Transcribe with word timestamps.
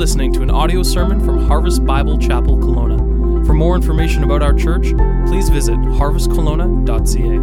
listening 0.00 0.32
to 0.32 0.40
an 0.40 0.50
audio 0.50 0.82
sermon 0.82 1.22
from 1.22 1.46
Harvest 1.46 1.84
Bible 1.84 2.16
Chapel 2.16 2.56
Kelowna. 2.56 3.44
For 3.44 3.52
more 3.52 3.76
information 3.76 4.24
about 4.24 4.40
our 4.40 4.54
church, 4.54 4.96
please 5.26 5.50
visit 5.50 5.76
harvestkelowna.ca. 5.76 7.36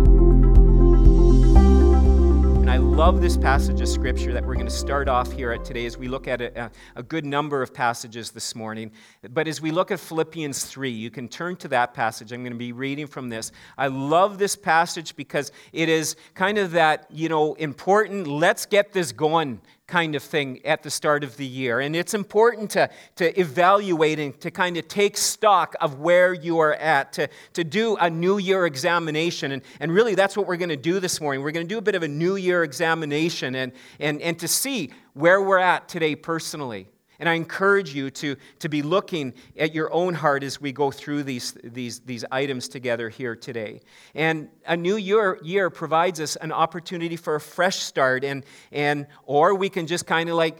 And 2.61 2.71
I 2.71 2.77
love 2.77 3.21
this 3.21 3.37
passage 3.37 3.79
of 3.79 3.87
scripture 3.87 4.33
that 4.33 4.43
we're 4.43 4.55
going 4.55 4.65
to 4.65 4.71
start 4.71 5.07
off 5.07 5.31
here 5.31 5.51
at 5.51 5.65
today 5.65 5.85
as 5.85 5.99
we 5.99 6.07
look 6.07 6.27
at 6.27 6.41
a, 6.41 6.59
uh, 6.59 6.69
a, 6.95 7.03
good 7.03 7.27
number 7.27 7.61
of 7.61 7.75
passages 7.75 8.31
this 8.31 8.55
morning. 8.55 8.91
But 9.29 9.47
as 9.47 9.61
we 9.61 9.69
look 9.69 9.91
at 9.91 9.99
Philippians 9.99 10.65
3, 10.65 10.89
you 10.89 11.11
can 11.11 11.27
turn 11.27 11.57
to 11.57 11.67
that 11.67 11.93
passage. 11.93 12.31
I'm 12.31 12.41
going 12.41 12.53
to 12.53 12.57
be 12.57 12.71
reading 12.71 13.05
from 13.05 13.29
this. 13.29 13.51
I 13.77 13.85
love 13.85 14.39
this 14.39 14.55
passage 14.55 15.15
because 15.15 15.51
it 15.73 15.89
is 15.89 16.15
kind 16.33 16.57
of 16.57 16.71
that, 16.71 17.05
you 17.11 17.29
know, 17.29 17.53
important, 17.53 18.25
let's 18.25 18.65
get 18.65 18.93
this 18.93 19.11
going 19.11 19.61
kind 19.87 20.15
of 20.15 20.21
thing 20.23 20.59
at 20.65 20.83
the 20.83 20.89
start 20.89 21.23
of 21.23 21.37
the 21.37 21.45
year. 21.45 21.79
And 21.79 21.95
it's 21.95 22.13
important 22.13 22.71
to, 22.71 22.89
to 23.15 23.39
evaluate 23.39 24.19
and 24.19 24.39
to 24.41 24.51
kind 24.51 24.75
of 24.75 24.87
take 24.89 25.17
stock 25.17 25.75
of 25.79 25.99
where 25.99 26.33
you 26.33 26.59
are 26.59 26.73
at, 26.73 27.13
to, 27.13 27.29
to 27.53 27.63
do 27.63 27.95
a 27.95 28.09
New 28.09 28.37
Year 28.37 28.65
examination. 28.65 29.53
And, 29.53 29.61
and 29.79 29.91
really, 29.91 30.13
that's 30.13 30.35
what 30.35 30.45
we're 30.45 30.57
going 30.57 30.69
to 30.69 30.75
do 30.75 30.99
this 30.99 31.21
morning. 31.21 31.41
We're 31.41 31.51
going 31.51 31.67
to 31.67 31.73
do 31.73 31.77
a 31.77 31.81
bit 31.81 31.95
of 31.95 32.03
a 32.03 32.07
New 32.07 32.35
Year 32.35 32.63
examination 32.63 33.55
and, 33.55 33.71
and, 33.99 34.21
and 34.21 34.37
to 34.39 34.47
see 34.47 34.91
where 35.13 35.41
we're 35.41 35.57
at 35.57 35.87
today 35.87 36.15
personally. 36.15 36.87
And 37.19 37.27
I 37.27 37.33
encourage 37.33 37.93
you 37.93 38.11
to, 38.11 38.35
to 38.59 38.69
be 38.69 38.81
looking 38.81 39.33
at 39.57 39.73
your 39.73 39.91
own 39.91 40.13
heart 40.13 40.43
as 40.43 40.61
we 40.61 40.71
go 40.71 40.91
through 40.91 41.23
these, 41.23 41.53
these, 41.63 41.99
these 42.01 42.23
items 42.31 42.67
together 42.67 43.09
here 43.09 43.35
today. 43.35 43.81
And 44.13 44.49
a 44.67 44.77
new 44.77 44.97
year, 44.97 45.39
year 45.43 45.69
provides 45.69 46.19
us 46.19 46.35
an 46.35 46.51
opportunity 46.51 47.15
for 47.15 47.35
a 47.35 47.41
fresh 47.41 47.77
start, 47.77 48.23
and, 48.23 48.45
and, 48.71 49.07
or 49.23 49.55
we 49.55 49.69
can 49.69 49.87
just 49.87 50.05
kind 50.05 50.29
of 50.29 50.35
like 50.35 50.59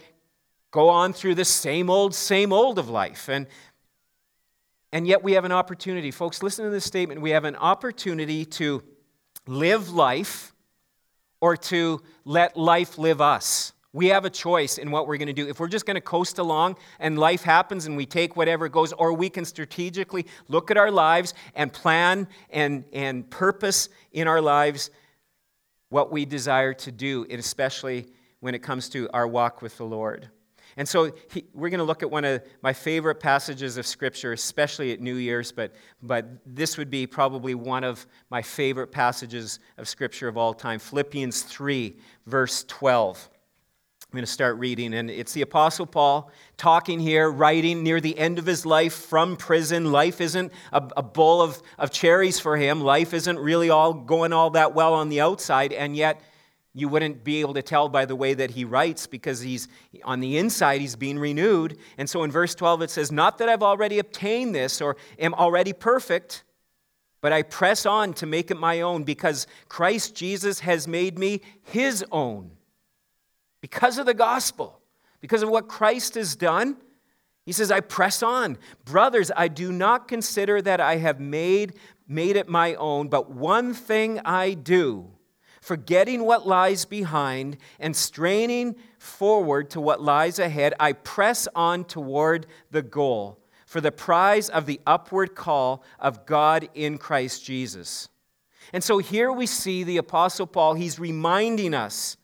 go 0.72 0.90
on 0.90 1.14
through 1.14 1.36
the 1.36 1.46
same 1.46 1.90
old, 1.90 2.16
same 2.16 2.52
old 2.52 2.80
of 2.80 2.90
life. 2.90 3.30
And, 3.30 3.48
and 4.92 5.06
yet 5.06 5.24
we 5.24 5.34
have 5.34 5.46
an 5.46 5.52
opportunity. 5.52 6.12
Folks, 6.12 6.42
listen 6.42 6.66
to 6.66 6.72
this 6.72 6.86
statement. 6.86 7.22
We 7.22 7.32
have 7.32 7.44
an 7.44 7.56
opportunity 7.56 8.46
to 8.46 8.84
live 9.46 9.90
life 9.92 10.54
or 11.40 11.56
to 11.56 12.02
let 12.26 12.58
life 12.58 12.98
live 12.98 13.22
us. 13.22 13.74
We 13.94 14.08
have 14.08 14.26
a 14.26 14.30
choice 14.30 14.78
in 14.78 14.92
what 14.92 15.08
we're 15.08 15.18
going 15.18 15.28
to 15.28 15.34
do. 15.34 15.48
If 15.48 15.60
we're 15.60 15.70
just 15.70 15.86
going 15.86 15.96
to 15.96 16.02
coast 16.02 16.40
along 16.40 16.76
and 17.00 17.18
life 17.18 17.42
happens 17.42 17.86
and 17.86 17.96
we 17.96 18.06
take 18.06 18.36
whatever 18.36 18.68
goes, 18.68 18.94
or 18.94 19.14
we 19.14 19.30
can 19.30 19.46
strategically 19.46 20.26
look 20.48 20.70
at 20.70 20.78
our 20.78 20.92
lives 20.92 21.34
and 21.56 21.72
plan 21.72 22.28
and, 22.50 22.84
and 22.92 23.30
purpose 23.30 23.90
in 24.12 24.28
our 24.28 24.42
lives 24.42 24.92
what 25.90 26.12
we 26.12 26.26
desire 26.26 26.74
to 26.74 26.92
do, 26.92 27.26
especially 27.30 28.08
when 28.40 28.54
it 28.54 28.60
comes 28.60 28.90
to 28.90 29.10
our 29.14 29.28
walk 29.28 29.62
with 29.62 29.78
the 29.78 29.86
Lord. 29.86 30.30
And 30.76 30.88
so 30.88 31.12
he, 31.32 31.46
we're 31.54 31.70
going 31.70 31.80
to 31.80 31.86
look 31.86 32.04
at 32.04 32.12
one 32.12 32.24
of 32.24 32.44
my 32.62 32.74
favorite 32.74 33.20
passages 33.20 33.78
of 33.78 33.88
Scripture, 33.88 34.34
especially 34.34 34.92
at 34.92 35.02
New 35.02 35.16
Year's, 35.16 35.52
but, 35.52 35.74
but 36.04 36.28
this 36.46 36.78
would 36.78 36.92
be 36.92 37.08
probably 37.08 37.56
one 37.56 37.84
of 37.84 38.06
my 38.30 38.44
favorite 38.44 38.92
passages 38.92 39.60
of 39.78 39.88
Scripture 39.88 40.28
of 40.28 40.38
all 40.38 40.54
time 40.54 40.78
Philippians 40.78 41.42
3, 41.44 41.98
verse 42.28 42.64
12. 42.66 43.30
I'm 44.10 44.16
going 44.16 44.26
to 44.26 44.32
start 44.32 44.58
reading, 44.58 44.94
and 44.94 45.12
it's 45.12 45.34
the 45.34 45.42
Apostle 45.42 45.86
Paul 45.86 46.32
talking 46.56 46.98
here, 46.98 47.30
writing 47.30 47.84
near 47.84 48.00
the 48.00 48.18
end 48.18 48.40
of 48.40 48.46
his 48.46 48.66
life 48.66 48.94
from 48.94 49.36
prison. 49.36 49.92
Life 49.92 50.22
isn't 50.22 50.54
a, 50.72 50.82
a, 50.96 51.04
bowl 51.04 51.42
of, 51.42 51.62
of 51.78 51.92
cherries 51.92 52.40
for 52.40 52.56
him. 52.56 52.80
Life 52.80 53.14
isn't 53.14 53.38
really 53.38 53.70
all 53.70 53.94
going 53.94 54.32
all 54.32 54.52
that 54.52 54.74
well 54.74 54.94
on 54.94 55.10
the 55.10 55.20
outside, 55.20 55.74
and 55.74 55.94
yet 55.94 56.22
you 56.74 56.88
wouldn't 56.88 57.26
be 57.26 57.42
able 57.42 57.54
to 57.56 57.62
tell 57.62 57.90
by 57.90 58.06
the 58.06 58.16
way 58.16 58.34
that 58.34 58.52
he 58.52 58.64
writes 58.64 59.08
because 59.08 59.42
he's 59.42 59.68
on 60.06 60.22
the 60.22 60.38
inside, 60.38 60.80
he's 60.80 60.96
being 60.96 61.20
renewed. 61.20 61.78
And 61.98 62.10
so 62.10 62.24
in 62.24 62.32
verse 62.32 62.56
12, 62.56 62.84
it 62.84 62.90
says, 62.90 63.12
Not 63.12 63.40
that 63.40 63.50
I've 63.50 63.62
already 63.62 64.00
obtained 64.00 64.56
this 64.56 64.80
or 64.80 64.96
am 65.20 65.34
already 65.34 65.74
perfect, 65.74 66.46
but 67.20 67.34
I 67.34 67.42
press 67.42 67.86
on 67.86 68.14
to 68.14 68.26
make 68.26 68.52
it 68.52 68.58
my 68.58 68.80
own 68.80 69.04
because 69.04 69.48
Christ 69.68 70.16
Jesus 70.16 70.62
has 70.62 70.88
made 70.88 71.20
me 71.20 71.42
his 71.62 72.06
own 72.10 72.52
because 73.62 73.98
of 73.98 74.06
the 74.06 74.14
gospel, 74.14 74.80
because 75.22 75.44
of 75.44 75.50
what 75.50 75.68
Christ 75.68 76.16
has 76.16 76.36
done. 76.36 76.78
He 77.46 77.52
says, 77.54 77.72
I 77.72 77.80
press 77.80 78.22
on. 78.22 78.58
Brothers, 78.84 79.32
I 79.36 79.48
do 79.48 79.72
not 79.72 80.08
consider 80.08 80.62
that 80.62 80.82
I 80.82 80.98
have 80.98 81.20
made, 81.20 81.76
made 82.08 82.36
it 82.36 82.50
my 82.50 82.76
own, 82.76 83.08
but 83.08 83.32
one 83.32 83.74
thing 83.74 84.20
I 84.26 84.54
do, 84.54 85.12
forgetting 85.62 86.24
what 86.24 86.46
lies 86.46 86.84
behind 86.86 87.58
and 87.80 87.96
straining 87.96 88.76
forward 89.00 89.70
to 89.72 89.82
what 89.82 90.02
lies 90.02 90.40
ahead, 90.40 90.74
I 90.80 90.94
press 90.94 91.48
on 91.56 91.86
toward 91.86 92.48
the 92.72 92.82
goal 92.82 93.40
for 93.66 93.82
the 93.82 93.92
prize 93.92 94.50
of 94.50 94.66
the 94.66 94.80
upward 94.88 95.36
call 95.36 95.84
of 96.00 96.26
God 96.26 96.70
in 96.74 96.98
Christ 96.98 97.44
Jesus. 97.44 98.10
And 98.74 98.84
so 98.84 98.98
here 98.98 99.32
we 99.32 99.46
see 99.46 99.84
the 99.84 99.98
Apostle 99.98 100.48
Paul, 100.48 100.74
he's 100.74 101.00
reminding 101.00 101.74
us 101.74 102.18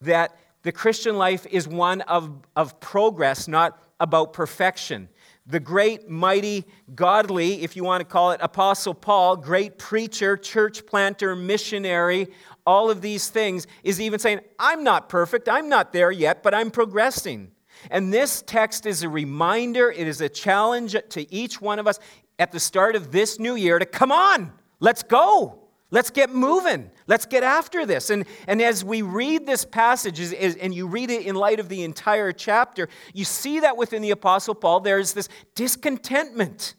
that 0.00 0.36
the 0.62 0.72
Christian 0.72 1.16
life 1.16 1.46
is 1.50 1.66
one 1.66 2.02
of, 2.02 2.30
of 2.54 2.78
progress, 2.80 3.48
not 3.48 3.82
about 3.98 4.32
perfection. 4.32 5.08
The 5.46 5.58
great, 5.58 6.08
mighty, 6.08 6.64
godly, 6.94 7.62
if 7.62 7.74
you 7.74 7.82
want 7.82 8.00
to 8.00 8.04
call 8.04 8.30
it, 8.30 8.40
Apostle 8.42 8.94
Paul, 8.94 9.36
great 9.36 9.76
preacher, 9.76 10.36
church 10.36 10.86
planter, 10.86 11.34
missionary, 11.34 12.28
all 12.64 12.90
of 12.90 13.00
these 13.00 13.28
things, 13.28 13.66
is 13.82 14.00
even 14.00 14.20
saying, 14.20 14.40
I'm 14.58 14.84
not 14.84 15.08
perfect, 15.08 15.48
I'm 15.48 15.68
not 15.68 15.92
there 15.92 16.12
yet, 16.12 16.44
but 16.44 16.54
I'm 16.54 16.70
progressing. 16.70 17.50
And 17.90 18.12
this 18.12 18.42
text 18.42 18.86
is 18.86 19.02
a 19.02 19.08
reminder, 19.08 19.90
it 19.90 20.06
is 20.06 20.20
a 20.20 20.28
challenge 20.28 20.96
to 21.10 21.34
each 21.34 21.60
one 21.60 21.80
of 21.80 21.88
us 21.88 21.98
at 22.38 22.52
the 22.52 22.60
start 22.60 22.94
of 22.94 23.10
this 23.10 23.40
new 23.40 23.56
year 23.56 23.80
to 23.80 23.86
come 23.86 24.12
on, 24.12 24.52
let's 24.78 25.02
go. 25.02 25.61
Let's 25.92 26.08
get 26.08 26.34
moving. 26.34 26.90
Let's 27.06 27.26
get 27.26 27.42
after 27.42 27.84
this. 27.84 28.08
And, 28.08 28.24
and 28.46 28.62
as 28.62 28.82
we 28.82 29.02
read 29.02 29.44
this 29.46 29.66
passage, 29.66 30.18
and 30.32 30.74
you 30.74 30.86
read 30.86 31.10
it 31.10 31.26
in 31.26 31.34
light 31.34 31.60
of 31.60 31.68
the 31.68 31.84
entire 31.84 32.32
chapter, 32.32 32.88
you 33.12 33.26
see 33.26 33.60
that 33.60 33.76
within 33.76 34.00
the 34.00 34.10
Apostle 34.10 34.54
Paul, 34.54 34.80
there's 34.80 35.12
this 35.12 35.28
discontentment. 35.54 36.74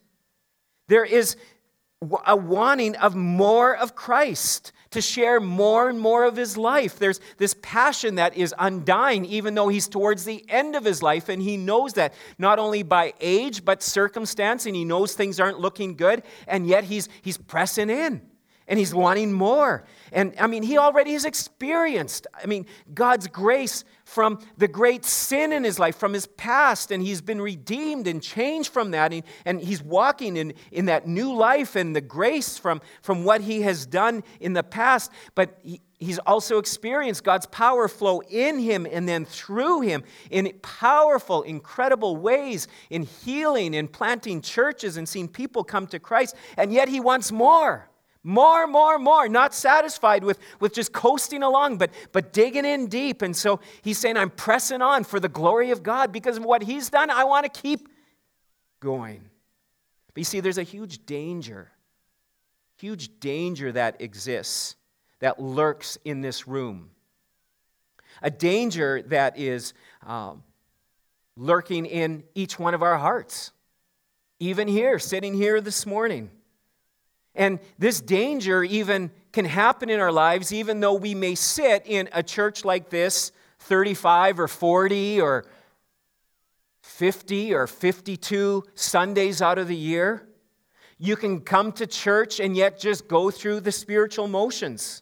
There 0.88 1.06
is 1.06 1.38
a 2.26 2.36
wanting 2.36 2.96
of 2.96 3.16
more 3.16 3.78
of 3.78 3.94
Christ, 3.96 4.72
to 4.90 5.02
share 5.02 5.40
more 5.40 5.90
and 5.90 6.00
more 6.00 6.24
of 6.24 6.36
his 6.36 6.58
life. 6.58 6.98
There's 7.00 7.20
this 7.38 7.56
passion 7.62 8.16
that 8.16 8.36
is 8.36 8.54
undying, 8.60 9.26
even 9.26 9.56
though 9.56 9.68
he's 9.68 9.88
towards 9.88 10.24
the 10.24 10.44
end 10.50 10.76
of 10.76 10.86
his 10.86 11.02
life, 11.04 11.30
and 11.30 11.42
he 11.42 11.56
knows 11.56 11.94
that 11.94 12.14
not 12.38 12.58
only 12.58 12.82
by 12.84 13.14
age, 13.20 13.64
but 13.64 13.84
circumstance, 13.84 14.66
and 14.66 14.76
he 14.76 14.86
knows 14.86 15.14
things 15.14 15.40
aren't 15.40 15.60
looking 15.60 15.96
good, 15.96 16.24
and 16.48 16.68
yet 16.68 16.84
he's, 16.84 17.10
he's 17.22 17.38
pressing 17.38 17.90
in 17.90 18.22
and 18.74 18.80
he's 18.80 18.96
wanting 18.96 19.32
more. 19.32 19.84
And 20.12 20.34
I 20.40 20.48
mean, 20.48 20.64
he 20.64 20.80
already 20.80 21.14
has 21.14 21.26
experienced, 21.26 22.26
I 22.34 22.48
mean, 22.48 22.66
God's 22.92 23.28
grace 23.28 23.84
from 24.04 24.40
the 24.58 24.68
great 24.68 25.06
sin 25.06 25.54
in 25.54 25.64
his 25.64 25.78
life, 25.78 25.96
from 25.96 26.12
his 26.12 26.26
past, 26.26 26.90
and 26.90 27.04
he's 27.04 27.22
been 27.22 27.40
redeemed 27.40 28.08
and 28.08 28.20
changed 28.20 28.74
from 28.74 28.90
that. 28.90 29.14
And, 29.14 29.22
and 29.46 29.62
he's 29.62 29.84
walking 29.84 30.38
in, 30.38 30.56
in 30.72 30.86
that 30.86 31.08
new 31.08 31.36
life 31.36 31.76
and 31.76 31.96
the 31.96 32.02
grace 32.02 32.58
from, 32.58 32.82
from 33.04 33.24
what 33.26 33.42
he 33.42 33.62
has 33.62 33.86
done 33.86 34.24
in 34.40 34.54
the 34.54 34.64
past. 34.64 35.12
But 35.36 35.60
he, 35.62 35.80
he's 36.00 36.18
also 36.18 36.58
experienced 36.58 37.24
God's 37.24 37.46
power 37.46 37.88
flow 37.88 38.24
in 38.28 38.58
him 38.58 38.88
and 38.92 39.08
then 39.08 39.24
through 39.24 39.82
him 39.82 40.04
in 40.32 40.52
powerful, 40.64 41.44
incredible 41.44 42.18
ways 42.18 42.68
in 42.90 43.04
healing 43.04 43.76
and 43.76 43.94
planting 43.94 44.42
churches 44.42 44.98
and 44.98 45.08
seeing 45.08 45.28
people 45.28 45.64
come 45.64 45.86
to 45.86 46.00
Christ. 46.00 46.36
And 46.58 46.74
yet 46.74 46.90
he 46.90 47.00
wants 47.00 47.32
more. 47.32 47.88
More, 48.24 48.68
more, 48.68 48.98
more, 48.98 49.28
not 49.28 49.54
satisfied 49.54 50.24
with, 50.24 50.40
with 50.62 50.74
just 50.74 50.94
coasting 50.94 51.44
along, 51.44 51.78
but, 51.78 51.92
but 52.14 52.32
digging 52.32 52.64
in 52.64 52.88
deep. 52.88 53.22
And 53.22 53.36
so 53.36 53.60
he's 53.82 53.98
saying, 53.98 54.16
I'm 54.16 54.30
pressing 54.30 54.82
on 54.82 55.04
for 55.04 55.20
the 55.20 55.28
glory 55.28 55.72
of 55.72 55.84
God 55.84 56.14
because 56.14 56.38
of 56.38 56.46
what 56.46 56.64
he's 56.64 56.90
done. 56.90 57.10
I 57.10 57.26
want 57.26 57.52
to 57.52 57.62
keep 57.62 57.90
going. 58.80 59.30
But 60.14 60.22
you 60.22 60.24
see, 60.24 60.40
there's 60.40 60.58
a 60.58 60.64
huge 60.64 61.06
danger, 61.06 61.70
huge 62.78 63.20
danger 63.20 63.74
that 63.74 64.00
exists, 64.00 64.78
that 65.20 65.42
lurks 65.42 65.98
in 66.06 66.22
this 66.22 66.48
room. 66.48 66.92
A 68.22 68.32
danger 68.32 69.02
that 69.08 69.38
is 69.38 69.74
um, 70.06 70.44
lurking 71.36 71.86
in 71.86 72.24
each 72.36 72.58
one 72.58 72.74
of 72.74 72.82
our 72.82 72.98
hearts, 72.98 73.52
even 74.40 74.70
here, 74.70 74.98
sitting 74.98 75.34
here 75.34 75.60
this 75.60 75.86
morning. 75.86 76.30
And 77.36 77.60
this 77.80 78.00
danger 78.00 78.64
even 78.64 79.12
can 79.32 79.46
happen 79.46 79.90
in 79.90 80.00
our 80.00 80.12
lives, 80.12 80.54
even 80.54 80.80
though 80.80 80.94
we 80.94 81.16
may 81.16 81.36
sit 81.36 81.84
in 81.86 82.10
a 82.14 82.22
church 82.22 82.64
like 82.64 82.90
this 82.90 83.32
35 83.60 84.40
or 84.40 84.48
40 84.48 85.22
or 85.22 85.46
50 86.82 87.54
or 87.54 87.66
52 87.66 88.64
Sundays 88.76 89.42
out 89.42 89.58
of 89.58 89.68
the 89.68 89.76
year. 89.76 90.28
You 91.00 91.16
can 91.16 91.42
come 91.42 91.72
to 91.74 91.88
church 91.88 92.40
and 92.40 92.56
yet 92.56 92.80
just 92.80 93.08
go 93.08 93.32
through 93.32 93.62
the 93.62 93.72
spiritual 93.72 94.28
motions. 94.28 95.02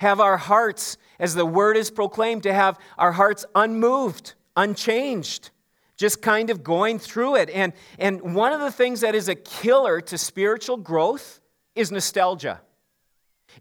Have 0.00 0.20
our 0.20 0.36
hearts, 0.36 0.96
as 1.18 1.34
the 1.34 1.46
word 1.46 1.76
is 1.76 1.90
proclaimed, 1.90 2.44
to 2.44 2.52
have 2.52 2.78
our 2.98 3.12
hearts 3.12 3.44
unmoved, 3.54 4.34
unchanged 4.56 5.50
just 6.02 6.20
kind 6.20 6.50
of 6.50 6.64
going 6.64 6.98
through 6.98 7.36
it. 7.36 7.48
And, 7.48 7.72
and 7.96 8.34
one 8.34 8.52
of 8.52 8.60
the 8.60 8.72
things 8.72 9.02
that 9.02 9.14
is 9.14 9.28
a 9.28 9.36
killer 9.36 10.00
to 10.00 10.18
spiritual 10.18 10.76
growth 10.76 11.38
is 11.76 11.92
nostalgia. 11.92 12.60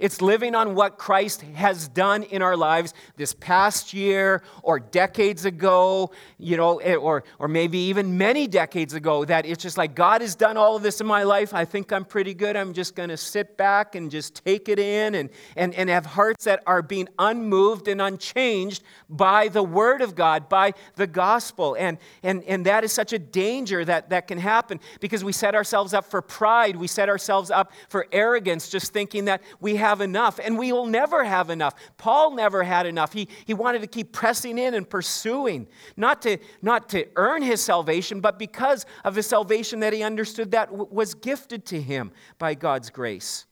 It's 0.01 0.19
living 0.19 0.55
on 0.55 0.73
what 0.73 0.97
Christ 0.97 1.43
has 1.53 1.87
done 1.87 2.23
in 2.23 2.41
our 2.41 2.57
lives 2.57 2.95
this 3.17 3.35
past 3.35 3.93
year 3.93 4.41
or 4.63 4.79
decades 4.79 5.45
ago, 5.45 6.11
you 6.39 6.57
know, 6.57 6.79
eh, 6.79 6.95
or, 6.95 7.23
or 7.37 7.47
maybe 7.47 7.77
even 7.77 8.17
many 8.17 8.47
decades 8.47 8.95
ago. 8.95 9.23
That 9.23 9.45
it's 9.45 9.61
just 9.61 9.77
like, 9.77 9.93
God 9.93 10.21
has 10.21 10.35
done 10.35 10.57
all 10.57 10.75
of 10.75 10.81
this 10.81 11.01
in 11.01 11.07
my 11.07 11.21
life. 11.21 11.53
I 11.53 11.65
think 11.65 11.93
I'm 11.93 12.03
pretty 12.03 12.33
good. 12.33 12.55
I'm 12.55 12.73
just 12.73 12.95
going 12.95 13.09
to 13.09 13.17
sit 13.17 13.57
back 13.57 13.93
and 13.93 14.09
just 14.09 14.43
take 14.43 14.69
it 14.69 14.79
in 14.79 15.13
and, 15.13 15.29
and, 15.55 15.75
and 15.75 15.87
have 15.87 16.07
hearts 16.07 16.45
that 16.45 16.63
are 16.65 16.81
being 16.81 17.07
unmoved 17.19 17.87
and 17.87 18.01
unchanged 18.01 18.81
by 19.07 19.49
the 19.49 19.61
Word 19.61 20.01
of 20.01 20.15
God, 20.15 20.49
by 20.49 20.73
the 20.95 21.05
gospel. 21.05 21.75
And, 21.77 21.99
and, 22.23 22.43
and 22.45 22.65
that 22.65 22.83
is 22.83 22.91
such 22.91 23.13
a 23.13 23.19
danger 23.19 23.85
that, 23.85 24.09
that 24.09 24.27
can 24.27 24.39
happen 24.39 24.79
because 24.99 25.23
we 25.23 25.31
set 25.31 25.53
ourselves 25.53 25.93
up 25.93 26.05
for 26.05 26.23
pride. 26.23 26.75
We 26.75 26.87
set 26.87 27.07
ourselves 27.07 27.51
up 27.51 27.71
for 27.87 28.07
arrogance, 28.11 28.67
just 28.67 28.91
thinking 28.91 29.25
that 29.25 29.43
we 29.59 29.75
have 29.75 29.90
enough, 29.99 30.39
and 30.41 30.57
we 30.57 30.71
will 30.71 30.85
never 30.85 31.25
have 31.25 31.49
enough. 31.49 31.73
Paul 31.97 32.35
never 32.35 32.63
had 32.63 32.85
enough. 32.85 33.11
He, 33.11 33.27
he 33.45 33.53
wanted 33.53 33.81
to 33.81 33.87
keep 33.87 34.13
pressing 34.13 34.57
in 34.57 34.73
and 34.73 34.89
pursuing, 34.89 35.67
not 35.97 36.21
to, 36.21 36.37
not 36.61 36.87
to 36.89 37.05
earn 37.17 37.41
his 37.41 37.61
salvation, 37.61 38.21
but 38.21 38.39
because 38.39 38.85
of 39.03 39.15
the 39.15 39.23
salvation 39.23 39.81
that 39.81 39.91
he 39.91 40.03
understood 40.03 40.51
that 40.51 40.69
w- 40.69 40.87
was 40.89 41.13
gifted 41.15 41.65
to 41.65 41.81
him 41.81 42.11
by 42.37 42.53
God's 42.53 42.89
grace. 42.89 43.45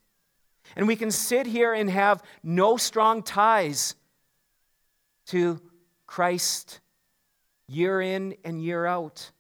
And 0.76 0.88
we 0.88 0.96
can 0.96 1.12
sit 1.12 1.48
here 1.48 1.74
and 1.74 1.90
have 1.90 2.24
no 2.44 2.78
strong 2.78 3.24
ties 3.24 3.96
to 5.28 5.60
Christ 6.06 6.80
year 7.68 8.02
in 8.02 8.36
and 8.44 8.64
year 8.64 8.86
out. 8.86 9.32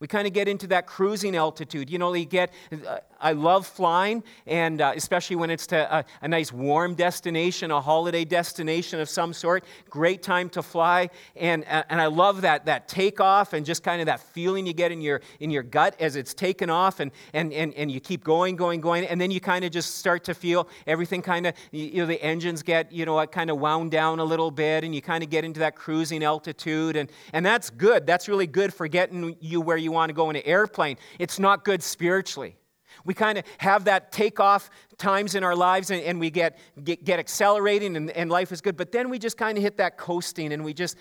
We 0.00 0.08
kind 0.08 0.26
of 0.26 0.32
get 0.32 0.48
into 0.48 0.66
that 0.66 0.88
cruising 0.88 1.36
altitude. 1.36 1.88
You 1.88 1.98
know, 1.98 2.12
you 2.12 2.24
get, 2.24 2.52
uh, 2.72 2.98
I 3.22 3.32
love 3.32 3.66
flying, 3.66 4.24
and 4.46 4.80
uh, 4.80 4.92
especially 4.96 5.36
when 5.36 5.48
it's 5.48 5.66
to 5.68 5.98
a, 5.98 6.04
a, 6.20 6.28
nice 6.28 6.52
warm 6.52 6.94
destination, 6.94 7.70
a 7.70 7.80
holiday 7.80 8.24
destination 8.24 9.00
of 9.00 9.08
some 9.08 9.32
sort. 9.32 9.64
Great 9.88 10.22
time 10.22 10.48
to 10.50 10.62
fly, 10.62 11.08
and, 11.36 11.64
uh, 11.70 11.84
and 11.88 12.00
I 12.00 12.06
love 12.06 12.40
that, 12.42 12.66
that 12.66 12.88
takeoff 12.88 13.52
and 13.52 13.64
just 13.64 13.84
kind 13.84 14.00
of 14.00 14.06
that 14.06 14.20
feeling 14.20 14.66
you 14.66 14.72
get 14.72 14.90
in 14.90 15.00
your, 15.00 15.20
in 15.38 15.50
your 15.50 15.62
gut 15.62 15.94
as 16.00 16.16
it's 16.16 16.34
taken 16.34 16.68
off, 16.68 16.98
and, 16.98 17.12
and, 17.32 17.52
and, 17.52 17.72
and 17.74 17.90
you 17.90 18.00
keep 18.00 18.24
going, 18.24 18.56
going, 18.56 18.80
going, 18.80 19.06
and 19.06 19.20
then 19.20 19.30
you 19.30 19.40
kind 19.40 19.64
of 19.64 19.70
just 19.70 19.94
start 19.94 20.24
to 20.24 20.34
feel 20.34 20.68
everything 20.86 21.22
kind 21.22 21.46
of, 21.46 21.54
you 21.70 21.98
know, 21.98 22.06
the 22.06 22.20
engines 22.22 22.62
get, 22.62 22.90
you 22.90 23.06
know, 23.06 23.24
kind 23.26 23.50
of 23.50 23.58
wound 23.58 23.92
down 23.92 24.18
a 24.18 24.24
little 24.24 24.50
bit, 24.50 24.82
and 24.82 24.94
you 24.94 25.00
kind 25.00 25.22
of 25.22 25.30
get 25.30 25.44
into 25.44 25.60
that 25.60 25.76
cruising 25.76 26.24
altitude, 26.24 26.96
and, 26.96 27.10
and 27.32 27.46
that's 27.46 27.70
good. 27.70 28.04
That's 28.04 28.28
really 28.28 28.48
good 28.48 28.74
for 28.74 28.88
getting 28.88 29.36
you 29.40 29.60
where 29.60 29.76
you 29.76 29.92
want 29.92 30.10
to 30.10 30.14
go 30.14 30.28
in 30.30 30.36
an 30.36 30.42
airplane. 30.44 30.96
It's 31.20 31.38
not 31.38 31.64
good 31.64 31.82
spiritually. 31.82 32.56
We 33.04 33.14
kind 33.14 33.38
of 33.38 33.44
have 33.58 33.84
that 33.84 34.12
takeoff 34.12 34.70
times 34.98 35.34
in 35.34 35.44
our 35.44 35.56
lives 35.56 35.90
and, 35.90 36.02
and 36.02 36.20
we 36.20 36.30
get, 36.30 36.58
get, 36.82 37.04
get 37.04 37.18
accelerating 37.18 37.96
and, 37.96 38.10
and 38.10 38.30
life 38.30 38.52
is 38.52 38.60
good. 38.60 38.76
But 38.76 38.92
then 38.92 39.10
we 39.10 39.18
just 39.18 39.36
kind 39.36 39.58
of 39.58 39.64
hit 39.64 39.76
that 39.78 39.96
coasting 39.96 40.52
and 40.52 40.64
we 40.64 40.74
just, 40.74 40.96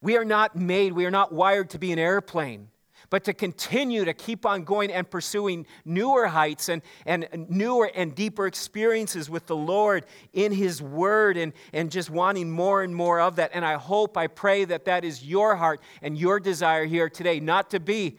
we 0.00 0.16
are 0.16 0.24
not 0.24 0.56
made, 0.56 0.92
we 0.92 1.06
are 1.06 1.10
not 1.10 1.32
wired 1.32 1.70
to 1.70 1.78
be 1.78 1.92
an 1.92 1.98
airplane, 1.98 2.68
but 3.10 3.24
to 3.24 3.34
continue 3.34 4.04
to 4.04 4.14
keep 4.14 4.46
on 4.46 4.64
going 4.64 4.90
and 4.90 5.08
pursuing 5.08 5.66
newer 5.84 6.26
heights 6.26 6.68
and, 6.68 6.82
and 7.04 7.28
newer 7.48 7.90
and 7.94 8.14
deeper 8.14 8.46
experiences 8.46 9.28
with 9.28 9.46
the 9.46 9.56
Lord 9.56 10.06
in 10.32 10.52
His 10.52 10.80
Word 10.80 11.36
and, 11.36 11.52
and 11.72 11.90
just 11.90 12.10
wanting 12.10 12.50
more 12.50 12.82
and 12.82 12.94
more 12.94 13.20
of 13.20 13.36
that. 13.36 13.50
And 13.54 13.64
I 13.64 13.74
hope, 13.74 14.16
I 14.16 14.26
pray 14.26 14.64
that 14.64 14.86
that 14.86 15.04
is 15.04 15.24
your 15.24 15.56
heart 15.56 15.80
and 16.02 16.16
your 16.16 16.40
desire 16.40 16.86
here 16.86 17.10
today, 17.10 17.40
not 17.40 17.70
to 17.70 17.80
be 17.80 18.18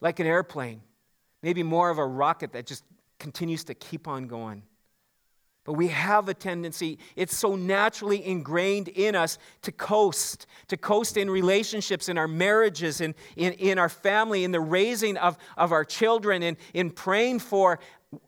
like 0.00 0.20
an 0.20 0.26
airplane 0.26 0.82
maybe 1.42 1.62
more 1.62 1.90
of 1.90 1.98
a 1.98 2.06
rocket 2.06 2.52
that 2.52 2.66
just 2.66 2.84
continues 3.18 3.64
to 3.64 3.74
keep 3.74 4.08
on 4.08 4.26
going. 4.26 4.62
But 5.68 5.74
we 5.74 5.88
have 5.88 6.30
a 6.30 6.34
tendency, 6.34 6.98
it's 7.14 7.36
so 7.36 7.54
naturally 7.54 8.24
ingrained 8.24 8.88
in 8.88 9.14
us 9.14 9.36
to 9.60 9.70
coast, 9.70 10.46
to 10.68 10.78
coast 10.78 11.18
in 11.18 11.28
relationships, 11.28 12.08
in 12.08 12.16
our 12.16 12.26
marriages, 12.26 13.02
in, 13.02 13.14
in, 13.36 13.52
in 13.52 13.78
our 13.78 13.90
family, 13.90 14.44
in 14.44 14.50
the 14.50 14.60
raising 14.60 15.18
of, 15.18 15.36
of 15.58 15.72
our 15.72 15.84
children, 15.84 16.42
in, 16.42 16.56
in 16.72 16.90
praying 16.90 17.40
for 17.40 17.80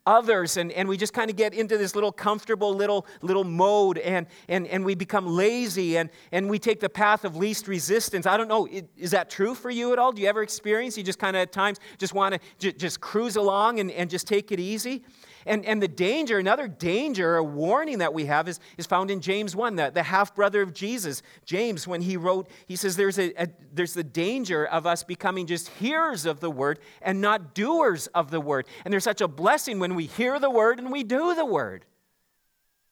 others 0.07 0.59
and, 0.59 0.71
and 0.73 0.87
we 0.87 0.97
just 0.97 1.15
kind 1.15 1.31
of 1.31 1.37
get 1.37 1.55
into 1.55 1.79
this 1.79 1.95
little 1.95 2.13
comfortable 2.13 2.75
little 2.75 3.07
little 3.23 3.45
mode 3.45 3.97
and 3.99 4.27
and, 4.49 4.67
and 4.67 4.85
we 4.85 4.95
become 4.95 5.27
lazy 5.27 5.97
and, 5.97 6.11
and 6.33 6.51
we 6.51 6.59
take 6.59 6.81
the 6.81 6.89
path 6.89 7.25
of 7.25 7.35
least 7.35 7.67
resistance. 7.67 8.27
I 8.27 8.37
don't 8.37 8.49
know 8.49 8.69
is 8.97 9.13
that 9.13 9.31
true 9.31 9.55
for 9.55 9.71
you 9.71 9.95
at 9.95 9.99
all? 9.99 10.13
Do 10.13 10.21
you 10.21 10.29
ever 10.29 10.43
experience 10.43 10.99
you 10.99 11.03
just 11.03 11.19
kind 11.19 11.35
of 11.35 11.41
at 11.41 11.53
times 11.53 11.79
just 11.97 12.13
want 12.13 12.35
to 12.35 12.41
j- 12.59 12.73
just 12.73 13.01
cruise 13.01 13.37
along 13.37 13.81
and, 13.81 13.91
and 13.93 14.11
just 14.11 14.27
take 14.27 14.53
it 14.53 14.61
easy 14.61 15.03
and, 15.47 15.65
and 15.65 15.83
the 15.83 15.89
danger, 15.89 16.39
another 16.39 16.69
danger, 16.69 17.37
a 17.37 17.45
warning 17.45 17.99
that 17.99 18.13
we 18.13 18.27
have 18.27 18.49
is, 18.49 18.61
is 18.77 18.87
found 18.87 19.11
in 19.11 19.21
James 19.21 19.57
1, 19.57 19.77
the, 19.77 19.91
the 19.91 20.03
half 20.03 20.35
brother 20.35 20.61
of 20.63 20.75
Jesus. 20.75 21.23
James, 21.45 21.87
when 21.87 22.03
he 22.03 22.17
wrote, 22.17 22.49
he 22.67 22.77
says 22.77 22.97
there's, 22.97 23.19
a, 23.19 23.33
a, 23.43 23.49
there's 23.73 23.95
the 23.95 24.05
danger 24.05 24.67
of 24.67 24.87
us 24.87 25.03
becoming 25.03 25.47
just 25.47 25.69
hearers 25.69 26.27
of 26.27 26.41
the 26.41 26.51
word 26.51 26.79
and 27.01 27.21
not 27.21 27.55
doers 27.55 28.07
of 28.09 28.31
the 28.31 28.41
word. 28.41 28.67
And 28.85 28.93
there's 28.93 29.05
such 29.05 29.21
a 29.21 29.29
blessing 29.29 29.79
when 29.79 29.95
we 29.95 30.07
hear 30.07 30.39
the 30.39 30.51
word 30.51 30.79
and 30.79 30.93
we 30.93 31.03
do 31.03 31.35
the 31.35 31.47
word. 31.47 31.87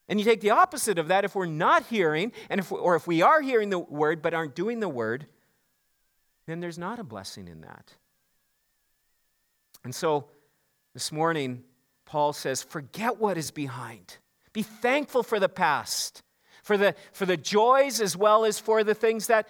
And 0.08 0.18
you 0.18 0.24
take 0.24 0.40
the 0.40 0.50
opposite 0.50 0.98
of 0.98 1.08
that 1.08 1.24
if 1.24 1.34
we're 1.34 1.46
not 1.46 1.86
hearing, 1.86 2.32
and 2.48 2.60
if, 2.60 2.72
or 2.72 2.96
if 2.96 3.06
we 3.06 3.20
are 3.20 3.42
hearing 3.42 3.68
the 3.68 3.78
word 3.78 4.22
but 4.22 4.32
aren't 4.32 4.54
doing 4.54 4.80
the 4.80 4.88
word, 4.88 5.26
then 6.46 6.60
there's 6.60 6.78
not 6.78 6.98
a 6.98 7.04
blessing 7.04 7.46
in 7.46 7.60
that. 7.60 7.94
And 9.84 9.94
so 9.94 10.30
this 10.94 11.12
morning, 11.12 11.62
Paul 12.08 12.32
says, 12.32 12.62
forget 12.62 13.18
what 13.18 13.36
is 13.36 13.50
behind. 13.50 14.16
Be 14.54 14.62
thankful 14.62 15.22
for 15.22 15.38
the 15.38 15.48
past, 15.48 16.22
for 16.62 16.78
the, 16.78 16.94
for 17.12 17.26
the 17.26 17.36
joys 17.36 18.00
as 18.00 18.16
well 18.16 18.46
as 18.46 18.58
for 18.58 18.82
the 18.82 18.94
things 18.94 19.26
that 19.26 19.46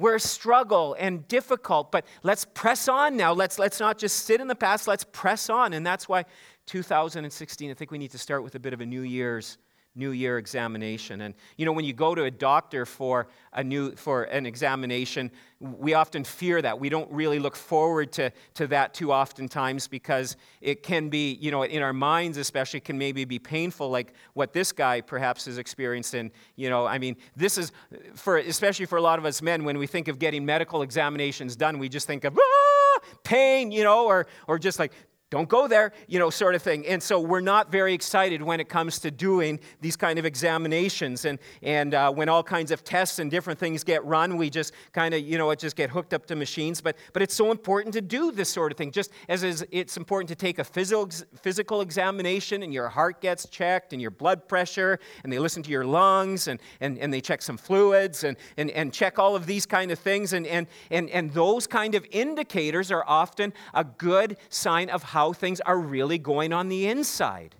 were 0.00 0.18
struggle 0.18 0.96
and 0.98 1.28
difficult. 1.28 1.92
But 1.92 2.06
let's 2.24 2.44
press 2.44 2.88
on 2.88 3.16
now. 3.16 3.32
Let's, 3.32 3.56
let's 3.56 3.78
not 3.78 3.98
just 3.98 4.26
sit 4.26 4.40
in 4.40 4.48
the 4.48 4.56
past, 4.56 4.88
let's 4.88 5.04
press 5.04 5.48
on. 5.48 5.72
And 5.72 5.86
that's 5.86 6.08
why 6.08 6.24
2016, 6.66 7.70
I 7.70 7.74
think 7.74 7.92
we 7.92 7.98
need 7.98 8.10
to 8.10 8.18
start 8.18 8.42
with 8.42 8.56
a 8.56 8.58
bit 8.58 8.72
of 8.72 8.80
a 8.80 8.86
New 8.86 9.02
Year's 9.02 9.56
New 9.94 10.10
Year 10.12 10.38
examination. 10.38 11.22
And 11.22 11.34
you 11.56 11.66
know, 11.66 11.72
when 11.72 11.84
you 11.84 11.92
go 11.92 12.14
to 12.14 12.24
a 12.24 12.30
doctor 12.30 12.86
for 12.86 13.28
a 13.52 13.64
new 13.64 13.94
for 13.96 14.24
an 14.24 14.46
examination, 14.46 15.30
we 15.60 15.94
often 15.94 16.24
fear 16.24 16.62
that. 16.62 16.80
We 16.80 16.88
don't 16.88 17.10
really 17.10 17.38
look 17.38 17.54
forward 17.54 18.12
to, 18.12 18.32
to 18.54 18.66
that 18.68 18.94
too 18.94 19.12
oftentimes 19.12 19.88
because 19.88 20.36
it 20.62 20.82
can 20.82 21.10
be, 21.10 21.34
you 21.34 21.50
know, 21.50 21.64
in 21.64 21.82
our 21.82 21.92
minds 21.92 22.38
especially 22.38 22.80
can 22.80 22.96
maybe 22.96 23.24
be 23.26 23.38
painful, 23.38 23.90
like 23.90 24.14
what 24.32 24.52
this 24.52 24.72
guy 24.72 25.02
perhaps 25.02 25.44
has 25.44 25.58
experienced. 25.58 26.14
And, 26.14 26.30
you 26.56 26.70
know, 26.70 26.86
I 26.86 26.98
mean, 26.98 27.16
this 27.36 27.58
is 27.58 27.72
for 28.14 28.38
especially 28.38 28.86
for 28.86 28.96
a 28.96 29.02
lot 29.02 29.18
of 29.18 29.24
us 29.26 29.42
men, 29.42 29.64
when 29.64 29.76
we 29.76 29.86
think 29.86 30.08
of 30.08 30.18
getting 30.18 30.46
medical 30.46 30.82
examinations 30.82 31.56
done, 31.56 31.78
we 31.78 31.88
just 31.88 32.06
think 32.06 32.24
of 32.24 32.38
ah, 32.38 33.00
pain, 33.22 33.70
you 33.70 33.84
know, 33.84 34.06
or 34.06 34.26
or 34.46 34.58
just 34.58 34.78
like 34.78 34.92
don't 35.30 35.48
go 35.48 35.68
there, 35.68 35.92
you 36.08 36.18
know, 36.18 36.28
sort 36.28 36.56
of 36.56 36.62
thing. 36.62 36.84
And 36.88 37.00
so 37.00 37.20
we're 37.20 37.40
not 37.40 37.70
very 37.70 37.94
excited 37.94 38.42
when 38.42 38.58
it 38.58 38.68
comes 38.68 38.98
to 38.98 39.12
doing 39.12 39.60
these 39.80 39.94
kind 39.94 40.18
of 40.18 40.24
examinations. 40.24 41.24
And, 41.24 41.38
and 41.62 41.94
uh, 41.94 42.10
when 42.10 42.28
all 42.28 42.42
kinds 42.42 42.72
of 42.72 42.82
tests 42.82 43.20
and 43.20 43.30
different 43.30 43.60
things 43.60 43.84
get 43.84 44.04
run, 44.04 44.36
we 44.36 44.50
just 44.50 44.72
kind 44.92 45.14
of, 45.14 45.20
you 45.20 45.38
know, 45.38 45.54
just 45.54 45.76
get 45.76 45.88
hooked 45.88 46.14
up 46.14 46.26
to 46.26 46.34
machines. 46.34 46.80
But, 46.80 46.96
but 47.12 47.22
it's 47.22 47.34
so 47.34 47.52
important 47.52 47.94
to 47.94 48.00
do 48.00 48.32
this 48.32 48.48
sort 48.48 48.72
of 48.72 48.78
thing. 48.78 48.90
Just 48.90 49.12
as 49.28 49.64
it's 49.70 49.96
important 49.96 50.28
to 50.30 50.34
take 50.34 50.58
a 50.58 50.64
physical, 50.64 51.08
physical 51.40 51.80
examination 51.80 52.64
and 52.64 52.74
your 52.74 52.88
heart 52.88 53.20
gets 53.20 53.46
checked 53.48 53.92
and 53.92 54.02
your 54.02 54.10
blood 54.10 54.48
pressure, 54.48 54.98
and 55.22 55.32
they 55.32 55.38
listen 55.38 55.62
to 55.62 55.70
your 55.70 55.84
lungs 55.84 56.48
and, 56.48 56.58
and, 56.80 56.98
and 56.98 57.14
they 57.14 57.20
check 57.20 57.40
some 57.40 57.56
fluids 57.56 58.24
and, 58.24 58.36
and, 58.56 58.68
and 58.70 58.92
check 58.92 59.20
all 59.20 59.36
of 59.36 59.46
these 59.46 59.64
kind 59.64 59.92
of 59.92 59.98
things. 60.00 60.32
And, 60.32 60.44
and, 60.48 60.66
and, 60.90 61.08
and 61.10 61.32
those 61.32 61.68
kind 61.68 61.94
of 61.94 62.04
indicators 62.10 62.90
are 62.90 63.04
often 63.06 63.52
a 63.74 63.84
good 63.84 64.36
sign 64.48 64.90
of 64.90 65.04
how 65.04 65.19
how 65.20 65.34
things 65.34 65.60
are 65.60 65.78
really 65.78 66.16
going 66.16 66.50
on 66.50 66.70
the 66.70 66.88
inside. 66.88 67.54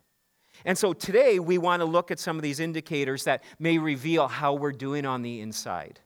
And 0.65 0.79
so 0.79 0.95
today 0.95 1.39
we 1.39 1.59
want 1.59 1.81
to 1.81 1.85
look 1.85 2.11
at 2.11 2.19
some 2.19 2.37
of 2.37 2.43
these 2.43 2.59
indicators 2.59 3.25
that 3.25 3.45
may 3.59 3.77
reveal 3.77 4.29
how 4.29 4.55
we're 4.55 4.73
doing 4.73 5.05
on 5.05 5.21
the 5.21 5.43
inside. 5.43 6.01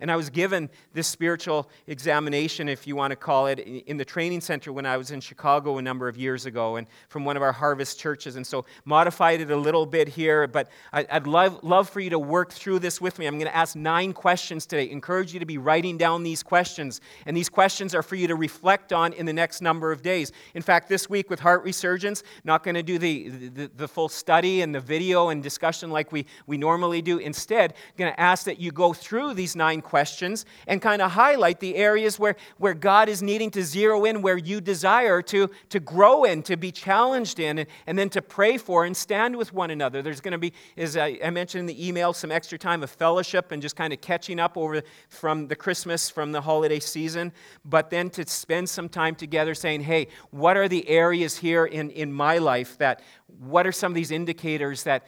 And 0.00 0.10
I 0.10 0.16
was 0.16 0.30
given 0.30 0.68
this 0.92 1.06
spiritual 1.06 1.68
examination, 1.86 2.68
if 2.68 2.86
you 2.86 2.96
want 2.96 3.12
to 3.12 3.16
call 3.16 3.46
it, 3.46 3.60
in 3.60 3.96
the 3.96 4.04
training 4.04 4.40
center 4.40 4.72
when 4.72 4.86
I 4.86 4.96
was 4.96 5.10
in 5.10 5.20
Chicago 5.20 5.78
a 5.78 5.82
number 5.82 6.08
of 6.08 6.16
years 6.16 6.46
ago 6.46 6.76
and 6.76 6.86
from 7.08 7.24
one 7.24 7.36
of 7.36 7.42
our 7.42 7.52
harvest 7.52 7.98
churches. 7.98 8.36
And 8.36 8.46
so 8.46 8.64
modified 8.84 9.40
it 9.40 9.50
a 9.50 9.56
little 9.56 9.86
bit 9.86 10.08
here, 10.08 10.46
but 10.46 10.68
I'd 10.92 11.26
love, 11.26 11.62
love 11.62 11.88
for 11.88 12.00
you 12.00 12.10
to 12.10 12.18
work 12.18 12.52
through 12.52 12.80
this 12.80 13.00
with 13.00 13.18
me. 13.18 13.26
I'm 13.26 13.38
going 13.38 13.50
to 13.50 13.56
ask 13.56 13.76
nine 13.76 14.12
questions 14.12 14.66
today. 14.66 14.90
Encourage 14.90 15.32
you 15.32 15.40
to 15.40 15.46
be 15.46 15.58
writing 15.58 15.96
down 15.96 16.22
these 16.22 16.42
questions. 16.42 17.00
And 17.26 17.36
these 17.36 17.48
questions 17.48 17.94
are 17.94 18.02
for 18.02 18.16
you 18.16 18.28
to 18.28 18.34
reflect 18.34 18.92
on 18.92 19.12
in 19.12 19.26
the 19.26 19.32
next 19.32 19.60
number 19.60 19.92
of 19.92 20.02
days. 20.02 20.32
In 20.54 20.62
fact, 20.62 20.88
this 20.88 21.08
week 21.08 21.30
with 21.30 21.40
Heart 21.40 21.64
Resurgence, 21.64 22.22
not 22.44 22.62
going 22.62 22.74
to 22.74 22.82
do 22.82 22.98
the, 22.98 23.28
the, 23.28 23.70
the 23.76 23.88
full 23.88 24.08
study 24.08 24.62
and 24.62 24.74
the 24.74 24.80
video 24.80 25.28
and 25.28 25.42
discussion 25.42 25.90
like 25.90 26.12
we, 26.12 26.26
we 26.46 26.56
normally 26.56 27.02
do. 27.02 27.18
Instead, 27.18 27.72
I'm 27.72 27.96
going 27.96 28.12
to 28.12 28.20
ask 28.20 28.44
that 28.44 28.60
you 28.60 28.72
go 28.72 28.92
through 28.92 29.34
these 29.34 29.56
nine 29.56 29.82
questions 29.86 30.44
and 30.66 30.82
kind 30.82 31.00
of 31.00 31.12
highlight 31.12 31.60
the 31.60 31.76
areas 31.76 32.18
where, 32.18 32.36
where 32.58 32.74
God 32.74 33.08
is 33.08 33.22
needing 33.22 33.50
to 33.52 33.62
zero 33.62 34.04
in, 34.04 34.20
where 34.20 34.36
you 34.36 34.60
desire 34.60 35.22
to, 35.22 35.48
to 35.70 35.80
grow 35.80 36.24
in, 36.24 36.42
to 36.42 36.56
be 36.56 36.70
challenged 36.70 37.38
in, 37.38 37.60
and, 37.60 37.68
and 37.86 37.98
then 37.98 38.10
to 38.10 38.20
pray 38.20 38.58
for 38.58 38.84
and 38.84 38.94
stand 38.94 39.36
with 39.36 39.52
one 39.54 39.70
another. 39.70 40.02
There's 40.02 40.20
going 40.20 40.32
to 40.32 40.38
be, 40.38 40.52
as 40.76 40.96
I, 40.96 41.18
I 41.24 41.30
mentioned 41.30 41.60
in 41.60 41.66
the 41.66 41.88
email, 41.88 42.12
some 42.12 42.32
extra 42.32 42.58
time 42.58 42.82
of 42.82 42.90
fellowship 42.90 43.52
and 43.52 43.62
just 43.62 43.76
kind 43.76 43.92
of 43.92 44.00
catching 44.00 44.38
up 44.40 44.56
over 44.58 44.82
from 45.08 45.46
the 45.46 45.56
Christmas, 45.56 46.10
from 46.10 46.32
the 46.32 46.40
holiday 46.40 46.80
season, 46.80 47.32
but 47.64 47.88
then 47.90 48.10
to 48.10 48.26
spend 48.28 48.68
some 48.68 48.88
time 48.88 49.14
together 49.14 49.54
saying, 49.54 49.82
hey, 49.82 50.08
what 50.30 50.56
are 50.56 50.68
the 50.68 50.86
areas 50.88 51.38
here 51.38 51.64
in, 51.64 51.90
in 51.90 52.12
my 52.12 52.38
life 52.38 52.76
that, 52.78 53.00
what 53.38 53.66
are 53.66 53.72
some 53.72 53.92
of 53.92 53.94
these 53.94 54.10
indicators 54.10 54.82
that 54.82 55.04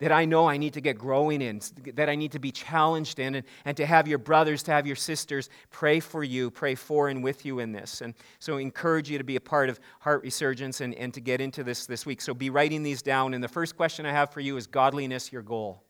that 0.00 0.10
I 0.10 0.24
know 0.24 0.48
I 0.48 0.56
need 0.56 0.72
to 0.74 0.80
get 0.80 0.98
growing 0.98 1.40
in, 1.40 1.60
that 1.94 2.08
I 2.08 2.16
need 2.16 2.32
to 2.32 2.38
be 2.38 2.50
challenged 2.50 3.18
in, 3.18 3.36
and, 3.36 3.46
and 3.64 3.76
to 3.76 3.86
have 3.86 4.08
your 4.08 4.18
brothers, 4.18 4.62
to 4.64 4.72
have 4.72 4.86
your 4.86 4.96
sisters 4.96 5.48
pray 5.70 6.00
for 6.00 6.24
you, 6.24 6.50
pray 6.50 6.74
for 6.74 7.08
and 7.08 7.22
with 7.22 7.46
you 7.46 7.60
in 7.60 7.72
this. 7.72 8.00
And 8.00 8.14
so 8.40 8.58
I 8.58 8.60
encourage 8.60 9.08
you 9.08 9.18
to 9.18 9.24
be 9.24 9.36
a 9.36 9.40
part 9.40 9.68
of 9.68 9.78
Heart 10.00 10.22
Resurgence 10.22 10.80
and, 10.80 10.94
and 10.96 11.14
to 11.14 11.20
get 11.20 11.40
into 11.40 11.62
this 11.62 11.86
this 11.86 12.04
week. 12.04 12.20
So 12.20 12.34
be 12.34 12.50
writing 12.50 12.82
these 12.82 13.02
down. 13.02 13.34
And 13.34 13.42
the 13.42 13.48
first 13.48 13.76
question 13.76 14.04
I 14.04 14.10
have 14.10 14.30
for 14.30 14.40
you 14.40 14.56
is 14.56 14.66
godliness 14.66 15.32
your 15.32 15.42
goal? 15.42 15.82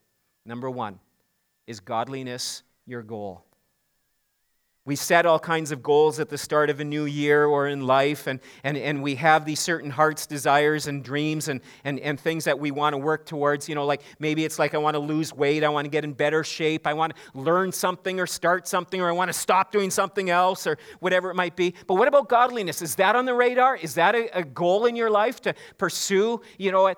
Number 0.45 0.71
one, 0.71 1.01
is 1.67 1.81
godliness 1.81 2.63
your 2.87 3.03
goal? 3.03 3.45
We 4.87 4.97
set 4.97 5.25
all 5.25 5.39
kinds 5.39 5.73
of 5.73 5.83
goals 5.83 6.21
at 6.21 6.29
the 6.29 6.37
start 6.37 6.69
of 6.69 6.79
a 6.79 6.85
new 6.85 7.07
year 7.07 7.47
or 7.47 7.69
in 7.69 7.87
life, 7.87 8.27
and, 8.27 8.39
and, 8.65 8.77
and 8.77 9.03
we 9.03 9.15
have 9.15 9.47
these 9.47 9.59
certain 9.59 9.89
heart's 9.89 10.27
desires 10.27 10.89
and 10.89 11.03
dreams 11.03 11.49
and, 11.49 11.63
and, 11.85 11.99
and 12.01 12.21
things 12.21 12.45
that 12.45 12.59
we 12.59 12.71
want 12.71 12.93
to 12.93 12.99
work 12.99 13.25
towards. 13.25 13.67
You 13.67 13.77
know, 13.77 13.87
like 13.87 14.03
maybe 14.19 14.45
it's 14.45 14.59
like 14.59 14.75
I 14.75 14.79
want 14.79 14.95
to 14.95 14.99
lose 14.99 15.33
weight, 15.33 15.65
I 15.65 15.71
want 15.71 15.87
to 15.87 15.91
get 15.91 16.05
in 16.05 16.13
better 16.13 16.45
shape, 16.45 16.87
I 16.87 16.93
want 16.93 17.15
to 17.15 17.41
learn 17.41 17.73
something 17.73 18.21
or 18.21 18.27
start 18.27 18.69
something, 18.69 19.01
or 19.01 19.09
I 19.09 19.13
want 19.13 19.31
to 19.31 19.33
stop 19.33 19.73
doing 19.73 19.91
something 19.91 20.29
else, 20.29 20.67
or 20.67 20.77
whatever 21.01 21.31
it 21.31 21.35
might 21.35 21.57
be. 21.57 21.75
But 21.87 21.95
what 21.95 22.07
about 22.07 22.29
godliness? 22.29 22.83
Is 22.83 22.97
that 22.97 23.17
on 23.17 23.25
the 23.25 23.35
radar? 23.35 23.77
Is 23.77 23.95
that 23.95 24.15
a, 24.15 24.39
a 24.39 24.45
goal 24.45 24.85
in 24.85 24.97
your 24.97 25.09
life 25.09 25.41
to 25.43 25.55
pursue? 25.79 26.43
You 26.59 26.73
know, 26.73 26.95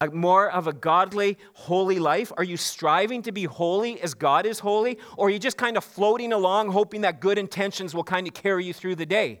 a 0.00 0.08
more 0.08 0.50
of 0.50 0.66
a 0.66 0.72
godly, 0.72 1.38
holy 1.54 1.98
life? 1.98 2.32
Are 2.36 2.44
you 2.44 2.56
striving 2.56 3.22
to 3.22 3.32
be 3.32 3.44
holy 3.44 4.00
as 4.00 4.14
God 4.14 4.46
is 4.46 4.60
holy? 4.60 4.98
Or 5.16 5.26
are 5.26 5.30
you 5.30 5.38
just 5.38 5.56
kind 5.56 5.76
of 5.76 5.84
floating 5.84 6.32
along, 6.32 6.70
hoping 6.70 7.00
that 7.00 7.20
good 7.20 7.38
intentions 7.38 7.94
will 7.94 8.04
kind 8.04 8.26
of 8.26 8.34
carry 8.34 8.64
you 8.64 8.72
through 8.72 8.96
the 8.96 9.06
day? 9.06 9.40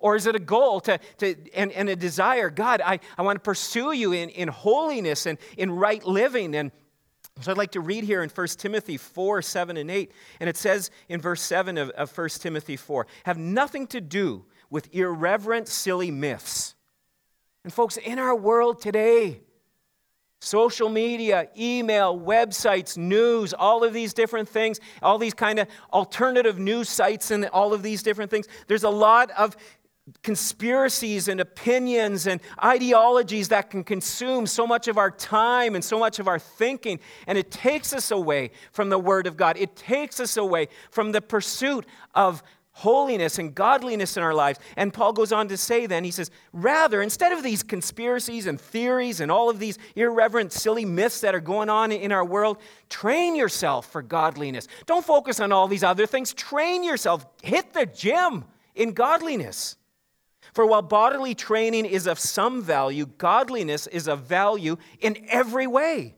Or 0.00 0.16
is 0.16 0.26
it 0.26 0.34
a 0.34 0.40
goal 0.40 0.80
to, 0.80 0.98
to, 1.18 1.36
and, 1.54 1.70
and 1.72 1.88
a 1.88 1.94
desire? 1.94 2.50
God, 2.50 2.80
I, 2.84 2.98
I 3.16 3.22
want 3.22 3.36
to 3.36 3.40
pursue 3.40 3.92
you 3.92 4.12
in, 4.12 4.30
in 4.30 4.48
holiness 4.48 5.26
and 5.26 5.38
in 5.56 5.70
right 5.70 6.04
living. 6.04 6.56
And 6.56 6.72
so 7.40 7.52
I'd 7.52 7.56
like 7.56 7.70
to 7.72 7.80
read 7.80 8.02
here 8.02 8.24
in 8.24 8.28
1 8.28 8.46
Timothy 8.58 8.96
4 8.96 9.40
7 9.40 9.76
and 9.76 9.88
8. 9.88 10.12
And 10.40 10.50
it 10.50 10.56
says 10.56 10.90
in 11.08 11.20
verse 11.20 11.40
7 11.40 11.78
of, 11.78 11.90
of 11.90 12.16
1 12.18 12.28
Timothy 12.30 12.76
4 12.76 13.06
have 13.24 13.38
nothing 13.38 13.86
to 13.88 14.00
do 14.00 14.44
with 14.68 14.92
irreverent, 14.92 15.68
silly 15.68 16.10
myths. 16.10 16.74
And 17.62 17.72
folks, 17.72 17.96
in 17.96 18.18
our 18.18 18.34
world 18.34 18.82
today, 18.82 19.42
social 20.42 20.88
media, 20.88 21.48
email, 21.56 22.18
websites, 22.18 22.96
news, 22.96 23.54
all 23.54 23.84
of 23.84 23.92
these 23.92 24.12
different 24.12 24.48
things, 24.48 24.80
all 25.00 25.16
these 25.16 25.34
kind 25.34 25.60
of 25.60 25.68
alternative 25.92 26.58
news 26.58 26.88
sites, 26.88 27.30
and 27.30 27.46
all 27.46 27.72
of 27.72 27.82
these 27.82 28.02
different 28.02 28.30
things. 28.30 28.48
There's 28.66 28.82
a 28.82 28.90
lot 28.90 29.30
of 29.38 29.56
conspiracies 30.24 31.28
and 31.28 31.40
opinions 31.40 32.26
and 32.26 32.40
ideologies 32.62 33.48
that 33.50 33.70
can 33.70 33.84
consume 33.84 34.48
so 34.48 34.66
much 34.66 34.88
of 34.88 34.98
our 34.98 35.12
time 35.12 35.76
and 35.76 35.84
so 35.84 35.96
much 35.96 36.18
of 36.18 36.26
our 36.26 36.40
thinking. 36.40 36.98
And 37.28 37.38
it 37.38 37.52
takes 37.52 37.92
us 37.92 38.10
away 38.10 38.50
from 38.72 38.88
the 38.88 38.98
Word 38.98 39.28
of 39.28 39.36
God. 39.36 39.56
It 39.56 39.76
takes 39.76 40.18
us 40.18 40.36
away 40.36 40.68
from 40.90 41.12
the 41.12 41.20
pursuit 41.20 41.86
of 42.16 42.42
holiness 42.72 43.38
and 43.38 43.54
godliness 43.54 44.16
in 44.16 44.22
our 44.22 44.34
lives. 44.34 44.58
And 44.76 44.92
Paul 44.92 45.12
goes 45.12 45.30
on 45.30 45.48
to 45.48 45.56
say 45.56 45.86
then, 45.86 46.04
he 46.04 46.10
says, 46.10 46.30
rather, 46.52 47.02
instead 47.02 47.32
of 47.32 47.42
these 47.42 47.62
conspiracies 47.62 48.46
and 48.46 48.60
theories 48.60 49.20
and 49.20 49.30
all 49.30 49.50
of 49.50 49.58
these 49.58 49.78
irreverent, 49.94 50.52
silly 50.52 50.84
myths 50.84 51.20
that 51.20 51.34
are 51.34 51.40
going 51.40 51.68
on 51.68 51.92
in 51.92 52.12
our 52.12 52.24
world, 52.24 52.58
train 52.88 53.36
yourself 53.36 53.90
for 53.90 54.02
godliness. 54.02 54.68
Don't 54.86 55.04
focus 55.04 55.38
on 55.38 55.52
all 55.52 55.68
these 55.68 55.84
other 55.84 56.06
things. 56.06 56.32
Train 56.32 56.82
yourself. 56.82 57.26
Hit 57.42 57.72
the 57.74 57.86
gym 57.86 58.44
in 58.74 58.92
godliness. 58.92 59.76
For 60.54 60.66
while 60.66 60.82
bodily 60.82 61.34
training 61.34 61.86
is 61.86 62.06
of 62.06 62.18
some 62.18 62.62
value, 62.62 63.06
godliness 63.06 63.86
is 63.86 64.08
of 64.08 64.20
value 64.20 64.76
in 65.00 65.24
every 65.28 65.66
way, 65.66 66.16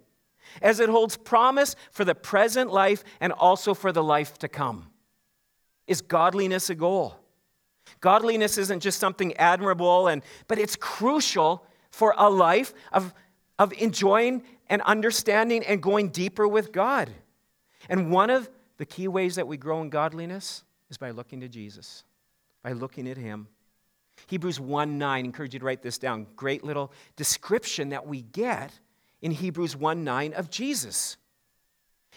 as 0.63 0.81
it 0.81 0.89
holds 0.89 1.17
promise 1.17 1.77
for 1.93 2.05
the 2.05 2.15
present 2.15 2.73
life 2.73 3.05
and 3.21 3.33
also 3.33 3.75
for 3.75 3.93
the 3.93 4.03
life 4.03 4.39
to 4.39 4.49
come. 4.49 4.89
Is 5.87 6.01
godliness 6.01 6.71
a 6.71 6.75
goal? 6.75 7.17
Godliness 8.01 8.59
isn't 8.59 8.81
just 8.81 8.99
something 8.99 9.35
admirable, 9.37 10.09
and, 10.09 10.23
but 10.49 10.59
it's 10.59 10.77
crucial 10.77 11.67
for 11.91 12.15
a 12.17 12.29
life 12.29 12.75
of, 12.93 13.15
of 13.59 13.73
enjoying 13.75 14.43
and 14.69 14.83
understanding 14.83 15.65
and 15.65 15.83
going 15.83 16.09
deeper 16.09 16.49
with 16.49 16.73
God. 16.73 17.11
And 17.89 18.11
one 18.11 18.31
of 18.31 18.51
the 18.79 18.87
key 18.87 19.09
ways 19.09 19.37
that 19.37 19.47
we 19.47 19.57
grow 19.57 19.83
in 19.83 19.91
godliness 19.91 20.65
is 20.91 20.97
by 20.97 21.11
looking 21.11 21.41
to 21.41 21.49
Jesus, 21.49 22.05
by 22.63 22.73
looking 22.73 23.09
at 23.09 23.17
Him. 23.17 23.49
Hebrews 24.27 24.61
1 24.61 24.97
9, 24.99 25.25
encourage 25.25 25.55
you 25.55 25.61
to 25.61 25.67
write 25.67 25.83
this 25.83 25.99
down. 25.99 26.27
Great 26.37 26.65
little 26.65 26.93
description 27.17 27.91
that 27.91 28.07
we 28.07 28.23
get 28.23 28.73
in 29.21 29.31
Hebrews 29.31 29.77
1 29.77 30.05
9 30.05 30.33
of 30.35 30.51
Jesus. 30.51 31.17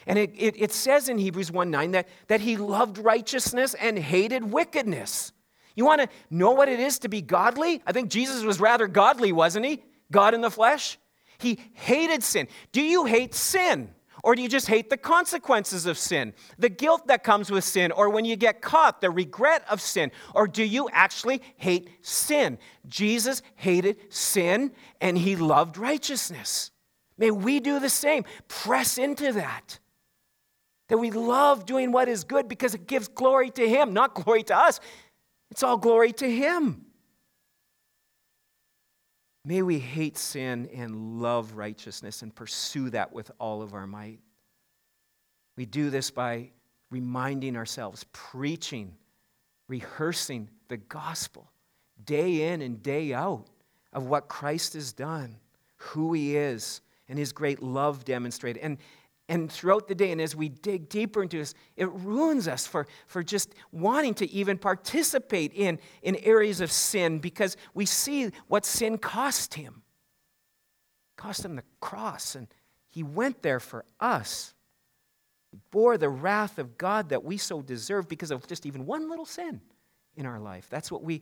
And 0.06 0.20
it, 0.20 0.32
it, 0.38 0.56
it, 0.58 0.72
says 0.72 1.10
in 1.10 1.18
Hebrews 1.18 1.52
1 1.52 1.70
9 1.70 1.92
that, 1.92 2.08
that 2.28 2.42
he 2.42 2.58
loved 2.58 2.98
righteousness 2.98 3.74
and 3.74 3.98
hated 3.98 4.52
wickedness. 4.52 5.32
You 5.76 5.86
want 5.86 6.02
to 6.02 6.10
know 6.30 6.52
what 6.52 6.70
it 6.70 6.80
is 6.80 7.00
to 7.00 7.10
be 7.10 7.22
godly? 7.22 7.82
I 7.86 7.92
think 7.92 8.10
Jesus 8.10 8.44
was 8.44 8.60
rather 8.60 8.88
godly, 8.88 9.32
wasn't 9.32 9.66
he? 9.66 9.84
God 10.12 10.34
in 10.34 10.42
the 10.42 10.52
flesh. 10.52 10.98
He 11.38 11.60
hated 11.74 12.24
sin. 12.24 12.48
Do 12.72 12.82
you 12.82 13.06
hate 13.06 13.36
sin? 13.36 13.94
Or 14.24 14.36
do 14.36 14.42
you 14.42 14.50
just 14.50 14.68
hate 14.68 14.90
the 14.90 14.98
consequences 14.98 15.86
of 15.86 15.98
sin, 15.98 16.34
the 16.58 16.70
guilt 16.70 17.08
that 17.08 17.24
comes 17.24 17.52
with 17.52 17.64
sin, 17.64 17.92
or 17.92 18.10
when 18.10 18.26
you 18.26 18.36
get 18.36 18.62
caught, 18.62 19.00
the 19.00 19.12
regret 19.12 19.64
of 19.70 19.80
sin? 19.80 20.12
Or 20.34 20.48
do 20.48 20.64
you 20.64 20.90
actually 20.92 21.42
hate 21.56 21.90
sin? 22.02 22.58
Jesus 22.88 23.42
hated 23.56 24.12
sin 24.12 24.72
and 25.00 25.18
he 25.18 25.36
loved 25.36 25.78
righteousness. 25.78 26.72
May 27.18 27.32
we 27.32 27.60
do 27.60 27.80
the 27.80 27.90
same. 27.90 28.26
Press 28.48 28.98
into 28.98 29.32
that. 29.34 29.80
That 30.90 30.98
we 30.98 31.12
love 31.12 31.66
doing 31.66 31.92
what 31.92 32.08
is 32.08 32.24
good 32.24 32.48
because 32.48 32.74
it 32.74 32.88
gives 32.88 33.08
glory 33.08 33.50
to 33.52 33.68
Him, 33.68 33.94
not 33.94 34.14
glory 34.14 34.44
to 34.44 34.58
us. 34.58 34.80
It's 35.52 35.64
all 35.64 35.78
glory 35.78 36.14
to 36.14 36.30
Him. 36.30 36.86
May 39.44 39.62
we 39.62 39.80
hate 39.80 40.18
sin 40.18 40.70
and 40.74 41.22
love 41.22 41.54
righteousness 41.54 42.22
and 42.22 42.36
pursue 42.36 42.90
that 42.90 43.14
with 43.14 43.32
all 43.40 43.62
of 43.62 43.74
our 43.74 43.88
might. 43.88 44.20
We 45.56 45.66
do 45.66 45.90
this 45.90 46.12
by 46.12 46.52
reminding 46.90 47.56
ourselves, 47.56 48.06
preaching, 48.12 48.94
rehearsing 49.68 50.50
the 50.68 50.78
gospel 50.78 51.50
day 52.04 52.54
in 52.54 52.62
and 52.62 52.84
day 52.84 53.14
out 53.14 53.46
of 53.94 54.06
what 54.08 54.28
Christ 54.28 54.74
has 54.74 54.94
done, 54.94 55.38
who 55.78 56.14
He 56.14 56.36
is, 56.36 56.82
and 57.10 57.18
His 57.18 57.32
great 57.32 57.62
love 57.64 58.06
demonstrated. 58.06 58.62
And, 58.62 58.78
and 59.30 59.52
throughout 59.52 59.88
the 59.88 59.96
day, 59.96 60.12
and 60.12 60.22
as 60.22 60.36
we 60.36 60.48
dig 60.48 60.88
deeper 60.88 61.22
into 61.22 61.38
this, 61.38 61.54
it 61.76 61.92
ruins 61.92 62.48
us 62.48 62.66
for, 62.66 62.88
for 63.08 63.22
just 63.22 63.54
wanting 63.72 64.14
to 64.16 64.32
even 64.32 64.58
participate 64.58 65.52
in, 65.54 65.80
in 66.02 66.16
areas 66.18 66.62
of 66.62 66.72
sin 66.72 67.20
because 67.20 67.58
we 67.74 67.86
see 67.86 68.32
what 68.48 68.66
sin 68.66 68.98
cost 68.98 69.56
him. 69.56 69.84
It 71.12 71.22
cost 71.22 71.44
him 71.44 71.58
the 71.58 71.64
cross, 71.82 72.36
and 72.36 72.48
he 72.90 73.04
went 73.04 73.42
there 73.42 73.60
for 73.60 73.84
us. 74.00 74.54
He 75.52 75.58
bore 75.72 75.98
the 75.98 76.10
wrath 76.10 76.58
of 76.58 76.78
God 76.78 77.10
that 77.10 77.24
we 77.24 77.38
so 77.38 77.62
deserve 77.62 78.08
because 78.08 78.32
of 78.32 78.48
just 78.48 78.66
even 78.66 78.86
one 78.86 79.10
little 79.10 79.26
sin 79.26 79.60
in 80.16 80.26
our 80.26 80.40
life. 80.40 80.68
That's 80.70 80.90
what 80.90 81.04
we 81.04 81.22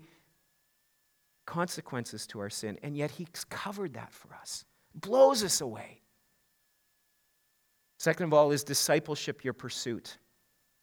consequences 1.48 2.28
to 2.28 2.40
our 2.40 2.50
sin, 2.50 2.78
and 2.84 2.96
yet 2.96 3.12
he's 3.12 3.46
covered 3.50 3.94
that 3.94 4.14
for 4.14 4.34
us. 4.36 4.66
Blows 4.94 5.44
us 5.44 5.62
away. 5.62 6.02
Second 7.98 8.26
of 8.26 8.34
all, 8.34 8.52
is 8.52 8.64
discipleship 8.64 9.44
your 9.44 9.54
pursuit? 9.54 10.18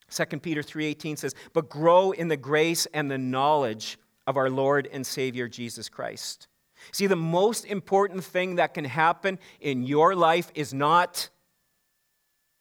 2 0.08 0.42
Peter 0.42 0.62
3:18 0.62 1.16
says, 1.16 1.34
"But 1.52 1.68
grow 1.68 2.12
in 2.12 2.28
the 2.28 2.36
grace 2.36 2.86
and 2.86 3.10
the 3.10 3.18
knowledge 3.18 3.98
of 4.26 4.36
our 4.36 4.50
Lord 4.50 4.88
and 4.92 5.06
Savior 5.06 5.48
Jesus 5.48 5.88
Christ." 5.88 6.48
See, 6.90 7.06
the 7.06 7.16
most 7.16 7.64
important 7.64 8.24
thing 8.24 8.56
that 8.56 8.74
can 8.74 8.84
happen 8.84 9.38
in 9.60 9.84
your 9.84 10.14
life 10.14 10.50
is 10.54 10.74
not 10.74 11.30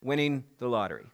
winning 0.02 0.46
the 0.60 0.68
lottery. 0.68 1.08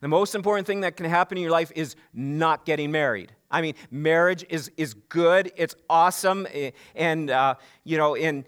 The 0.00 0.08
most 0.08 0.34
important 0.34 0.66
thing 0.66 0.80
that 0.80 0.96
can 0.96 1.06
happen 1.06 1.36
in 1.36 1.42
your 1.42 1.52
life 1.52 1.70
is 1.74 1.94
not 2.12 2.64
getting 2.64 2.90
married. 2.90 3.32
I 3.50 3.60
mean, 3.60 3.74
marriage 3.90 4.44
is, 4.48 4.70
is 4.76 4.94
good, 4.94 5.52
it's 5.56 5.74
awesome, 5.90 6.46
eh, 6.52 6.70
and, 6.94 7.30
uh, 7.30 7.56
you 7.84 7.98
know, 7.98 8.14
in 8.14 8.46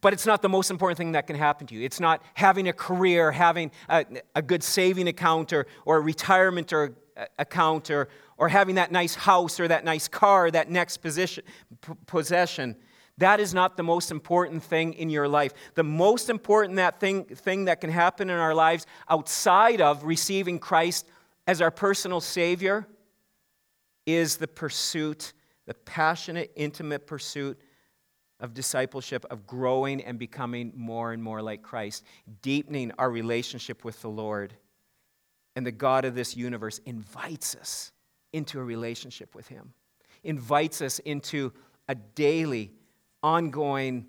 but 0.00 0.12
it's 0.12 0.26
not 0.26 0.40
the 0.40 0.48
most 0.48 0.70
important 0.70 0.96
thing 0.96 1.12
that 1.12 1.26
can 1.26 1.36
happen 1.36 1.66
to 1.66 1.74
you. 1.74 1.82
It's 1.82 1.98
not 1.98 2.22
having 2.34 2.68
a 2.68 2.72
career, 2.72 3.32
having 3.32 3.72
a, 3.88 4.04
a 4.36 4.42
good 4.42 4.62
saving 4.62 5.08
account 5.08 5.52
or, 5.52 5.66
or 5.84 5.96
a 5.96 6.00
retirement 6.00 6.72
or 6.72 6.94
uh, 7.16 7.24
account 7.38 7.90
or, 7.90 8.08
or 8.38 8.48
having 8.48 8.76
that 8.76 8.92
nice 8.92 9.16
house 9.16 9.58
or 9.58 9.66
that 9.66 9.84
nice 9.84 10.06
car, 10.06 10.50
that 10.50 10.70
next 10.70 10.98
position, 10.98 11.42
p- 11.80 11.92
possession. 12.06 12.76
That 13.18 13.40
is 13.40 13.52
not 13.52 13.76
the 13.76 13.82
most 13.82 14.12
important 14.12 14.62
thing 14.62 14.94
in 14.94 15.10
your 15.10 15.26
life. 15.26 15.52
The 15.74 15.82
most 15.82 16.30
important 16.30 16.76
that 16.76 17.00
thing, 17.00 17.24
thing 17.24 17.64
that 17.64 17.80
can 17.80 17.90
happen 17.90 18.30
in 18.30 18.36
our 18.36 18.54
lives 18.54 18.86
outside 19.08 19.80
of 19.80 20.04
receiving 20.04 20.60
Christ 20.60 21.06
as 21.48 21.60
our 21.60 21.72
personal 21.72 22.20
Savior 22.20 22.86
is 24.06 24.36
the 24.36 24.48
pursuit, 24.48 25.32
the 25.66 25.74
passionate, 25.74 26.52
intimate 26.54 27.06
pursuit 27.08 27.58
of 28.40 28.54
discipleship, 28.54 29.24
of 29.30 29.46
growing 29.46 30.02
and 30.02 30.18
becoming 30.18 30.72
more 30.74 31.12
and 31.12 31.22
more 31.22 31.42
like 31.42 31.62
Christ, 31.62 32.04
deepening 32.42 32.92
our 32.98 33.10
relationship 33.10 33.84
with 33.84 34.00
the 34.02 34.08
Lord. 34.08 34.54
And 35.56 35.66
the 35.66 35.72
God 35.72 36.04
of 36.04 36.14
this 36.14 36.36
universe 36.36 36.80
invites 36.86 37.54
us 37.54 37.92
into 38.32 38.60
a 38.60 38.64
relationship 38.64 39.34
with 39.34 39.48
Him, 39.48 39.72
invites 40.24 40.80
us 40.80 40.98
into 41.00 41.52
a 41.88 41.94
daily, 41.94 42.72
ongoing 43.22 44.06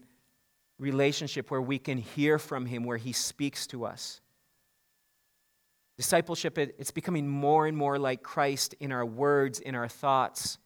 relationship 0.79 1.51
where 1.51 1.61
we 1.61 1.77
can 1.77 1.97
hear 1.97 2.39
from 2.39 2.65
Him, 2.65 2.83
where 2.83 2.97
He 2.97 3.11
speaks 3.11 3.67
to 3.67 3.85
us. 3.85 4.21
Discipleship, 5.97 6.57
it's 6.57 6.91
becoming 6.91 7.27
more 7.27 7.67
and 7.67 7.77
more 7.77 8.00
like 8.00 8.23
Christ 8.23 8.75
in 8.79 8.91
our 8.91 9.05
words, 9.05 9.59
in 9.59 9.75
our 9.75 9.88
thoughts, 9.88 10.57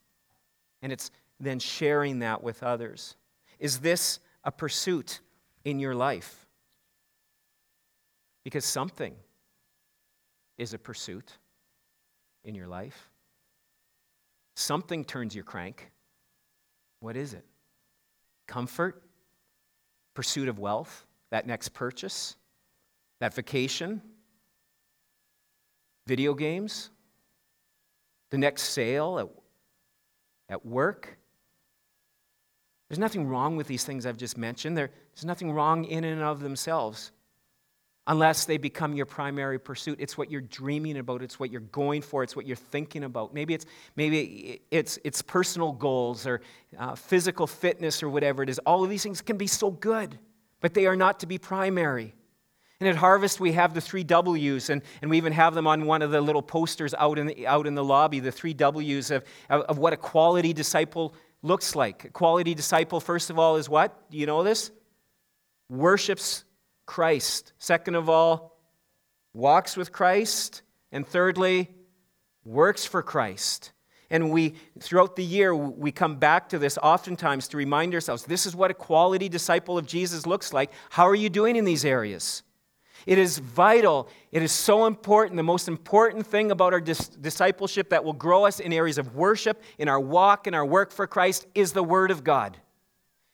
and 0.82 0.92
it's 0.92 1.10
then 1.40 1.58
sharing 1.58 2.20
that 2.20 2.42
with 2.42 2.62
others. 2.62 3.16
Is 3.58 3.78
this 3.78 4.20
a 4.44 4.52
pursuit 4.52 5.20
in 5.64 5.78
your 5.78 5.94
life? 5.94 6.46
Because 8.44 8.64
something 8.64 9.14
is 10.58 10.74
a 10.74 10.78
pursuit 10.78 11.32
in 12.44 12.54
your 12.54 12.68
life. 12.68 13.10
Something 14.54 15.04
turns 15.04 15.34
your 15.34 15.44
crank. 15.44 15.90
What 17.00 17.16
is 17.16 17.34
it? 17.34 17.44
Comfort? 18.46 19.02
Pursuit 20.14 20.48
of 20.48 20.58
wealth? 20.58 21.06
That 21.30 21.46
next 21.46 21.70
purchase? 21.70 22.36
That 23.20 23.34
vacation? 23.34 24.00
Video 26.06 26.34
games? 26.34 26.90
The 28.30 28.38
next 28.38 28.62
sale 28.64 29.18
at, 29.18 29.28
at 30.48 30.64
work? 30.64 31.18
There's 32.88 32.98
nothing 32.98 33.26
wrong 33.26 33.56
with 33.56 33.66
these 33.66 33.84
things 33.84 34.06
I've 34.06 34.16
just 34.16 34.38
mentioned. 34.38 34.76
There's 34.76 34.90
nothing 35.24 35.52
wrong 35.52 35.84
in 35.84 36.04
and 36.04 36.22
of 36.22 36.40
themselves 36.40 37.12
unless 38.06 38.44
they 38.44 38.56
become 38.56 38.94
your 38.94 39.06
primary 39.06 39.58
pursuit. 39.58 39.98
It's 40.00 40.16
what 40.16 40.30
you're 40.30 40.40
dreaming 40.40 40.98
about, 40.98 41.22
it's 41.22 41.40
what 41.40 41.50
you're 41.50 41.60
going 41.60 42.02
for, 42.02 42.22
it's 42.22 42.36
what 42.36 42.46
you're 42.46 42.56
thinking 42.56 43.04
about. 43.04 43.34
Maybe 43.34 43.54
it's, 43.54 43.66
maybe 43.96 44.60
it's, 44.70 44.98
it's 45.04 45.22
personal 45.22 45.72
goals 45.72 46.26
or 46.26 46.40
uh, 46.78 46.94
physical 46.94 47.46
fitness 47.46 48.02
or 48.02 48.08
whatever 48.08 48.42
it 48.42 48.48
is. 48.48 48.60
All 48.60 48.84
of 48.84 48.90
these 48.90 49.02
things 49.02 49.20
can 49.20 49.36
be 49.36 49.48
so 49.48 49.70
good, 49.70 50.18
but 50.60 50.74
they 50.74 50.86
are 50.86 50.96
not 50.96 51.20
to 51.20 51.26
be 51.26 51.38
primary. 51.38 52.14
And 52.78 52.88
at 52.88 52.94
Harvest, 52.94 53.40
we 53.40 53.52
have 53.52 53.72
the 53.72 53.80
three 53.80 54.04
W's, 54.04 54.68
and, 54.68 54.82
and 55.00 55.10
we 55.10 55.16
even 55.16 55.32
have 55.32 55.54
them 55.54 55.66
on 55.66 55.86
one 55.86 56.02
of 56.02 56.10
the 56.10 56.20
little 56.20 56.42
posters 56.42 56.94
out 56.98 57.18
in 57.18 57.26
the, 57.26 57.46
out 57.46 57.66
in 57.66 57.74
the 57.74 57.82
lobby 57.82 58.20
the 58.20 58.30
three 58.30 58.52
W's 58.52 59.10
of, 59.10 59.24
of, 59.48 59.62
of 59.62 59.78
what 59.78 59.94
a 59.94 59.96
quality 59.96 60.52
disciple 60.52 61.14
looks 61.42 61.76
like. 61.76 62.04
A 62.04 62.10
quality 62.10 62.54
disciple, 62.54 63.00
first 63.00 63.30
of 63.30 63.38
all, 63.38 63.56
is 63.56 63.68
what? 63.68 64.10
Do 64.10 64.18
you 64.18 64.26
know 64.26 64.42
this? 64.42 64.70
Worships 65.68 66.44
Christ. 66.86 67.52
Second 67.58 67.94
of 67.94 68.08
all, 68.08 68.58
walks 69.32 69.76
with 69.76 69.92
Christ. 69.92 70.62
And 70.92 71.06
thirdly, 71.06 71.70
works 72.44 72.86
for 72.86 73.02
Christ. 73.02 73.72
And 74.08 74.30
we, 74.30 74.54
throughout 74.78 75.16
the 75.16 75.24
year, 75.24 75.54
we 75.54 75.90
come 75.90 76.16
back 76.16 76.50
to 76.50 76.58
this 76.58 76.78
oftentimes 76.78 77.48
to 77.48 77.56
remind 77.56 77.92
ourselves 77.92 78.24
this 78.24 78.46
is 78.46 78.54
what 78.54 78.70
a 78.70 78.74
quality 78.74 79.28
disciple 79.28 79.76
of 79.76 79.86
Jesus 79.86 80.26
looks 80.26 80.52
like. 80.52 80.70
How 80.90 81.08
are 81.08 81.14
you 81.14 81.28
doing 81.28 81.56
in 81.56 81.64
these 81.64 81.84
areas? 81.84 82.42
It 83.06 83.18
is 83.18 83.38
vital. 83.38 84.08
It 84.32 84.42
is 84.42 84.50
so 84.50 84.86
important. 84.86 85.36
The 85.36 85.44
most 85.44 85.68
important 85.68 86.26
thing 86.26 86.50
about 86.50 86.72
our 86.72 86.80
dis- 86.80 87.08
discipleship 87.08 87.90
that 87.90 88.04
will 88.04 88.12
grow 88.12 88.44
us 88.44 88.58
in 88.58 88.72
areas 88.72 88.98
of 88.98 89.14
worship, 89.14 89.62
in 89.78 89.88
our 89.88 90.00
walk, 90.00 90.48
in 90.48 90.54
our 90.54 90.66
work 90.66 90.90
for 90.90 91.06
Christ, 91.06 91.46
is 91.54 91.72
the 91.72 91.84
Word 91.84 92.10
of 92.10 92.24
God. 92.24 92.58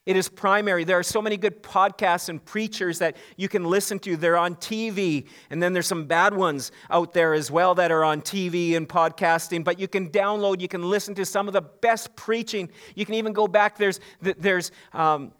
It 0.04 0.16
is 0.16 0.28
primary. 0.28 0.82
There 0.82 0.98
are 0.98 1.04
so 1.04 1.22
many 1.22 1.37
good 1.37 1.62
podcasts 1.62 2.28
and 2.28 2.44
preachers 2.44 2.98
that 2.98 3.16
you 3.37 3.48
can 3.48 3.64
listen 3.64 4.00
to. 4.00 4.16
They're 4.16 4.37
on 4.37 4.56
TV, 4.56 5.26
and 5.48 5.62
then 5.62 5.72
there's 5.72 5.87
some 5.87 6.06
bad 6.06 6.35
ones 6.35 6.72
out 6.90 7.12
there 7.12 7.35
as 7.35 7.52
well 7.52 7.76
that 7.76 7.92
are 7.92 8.02
on 8.02 8.20
TV 8.20 8.76
and 8.76 8.88
podcasting. 8.88 9.62
But 9.62 9.78
you 9.78 9.87
can 9.87 10.11
download, 10.11 10.61
you 10.61 10.66
can 10.66 10.82
listen 10.82 11.14
to 11.14 11.24
some 11.24 11.46
of 11.46 11.54
the 11.54 11.62
best 11.62 12.16
preaching. 12.16 12.68
You 12.96 13.06
can 13.06 13.14
even 13.14 13.32
go 13.32 13.46
back. 13.46 13.78
There's, 13.78 14.00
there's 14.20 14.72
um, 14.92 15.30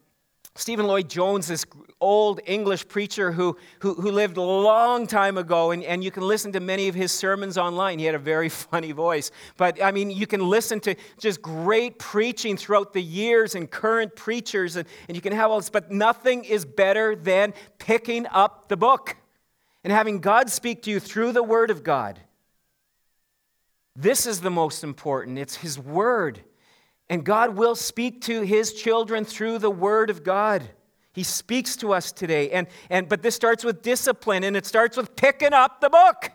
Stephen 0.55 0.87
Lloyd 0.87 1.09
Jones, 1.09 1.49
this 1.49 1.65
old 1.99 2.41
English 2.45 2.87
preacher 2.87 3.33
who, 3.33 3.57
who, 3.79 3.95
who, 3.95 4.11
lived 4.11 4.37
a 4.37 4.43
long 4.43 5.07
time 5.07 5.39
ago, 5.39 5.71
and, 5.71 5.83
and 5.83 6.05
you 6.05 6.11
can 6.11 6.23
listen 6.25 6.53
to 6.53 6.61
many 6.61 6.89
of 6.89 6.95
his 6.95 7.11
sermons 7.11 7.57
online. 7.57 7.99
He 7.99 8.05
had 8.05 8.15
a 8.15 8.19
very 8.19 8.49
funny 8.51 8.93
voice. 8.93 9.31
But 9.57 9.83
I 9.83 9.93
mean, 9.93 10.11
you 10.11 10.27
can 10.27 10.47
listen 10.47 10.79
to 10.81 10.95
just 11.19 11.41
great 11.41 11.99
preaching 11.99 12.59
throughout 12.59 12.93
the 12.93 13.01
years 13.01 13.55
and 13.55 13.71
current 13.71 14.15
preachers, 14.15 14.77
and, 14.77 14.87
and 15.09 15.17
you 15.17 15.23
can 15.23 15.33
have 15.33 15.51
all 15.51 15.59
this, 15.59 15.71
but 15.71 15.91
nothing 15.91 16.45
is 16.45 16.67
better 16.67 17.17
than 17.17 17.55
picking 17.79 18.27
up 18.27 18.69
the 18.69 18.77
book 18.77 19.17
and 19.85 19.93
having 19.93 20.21
God 20.21 20.51
speak 20.51 20.83
to 20.83 20.91
you 20.91 21.01
through 21.01 21.33
the 21.33 21.43
Word 21.43 21.71
of 21.71 21.83
God. 21.83 22.21
This 23.97 24.27
is 24.27 24.43
the 24.43 24.51
most 24.51 24.85
important. 24.85 25.39
It's 25.39 25.57
His 25.57 25.79
Word. 25.79 26.43
And 27.13 27.25
God 27.25 27.59
will 27.59 27.75
speak 27.75 28.23
to 28.23 28.41
his 28.41 28.73
children 28.73 29.27
through 29.27 29.59
the 29.59 29.71
word 29.71 30.09
of 30.09 30.25
God. 30.25 30.63
He 31.13 31.25
speaks 31.25 31.77
to 31.77 31.93
us 31.93 32.11
today. 32.11 32.51
And, 32.53 32.67
and, 32.89 33.07
but 33.07 33.21
this 33.21 33.35
starts 33.35 33.65
with 33.65 33.83
discipline, 33.83 34.45
and 34.45 34.57
it 34.57 34.65
starts 34.65 34.97
with 34.97 35.15
picking 35.15 35.53
up 35.53 35.83
the 35.83 35.91
book. 35.91 36.33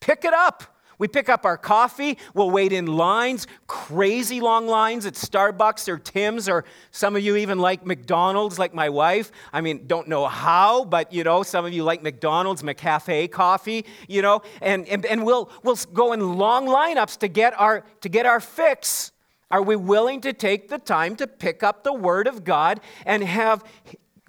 Pick 0.00 0.26
it 0.26 0.34
up. 0.34 0.64
We 0.98 1.08
pick 1.08 1.30
up 1.30 1.46
our 1.46 1.56
coffee, 1.56 2.18
we'll 2.34 2.50
wait 2.50 2.74
in 2.74 2.84
lines, 2.84 3.46
crazy 3.66 4.42
long 4.42 4.66
lines 4.66 5.06
at 5.06 5.14
Starbucks 5.14 5.88
or 5.88 5.98
Tim's, 5.98 6.46
or 6.46 6.66
some 6.90 7.16
of 7.16 7.22
you 7.22 7.36
even 7.36 7.58
like 7.58 7.86
McDonald's, 7.86 8.58
like 8.58 8.74
my 8.74 8.90
wife. 8.90 9.32
I 9.50 9.62
mean, 9.62 9.86
don't 9.86 10.08
know 10.08 10.28
how, 10.28 10.84
but 10.84 11.10
you 11.10 11.24
know, 11.24 11.42
some 11.42 11.64
of 11.64 11.72
you 11.72 11.84
like 11.84 12.02
McDonald's, 12.02 12.62
McCafe 12.62 13.30
coffee, 13.30 13.86
you 14.08 14.20
know, 14.20 14.42
and, 14.60 14.86
and, 14.88 15.06
and 15.06 15.24
we'll, 15.24 15.50
we'll 15.62 15.78
go 15.94 16.12
in 16.12 16.36
long 16.36 16.66
lineups 16.66 17.16
to 17.20 17.28
get 17.28 17.58
our, 17.58 17.86
to 18.02 18.10
get 18.10 18.26
our 18.26 18.40
fix. 18.40 19.10
Are 19.52 19.62
we 19.62 19.76
willing 19.76 20.22
to 20.22 20.32
take 20.32 20.70
the 20.70 20.78
time 20.78 21.14
to 21.16 21.26
pick 21.26 21.62
up 21.62 21.84
the 21.84 21.92
Word 21.92 22.26
of 22.26 22.42
God 22.42 22.80
and 23.04 23.22
have 23.22 23.62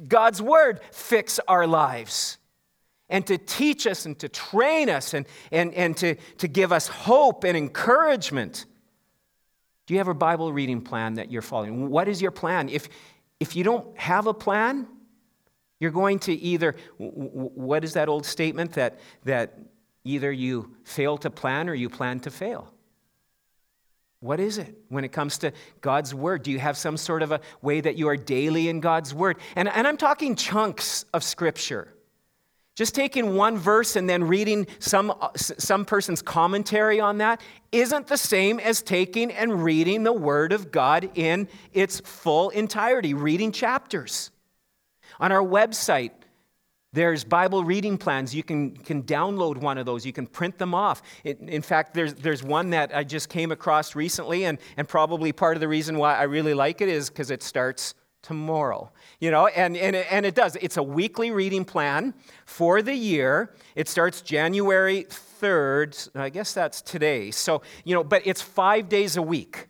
God's 0.05 0.41
Word 0.41 0.81
fix 0.91 1.39
our 1.47 1.65
lives? 1.65 2.37
And 3.09 3.25
to 3.27 3.37
teach 3.37 3.87
us 3.87 4.05
and 4.05 4.19
to 4.19 4.27
train 4.27 4.89
us 4.89 5.13
and, 5.13 5.25
and, 5.51 5.73
and 5.73 5.95
to, 5.97 6.15
to 6.37 6.47
give 6.47 6.73
us 6.73 6.87
hope 6.87 7.45
and 7.45 7.55
encouragement. 7.55 8.65
Do 9.85 9.93
you 9.93 9.99
have 9.99 10.07
a 10.07 10.13
Bible 10.13 10.51
reading 10.51 10.81
plan 10.81 11.13
that 11.15 11.31
you're 11.31 11.41
following? 11.41 11.89
What 11.89 12.07
is 12.07 12.21
your 12.21 12.31
plan? 12.31 12.69
If, 12.69 12.89
if 13.39 13.55
you 13.55 13.63
don't 13.63 13.97
have 13.97 14.27
a 14.27 14.33
plan, 14.33 14.87
you're 15.79 15.91
going 15.91 16.19
to 16.19 16.33
either, 16.33 16.75
what 16.97 17.83
is 17.83 17.93
that 17.93 18.09
old 18.09 18.25
statement 18.25 18.73
that, 18.73 18.99
that 19.25 19.59
either 20.03 20.31
you 20.31 20.75
fail 20.83 21.17
to 21.19 21.29
plan 21.29 21.69
or 21.69 21.75
you 21.75 21.89
plan 21.89 22.19
to 22.21 22.31
fail? 22.31 22.73
What 24.23 24.39
is 24.39 24.57
it 24.57 24.73
when 24.87 25.03
it 25.03 25.11
comes 25.11 25.37
to 25.39 25.51
God's 25.81 26.15
Word? 26.15 26.43
Do 26.43 26.51
you 26.51 26.57
have 26.57 26.77
some 26.77 26.95
sort 26.95 27.23
of 27.23 27.33
a 27.33 27.41
way 27.61 27.81
that 27.81 27.97
you 27.97 28.07
are 28.07 28.15
daily 28.15 28.69
in 28.69 28.79
God's 28.79 29.13
Word? 29.13 29.35
And, 29.57 29.67
and 29.67 29.85
I'm 29.85 29.97
talking 29.97 30.37
chunks 30.37 31.03
of 31.13 31.25
Scripture. 31.25 31.93
Just 32.73 32.95
taking 32.95 33.35
one 33.35 33.57
verse 33.57 33.97
and 33.97 34.09
then 34.09 34.23
reading 34.23 34.67
some, 34.79 35.11
uh, 35.11 35.27
some 35.35 35.83
person's 35.83 36.21
commentary 36.21 37.01
on 37.01 37.17
that 37.17 37.41
isn't 37.73 38.07
the 38.07 38.15
same 38.15 38.61
as 38.61 38.81
taking 38.81 39.29
and 39.29 39.61
reading 39.61 40.03
the 40.03 40.13
Word 40.13 40.53
of 40.53 40.71
God 40.71 41.11
in 41.15 41.49
its 41.73 41.99
full 41.99 42.49
entirety, 42.51 43.13
reading 43.13 43.51
chapters. 43.51 44.31
On 45.19 45.33
our 45.33 45.43
website, 45.43 46.11
there's 46.93 47.23
Bible 47.23 47.63
reading 47.63 47.97
plans. 47.97 48.33
You 48.33 48.43
can, 48.43 48.71
can 48.77 49.03
download 49.03 49.57
one 49.57 49.77
of 49.77 49.85
those. 49.85 50.05
You 50.05 50.13
can 50.13 50.27
print 50.27 50.57
them 50.57 50.73
off. 50.73 51.01
In, 51.23 51.49
in 51.49 51.61
fact, 51.61 51.93
there's, 51.93 52.13
there's 52.13 52.43
one 52.43 52.69
that 52.69 52.95
I 52.95 53.03
just 53.03 53.29
came 53.29 53.51
across 53.51 53.95
recently, 53.95 54.45
and, 54.45 54.59
and 54.77 54.87
probably 54.87 55.31
part 55.31 55.57
of 55.57 55.61
the 55.61 55.67
reason 55.67 55.97
why 55.97 56.15
I 56.15 56.23
really 56.23 56.53
like 56.53 56.81
it 56.81 56.89
is 56.89 57.09
because 57.09 57.31
it 57.31 57.43
starts 57.43 57.95
tomorrow. 58.21 58.91
You 59.19 59.31
know, 59.31 59.47
and, 59.47 59.75
and, 59.75 59.95
and 59.95 60.25
it 60.25 60.35
does. 60.35 60.55
It's 60.61 60.77
a 60.77 60.83
weekly 60.83 61.31
reading 61.31 61.65
plan 61.65 62.13
for 62.45 62.81
the 62.81 62.95
year. 62.95 63.53
It 63.75 63.89
starts 63.89 64.21
January 64.21 65.05
3rd. 65.09 66.15
I 66.15 66.29
guess 66.29 66.53
that's 66.53 66.81
today. 66.81 67.31
So, 67.31 67.63
you 67.83 67.95
know, 67.95 68.03
but 68.03 68.21
it's 68.25 68.41
five 68.41 68.87
days 68.87 69.17
a 69.17 69.21
week. 69.21 69.67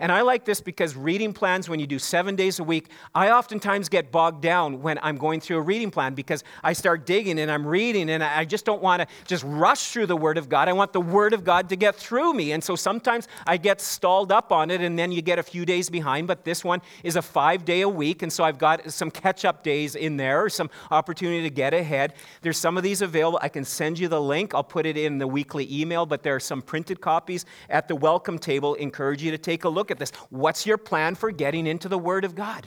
And 0.00 0.10
I 0.10 0.22
like 0.22 0.46
this 0.46 0.62
because 0.62 0.96
reading 0.96 1.34
plans, 1.34 1.68
when 1.68 1.78
you 1.78 1.86
do 1.86 1.98
seven 1.98 2.34
days 2.34 2.58
a 2.58 2.64
week, 2.64 2.88
I 3.14 3.30
oftentimes 3.30 3.90
get 3.90 4.10
bogged 4.10 4.40
down 4.42 4.80
when 4.80 4.98
I'm 5.02 5.16
going 5.16 5.40
through 5.40 5.58
a 5.58 5.60
reading 5.60 5.90
plan 5.90 6.14
because 6.14 6.42
I 6.64 6.72
start 6.72 7.04
digging 7.04 7.38
and 7.38 7.50
I'm 7.50 7.66
reading 7.66 8.08
and 8.08 8.24
I 8.24 8.46
just 8.46 8.64
don't 8.64 8.80
want 8.80 9.02
to 9.02 9.08
just 9.26 9.44
rush 9.44 9.90
through 9.92 10.06
the 10.06 10.16
Word 10.16 10.38
of 10.38 10.48
God. 10.48 10.68
I 10.70 10.72
want 10.72 10.94
the 10.94 11.02
Word 11.02 11.34
of 11.34 11.44
God 11.44 11.68
to 11.68 11.76
get 11.76 11.96
through 11.96 12.32
me. 12.32 12.52
And 12.52 12.64
so 12.64 12.76
sometimes 12.76 13.28
I 13.46 13.58
get 13.58 13.82
stalled 13.82 14.32
up 14.32 14.52
on 14.52 14.70
it 14.70 14.80
and 14.80 14.98
then 14.98 15.12
you 15.12 15.20
get 15.20 15.38
a 15.38 15.42
few 15.42 15.66
days 15.66 15.90
behind. 15.90 16.26
But 16.26 16.44
this 16.44 16.64
one 16.64 16.80
is 17.04 17.16
a 17.16 17.22
five 17.22 17.66
day 17.66 17.82
a 17.82 17.88
week. 17.88 18.22
And 18.22 18.32
so 18.32 18.42
I've 18.42 18.58
got 18.58 18.90
some 18.90 19.10
catch 19.10 19.44
up 19.44 19.62
days 19.62 19.96
in 19.96 20.16
there 20.16 20.42
or 20.42 20.48
some 20.48 20.70
opportunity 20.90 21.42
to 21.42 21.50
get 21.50 21.74
ahead. 21.74 22.14
There's 22.40 22.56
some 22.56 22.78
of 22.78 22.82
these 22.82 23.02
available. 23.02 23.38
I 23.42 23.50
can 23.50 23.66
send 23.66 23.98
you 23.98 24.08
the 24.08 24.20
link. 24.20 24.54
I'll 24.54 24.64
put 24.64 24.86
it 24.86 24.96
in 24.96 25.18
the 25.18 25.28
weekly 25.28 25.68
email, 25.70 26.06
but 26.06 26.22
there 26.22 26.34
are 26.34 26.40
some 26.40 26.62
printed 26.62 27.02
copies 27.02 27.44
at 27.68 27.86
the 27.86 27.96
welcome 27.96 28.38
table. 28.38 28.74
Encourage 28.76 29.22
you 29.22 29.30
to 29.30 29.38
take 29.38 29.64
a 29.64 29.68
look 29.68 29.89
at 29.90 29.98
this. 29.98 30.10
What's 30.30 30.66
your 30.66 30.78
plan 30.78 31.14
for 31.14 31.30
getting 31.30 31.66
into 31.66 31.88
the 31.88 31.98
Word 31.98 32.24
of 32.24 32.34
God? 32.34 32.66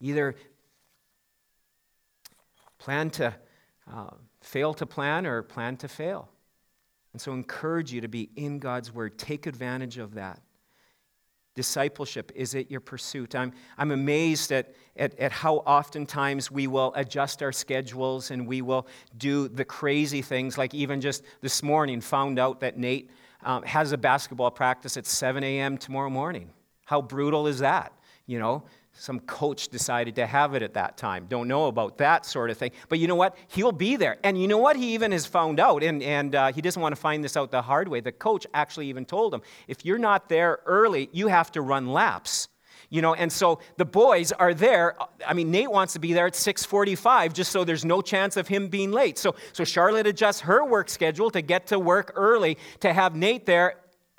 Either 0.00 0.34
plan 2.78 3.10
to 3.10 3.34
uh, 3.92 4.10
fail 4.40 4.74
to 4.74 4.86
plan 4.86 5.26
or 5.26 5.42
plan 5.42 5.76
to 5.78 5.88
fail. 5.88 6.28
And 7.12 7.20
so, 7.20 7.32
encourage 7.32 7.92
you 7.92 8.00
to 8.00 8.08
be 8.08 8.30
in 8.36 8.58
God's 8.58 8.92
Word. 8.92 9.18
Take 9.18 9.46
advantage 9.46 9.98
of 9.98 10.14
that. 10.14 10.40
Discipleship, 11.54 12.32
is 12.34 12.54
it 12.54 12.70
your 12.70 12.80
pursuit? 12.80 13.34
I'm, 13.34 13.52
I'm 13.76 13.90
amazed 13.90 14.52
at, 14.52 14.74
at, 14.96 15.18
at 15.18 15.32
how 15.32 15.56
oftentimes 15.56 16.50
we 16.50 16.66
will 16.66 16.94
adjust 16.96 17.42
our 17.42 17.52
schedules 17.52 18.30
and 18.30 18.46
we 18.46 18.62
will 18.62 18.86
do 19.18 19.48
the 19.48 19.64
crazy 19.64 20.22
things, 20.22 20.56
like 20.56 20.72
even 20.72 21.02
just 21.02 21.22
this 21.42 21.62
morning, 21.62 22.00
found 22.00 22.38
out 22.38 22.60
that 22.60 22.78
Nate 22.78 23.10
um, 23.44 23.62
has 23.64 23.92
a 23.92 23.98
basketball 23.98 24.50
practice 24.50 24.96
at 24.96 25.06
7 25.06 25.42
a.m. 25.42 25.78
tomorrow 25.78 26.10
morning. 26.10 26.50
How 26.84 27.00
brutal 27.00 27.46
is 27.46 27.60
that? 27.60 27.92
You 28.26 28.38
know, 28.38 28.64
some 28.92 29.20
coach 29.20 29.68
decided 29.68 30.16
to 30.16 30.26
have 30.26 30.54
it 30.54 30.62
at 30.62 30.74
that 30.74 30.96
time. 30.96 31.26
Don't 31.28 31.48
know 31.48 31.66
about 31.66 31.98
that 31.98 32.26
sort 32.26 32.50
of 32.50 32.58
thing. 32.58 32.70
But 32.88 32.98
you 32.98 33.08
know 33.08 33.14
what? 33.14 33.36
He'll 33.48 33.72
be 33.72 33.96
there. 33.96 34.18
And 34.22 34.40
you 34.40 34.46
know 34.46 34.58
what? 34.58 34.76
He 34.76 34.94
even 34.94 35.12
has 35.12 35.26
found 35.26 35.58
out, 35.58 35.82
and, 35.82 36.02
and 36.02 36.34
uh, 36.34 36.52
he 36.52 36.60
doesn't 36.60 36.80
want 36.80 36.94
to 36.94 37.00
find 37.00 37.24
this 37.24 37.36
out 37.36 37.50
the 37.50 37.62
hard 37.62 37.88
way. 37.88 38.00
The 38.00 38.12
coach 38.12 38.46
actually 38.54 38.88
even 38.88 39.04
told 39.04 39.34
him 39.34 39.42
if 39.66 39.84
you're 39.84 39.98
not 39.98 40.28
there 40.28 40.60
early, 40.66 41.08
you 41.12 41.28
have 41.28 41.50
to 41.52 41.62
run 41.62 41.88
laps. 41.88 42.48
You 42.92 43.00
know, 43.00 43.14
and 43.14 43.32
so 43.32 43.58
the 43.78 43.86
boys 43.86 44.32
are 44.32 44.52
there. 44.52 44.96
I 45.26 45.32
mean, 45.32 45.50
Nate 45.50 45.70
wants 45.70 45.94
to 45.94 45.98
be 45.98 46.12
there 46.12 46.26
at 46.26 46.34
6:45 46.34 47.32
just 47.32 47.50
so 47.50 47.64
there's 47.64 47.86
no 47.86 48.02
chance 48.02 48.36
of 48.36 48.48
him 48.48 48.68
being 48.68 48.92
late. 48.92 49.16
So, 49.16 49.34
so 49.54 49.64
Charlotte 49.64 50.06
adjusts 50.06 50.40
her 50.40 50.62
work 50.62 50.90
schedule 50.90 51.30
to 51.30 51.40
get 51.40 51.68
to 51.68 51.78
work 51.78 52.12
early 52.16 52.58
to 52.80 52.92
have 52.92 53.16
Nate 53.16 53.46
there 53.46 53.76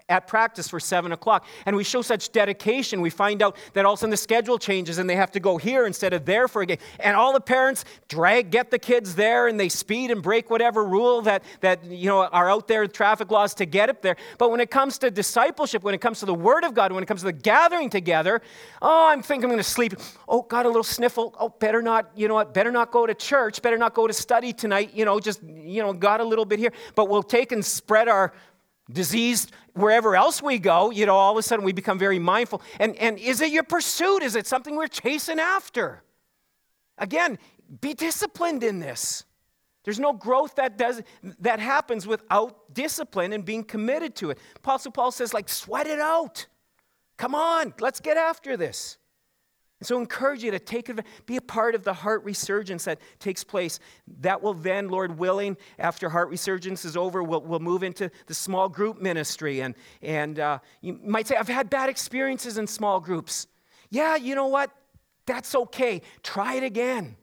at 0.10 0.28
practice 0.28 0.68
for 0.68 0.80
7 0.80 1.12
o'clock. 1.12 1.46
And 1.66 1.76
we 1.76 1.84
show 1.84 2.02
such 2.02 2.32
dedication. 2.32 3.02
We 3.02 3.10
find 3.10 3.42
out 3.42 3.58
that 3.74 3.86
all 3.86 3.94
of 3.94 4.00
a 4.00 4.02
sudden 4.02 4.12
the 4.12 4.18
schedule 4.18 4.58
changes 4.58 4.98
and 4.98 5.10
they 5.10 5.16
have 5.16 5.32
to 5.32 5.40
go 5.40 5.58
here 5.58 5.86
instead 5.86 6.14
of 6.14 6.26
there 6.26 6.48
for 6.48 6.62
a 6.62 6.66
game. 6.66 6.78
And 7.00 7.16
all 7.16 7.34
the 7.34 7.42
parents 7.42 7.86
drag, 8.08 8.52
get 8.52 8.72
the 8.72 8.80
kids 8.80 9.16
there 9.16 9.48
and 9.48 9.60
they 9.60 9.70
speed 9.70 10.12
and 10.12 10.22
break 10.22 10.50
whatever 10.50 10.84
rule 10.84 11.22
that, 11.24 11.44
that 11.62 11.86
you 11.86 12.08
know, 12.08 12.26
are 12.26 12.50
out 12.50 12.68
there, 12.68 12.86
traffic 12.88 13.32
laws 13.32 13.54
to 13.56 13.66
get 13.66 13.90
up 13.90 14.02
there. 14.02 14.16
But 14.38 14.52
when 14.52 14.60
it 14.60 14.70
comes 14.70 14.98
to 15.00 15.12
discipleship, 15.12 15.84
when 15.84 15.96
it 15.96 16.02
comes 16.02 16.20
to 16.20 16.26
the 16.26 16.34
Word 16.34 16.64
of 16.64 16.74
God, 16.74 16.92
when 16.92 17.04
it 17.04 17.08
comes 17.08 17.22
to 17.22 17.28
the 17.28 17.34
gathering 17.34 17.90
together, 17.90 18.42
oh, 18.82 19.08
I'm 19.10 19.22
thinking 19.22 19.46
I'm 19.46 19.52
going 19.52 19.58
to 19.58 19.64
sleep. 19.64 19.94
Oh, 20.28 20.42
got 20.42 20.66
a 20.66 20.70
little 20.70 20.84
sniffle. 20.84 21.36
Oh, 21.40 21.50
better 21.50 21.82
not, 21.82 22.12
you 22.16 22.28
know 22.28 22.36
what, 22.36 22.54
better 22.54 22.72
not 22.72 22.92
go 22.92 23.06
to 23.06 23.14
church, 23.14 23.62
better 23.62 23.78
not 23.78 23.94
go 23.94 24.08
to 24.08 24.14
study 24.14 24.54
tonight, 24.54 24.92
you 24.94 25.06
know, 25.06 25.20
just, 25.20 25.42
you 25.44 25.82
know, 25.82 25.94
got 25.94 26.20
a 26.20 26.24
little 26.24 26.46
bit 26.46 26.60
here. 26.60 26.74
But 26.96 27.10
we'll 27.10 27.24
take 27.24 27.52
and 27.52 27.64
spread 27.64 28.08
our 28.08 28.34
diseased 28.94 29.52
wherever 29.74 30.16
else 30.16 30.42
we 30.42 30.60
go 30.60 30.92
you 30.92 31.06
know 31.06 31.16
all 31.16 31.32
of 31.32 31.38
a 31.38 31.42
sudden 31.42 31.66
we 31.66 31.74
become 31.74 32.00
very 32.00 32.20
mindful. 32.20 32.62
And 32.80 32.96
and 32.98 33.18
is 33.18 33.42
it 33.42 33.52
your 33.52 33.64
pursuit? 33.64 34.24
Is 34.24 34.36
it 34.36 34.48
something 34.48 34.76
we're 34.76 34.88
chasing 34.88 35.40
after? 35.40 36.04
Again 36.98 37.38
be 37.82 37.94
disciplined 37.94 38.64
in 38.64 38.80
this. 38.80 39.26
There's 39.84 40.00
no 40.00 40.14
growth 40.14 40.56
that 40.56 40.78
does 40.78 41.02
that 41.40 41.60
happens 41.60 42.08
without 42.08 42.74
discipline 42.74 43.34
and 43.34 43.44
being 43.44 43.64
committed 43.64 44.16
to 44.18 44.30
it. 44.30 44.38
Apostle 44.56 44.92
paul 44.92 45.12
says 45.12 45.34
like 45.34 45.50
sweat 45.50 45.88
it 45.88 46.00
out. 46.00 46.46
Come 47.18 47.36
on 47.36 47.74
let's 47.80 48.00
get 48.00 48.18
after 48.18 48.56
this 48.56 48.98
and 49.84 49.88
so 49.90 49.98
I 49.98 50.00
encourage 50.00 50.46
you 50.46 50.52
to 50.52 50.60
take 50.60 50.90
be 51.26 51.36
a 51.36 51.42
part 51.42 51.76
of 51.76 51.84
the 51.84 51.92
heart 51.92 52.24
resurgence 52.24 52.86
that 52.86 53.02
takes 53.20 53.44
place. 53.44 53.82
That 54.22 54.42
will 54.42 54.54
then, 54.54 54.88
Lord 54.88 55.20
willing, 55.20 55.58
after 55.78 56.08
heart 56.08 56.30
resurgence 56.30 56.86
is 56.86 56.96
over, 56.96 57.22
we'll, 57.22 57.42
we'll 57.42 57.60
move 57.60 57.84
into 57.84 58.10
the 58.28 58.34
small 58.34 58.70
group 58.70 59.02
ministry. 59.02 59.60
And, 59.60 59.76
and 60.02 60.40
uh, 60.40 60.60
you 60.80 60.98
might 61.04 61.28
say, 61.28 61.36
I've 61.36 61.50
had 61.50 61.70
bad 61.70 61.90
experiences 61.90 62.58
in 62.58 62.66
small 62.66 63.02
groups. 63.02 63.48
Yeah, 63.90 64.16
you 64.16 64.36
know 64.36 64.48
what? 64.48 64.72
That's 65.26 65.54
okay. 65.54 66.02
Try 66.22 66.56
it 66.56 66.64
again 66.64 67.18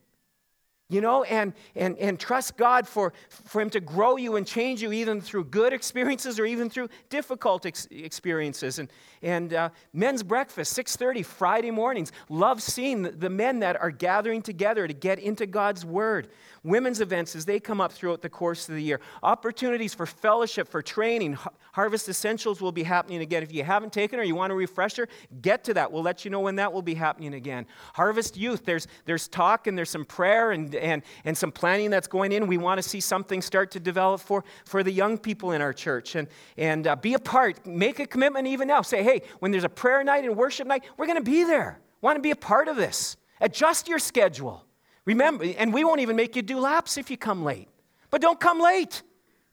you 0.91 1.01
know, 1.01 1.23
and, 1.23 1.55
and, 1.77 1.97
and 1.99 2.21
trust 2.21 2.57
God 2.57 2.87
for, 2.87 3.15
for 3.29 3.63
Him 3.63 3.71
to 3.71 3.81
grow 3.81 4.17
you 4.17 4.37
and 4.37 4.47
change 4.47 4.83
you 4.83 4.93
even 4.93 5.21
through 5.21 5.45
good 5.45 5.73
experiences 5.73 6.39
or 6.39 6.45
even 6.45 6.69
through 6.69 6.89
difficult 7.09 7.65
ex- 7.65 7.89
experiences. 7.91 8.79
And, 8.79 8.91
and 9.23 9.55
uh, 9.55 9.71
men's 9.93 10.23
breakfast, 10.23 10.77
6.30 10.77 11.25
Friday 11.25 11.71
mornings. 11.71 12.13
Love 12.29 12.61
seeing 12.61 13.03
the, 13.03 13.13
the 13.13 13.31
men 13.31 13.61
that 13.61 13.81
are 13.81 13.91
gathering 13.91 14.43
together 14.43 14.87
to 14.87 14.93
get 14.95 15.19
into 15.19 15.47
God's 15.47 15.85
Word. 15.85 16.29
Women's 16.63 17.01
events 17.01 17.35
as 17.35 17.47
they 17.47 17.59
come 17.59 17.81
up 17.81 17.91
throughout 17.91 18.21
the 18.21 18.29
course 18.29 18.69
of 18.69 18.75
the 18.75 18.83
year. 18.83 19.01
Opportunities 19.23 19.95
for 19.95 20.05
fellowship, 20.05 20.69
for 20.69 20.83
training. 20.83 21.39
Harvest 21.73 22.09
Essentials 22.09 22.61
will 22.61 22.73
be 22.73 22.83
happening 22.83 23.23
again. 23.23 23.43
If 23.43 23.53
you 23.53 23.65
haven't 23.65 23.93
taken 23.93 24.21
or 24.21 24.23
you 24.23 24.35
want 24.35 24.53
a 24.53 24.55
refresher, 24.55 25.09
get 25.41 25.65
to 25.65 25.75
that. 25.75 25.91
We'll 25.91 26.03
let 26.03 26.25
you 26.25 26.31
know 26.31 26.41
when 26.41 26.57
that 26.57 26.73
will 26.73 26.83
be 26.83 26.95
happening 26.95 27.35
again. 27.35 27.67
Harvest 27.95 28.37
Youth, 28.37 28.65
there's, 28.67 28.87
there's 29.07 29.27
talk 29.27 29.67
and 29.67 29.79
there's 29.79 29.89
some 29.89 30.05
prayer 30.05 30.51
and, 30.53 30.75
and, 30.75 31.03
and 31.25 31.37
some 31.37 31.51
planning 31.51 31.89
that's 31.89 32.09
going 32.09 32.33
in. 32.33 32.47
We 32.47 32.59
want 32.59 32.83
to 32.83 32.87
see 32.87 33.01
something 33.01 33.41
start 33.41 33.71
to 33.71 33.81
develop 33.81 34.21
for, 34.21 34.45
for 34.67 34.83
the 34.83 34.93
young 34.93 35.17
people 35.17 35.53
in 35.53 35.63
our 35.63 35.73
church. 35.73 36.15
And, 36.15 36.29
and 36.59 36.87
uh, 36.87 36.97
be 36.97 37.15
a 37.15 37.19
part. 37.19 37.67
Make 37.67 38.01
a 38.01 38.07
commitment 38.07 38.47
even 38.47 38.69
now. 38.69 38.83
Say, 38.83 39.03
hey, 39.03 39.23
when 39.39 39.51
there's 39.51 39.65
a 39.65 39.69
prayer 39.71 40.05
night 40.05 40.25
and 40.25 40.37
worship 40.37 40.67
night, 40.67 40.85
we're 40.97 41.07
going 41.07 41.19
to 41.19 41.31
be 41.31 41.45
there. 41.45 41.81
Want 42.03 42.17
to 42.17 42.23
be 42.23 42.33
a 42.33 42.37
part 42.37 42.69
of 42.69 42.77
this. 42.77 43.17
Adjust 43.41 43.89
your 43.89 43.99
schedule. 43.99 44.67
Remember, 45.05 45.45
and 45.59 45.73
we 45.73 45.85
won't 45.85 46.01
even 46.01 46.17
make 46.17 46.37
you 46.37 46.43
do 46.43 46.59
laps 46.59 46.97
if 46.97 47.11
you 47.11 47.17
come 47.17 47.43
late. 47.43 47.69
But 48.11 48.21
don't 48.21 48.39
come 48.39 48.61
late. 48.61 49.03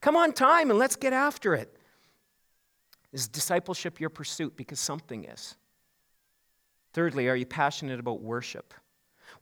Come 0.01 0.15
on 0.15 0.33
time 0.33 0.69
and 0.69 0.77
let's 0.77 0.95
get 0.95 1.13
after 1.13 1.53
it. 1.55 1.73
Is 3.13 3.27
discipleship 3.27 3.99
your 3.99 4.09
pursuit? 4.09 4.55
Because 4.57 4.79
something 4.79 5.23
is. 5.25 5.55
Thirdly, 6.93 7.29
are 7.29 7.35
you 7.35 7.45
passionate 7.45 7.99
about 7.99 8.21
worship? 8.21 8.73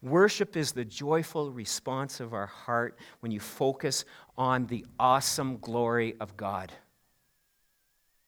Worship 0.02 0.56
is 0.56 0.72
the 0.72 0.84
joyful 0.84 1.50
response 1.50 2.20
of 2.20 2.34
our 2.34 2.46
heart 2.46 2.98
when 3.20 3.32
you 3.32 3.40
focus 3.40 4.04
on 4.36 4.66
the 4.66 4.84
awesome 4.98 5.58
glory 5.58 6.14
of 6.20 6.36
God. 6.36 6.72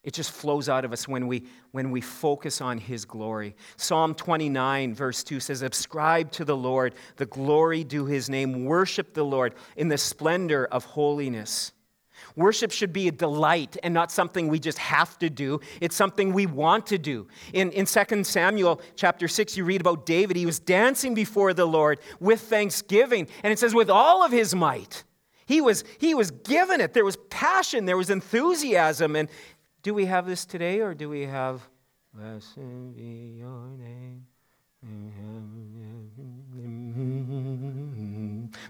It 0.05 0.15
just 0.15 0.31
flows 0.31 0.69
out 0.69 0.85
of 0.85 0.93
us 0.93 1.09
when 1.09 1.27
we, 1.27 1.45
when 1.73 1.91
we 1.91 2.01
focus 2.01 2.61
on 2.61 2.79
His 2.79 3.05
glory. 3.05 3.57
Psalm 3.77 4.15
29, 4.15 4.95
verse 4.95 5.25
2 5.25 5.41
says, 5.41 5.63
Ascribe 5.63 6.31
to 6.33 6.45
the 6.45 6.57
Lord 6.57 6.95
the 7.17 7.27
glory 7.27 7.85
due 7.85 8.07
His 8.07 8.31
name. 8.31 8.65
Worship 8.65 9.13
the 9.13 9.25
Lord 9.25 9.55
in 9.77 9.89
the 9.89 9.99
splendor 9.99 10.67
of 10.67 10.85
holiness. 10.85 11.73
Worship 12.37 12.71
should 12.71 12.93
be 12.93 13.09
a 13.09 13.13
delight 13.13 13.77
and 13.83 13.93
not 13.93 14.11
something 14.11 14.49
we 14.49 14.59
just 14.59 14.79
have 14.79 15.19
to 15.19 15.31
do. 15.31 15.61
It's 15.81 15.97
something 15.97 16.33
we 16.33 16.47
want 16.47 16.87
to 16.87 16.99
do. 16.99 17.29
In, 17.53 17.71
in 17.73 17.87
2 17.87 18.25
Samuel 18.25 18.81
chapter 18.97 19.29
6, 19.29 19.57
you 19.57 19.65
read 19.65 19.81
about 19.81 20.07
David. 20.07 20.37
He 20.37 20.47
was 20.47 20.59
dancing 20.59 21.15
before 21.15 21.55
the 21.55 21.67
Lord 21.67 22.01
with 22.21 22.41
thanksgiving. 22.41 23.29
And 23.43 23.53
it 23.53 23.59
says, 23.59 23.75
with 23.75 23.91
all 23.91 24.25
of 24.25 24.33
his 24.33 24.55
might. 24.55 25.05
He 25.47 25.61
was, 25.61 25.83
he 25.99 26.15
was 26.15 26.31
given 26.31 26.81
it. 26.81 26.93
There 26.93 27.05
was 27.05 27.17
passion, 27.31 27.87
there 27.87 27.97
was 27.97 28.11
enthusiasm. 28.11 29.17
And 29.17 29.31
do 29.83 29.95
we 29.95 30.07
have 30.07 30.27
this 30.27 30.45
today, 30.45 30.81
or 30.81 30.95
do 30.95 31.09
we 31.09 31.27
have, 31.27 31.69
Blessed 32.12 32.95
be 32.97 33.37
your 33.38 33.69
name? 33.79 34.27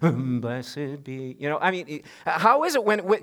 Blessed 0.40 1.04
be, 1.04 1.36
you 1.38 1.48
know, 1.48 1.58
I 1.60 1.70
mean, 1.70 2.02
how 2.24 2.64
is 2.64 2.74
it 2.74 2.84
when, 2.84 3.00
what, 3.00 3.22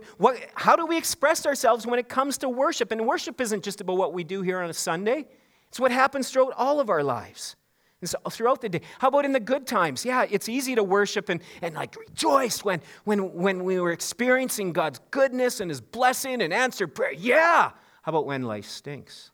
how 0.55 0.75
do 0.75 0.85
we 0.85 0.97
express 0.97 1.45
ourselves 1.45 1.85
when 1.85 1.99
it 1.99 2.09
comes 2.09 2.37
to 2.39 2.49
worship? 2.49 2.91
And 2.91 3.05
worship 3.05 3.39
isn't 3.41 3.63
just 3.63 3.81
about 3.81 3.97
what 3.97 4.13
we 4.13 4.23
do 4.23 4.41
here 4.41 4.59
on 4.59 4.69
a 4.69 4.73
Sunday, 4.73 5.27
it's 5.67 5.79
what 5.79 5.91
happens 5.91 6.29
throughout 6.29 6.53
all 6.57 6.79
of 6.79 6.89
our 6.89 7.03
lives. 7.03 7.55
And 8.01 8.09
so 8.09 8.17
throughout 8.29 8.61
the 8.61 8.69
day. 8.69 8.81
How 8.99 9.07
about 9.07 9.25
in 9.25 9.31
the 9.31 9.39
good 9.39 9.65
times? 9.65 10.05
Yeah, 10.05 10.25
it's 10.29 10.49
easy 10.49 10.75
to 10.75 10.83
worship 10.83 11.29
and, 11.29 11.41
and 11.61 11.75
like 11.75 11.95
rejoice 11.95 12.63
when, 12.63 12.81
when, 13.05 13.33
when 13.33 13.63
we 13.63 13.79
were 13.79 13.91
experiencing 13.91 14.73
God's 14.73 14.99
goodness 15.11 15.59
and 15.59 15.71
His 15.71 15.81
blessing 15.81 16.41
and 16.41 16.53
answered 16.53 16.93
prayer. 16.93 17.13
Yeah. 17.13 17.71
How 18.01 18.09
about 18.09 18.25
when 18.25 18.43
life 18.43 18.67
stinks? 18.67 19.31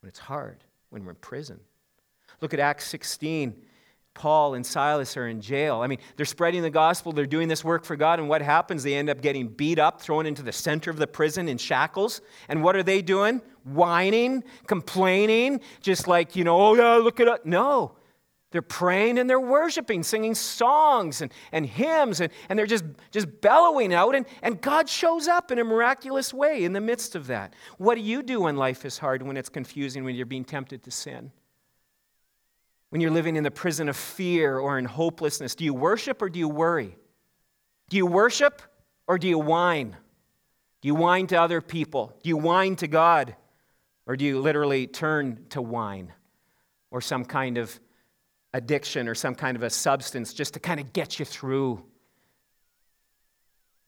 When 0.00 0.08
it's 0.08 0.18
hard? 0.18 0.62
When 0.90 1.04
we're 1.04 1.12
in 1.12 1.16
prison? 1.16 1.60
Look 2.40 2.54
at 2.54 2.60
Acts 2.60 2.86
16. 2.86 3.54
Paul 4.14 4.54
and 4.54 4.64
Silas 4.64 5.16
are 5.16 5.26
in 5.26 5.40
jail. 5.40 5.80
I 5.80 5.88
mean, 5.88 5.98
they're 6.16 6.24
spreading 6.24 6.62
the 6.62 6.70
gospel, 6.70 7.12
they're 7.12 7.26
doing 7.26 7.48
this 7.48 7.64
work 7.64 7.84
for 7.84 7.96
God, 7.96 8.20
and 8.20 8.28
what 8.28 8.42
happens? 8.42 8.82
They 8.82 8.94
end 8.94 9.10
up 9.10 9.20
getting 9.20 9.48
beat 9.48 9.78
up, 9.78 10.00
thrown 10.00 10.24
into 10.24 10.42
the 10.42 10.52
center 10.52 10.90
of 10.90 10.96
the 10.96 11.06
prison 11.06 11.48
in 11.48 11.58
shackles. 11.58 12.20
And 12.48 12.62
what 12.62 12.76
are 12.76 12.82
they 12.82 13.02
doing? 13.02 13.42
Whining, 13.64 14.44
complaining, 14.66 15.60
just 15.80 16.06
like, 16.06 16.36
you 16.36 16.44
know, 16.44 16.60
oh 16.60 16.74
yeah, 16.74 16.94
look 16.94 17.18
at 17.20 17.28
it. 17.28 17.44
No. 17.44 17.96
They're 18.52 18.62
praying 18.62 19.18
and 19.18 19.28
they're 19.28 19.40
worshiping, 19.40 20.04
singing 20.04 20.36
songs 20.36 21.20
and, 21.20 21.32
and 21.50 21.66
hymns, 21.66 22.20
and, 22.20 22.32
and 22.48 22.56
they're 22.56 22.66
just, 22.66 22.84
just 23.10 23.40
bellowing 23.40 23.92
out, 23.92 24.14
and, 24.14 24.26
and 24.42 24.60
God 24.60 24.88
shows 24.88 25.26
up 25.26 25.50
in 25.50 25.58
a 25.58 25.64
miraculous 25.64 26.32
way 26.32 26.62
in 26.62 26.72
the 26.72 26.80
midst 26.80 27.16
of 27.16 27.26
that. 27.26 27.52
What 27.78 27.96
do 27.96 28.00
you 28.00 28.22
do 28.22 28.42
when 28.42 28.56
life 28.56 28.84
is 28.84 28.96
hard, 28.96 29.24
when 29.24 29.36
it's 29.36 29.48
confusing, 29.48 30.04
when 30.04 30.14
you're 30.14 30.24
being 30.24 30.44
tempted 30.44 30.84
to 30.84 30.92
sin? 30.92 31.32
When 32.94 33.00
you're 33.00 33.10
living 33.10 33.34
in 33.34 33.42
the 33.42 33.50
prison 33.50 33.88
of 33.88 33.96
fear 33.96 34.56
or 34.56 34.78
in 34.78 34.84
hopelessness? 34.84 35.56
Do 35.56 35.64
you 35.64 35.74
worship 35.74 36.22
or 36.22 36.28
do 36.28 36.38
you 36.38 36.48
worry? 36.48 36.96
Do 37.90 37.96
you 37.96 38.06
worship 38.06 38.62
or 39.08 39.18
do 39.18 39.26
you 39.26 39.36
whine? 39.36 39.96
Do 40.80 40.86
you 40.86 40.94
whine 40.94 41.26
to 41.26 41.34
other 41.34 41.60
people? 41.60 42.16
Do 42.22 42.28
you 42.28 42.36
whine 42.36 42.76
to 42.76 42.86
God? 42.86 43.34
Or 44.06 44.14
do 44.14 44.24
you 44.24 44.38
literally 44.38 44.86
turn 44.86 45.44
to 45.48 45.60
wine 45.60 46.12
or 46.92 47.00
some 47.00 47.24
kind 47.24 47.58
of 47.58 47.80
addiction 48.52 49.08
or 49.08 49.16
some 49.16 49.34
kind 49.34 49.56
of 49.56 49.64
a 49.64 49.70
substance 49.70 50.32
just 50.32 50.54
to 50.54 50.60
kind 50.60 50.78
of 50.78 50.92
get 50.92 51.18
you 51.18 51.24
through? 51.24 51.84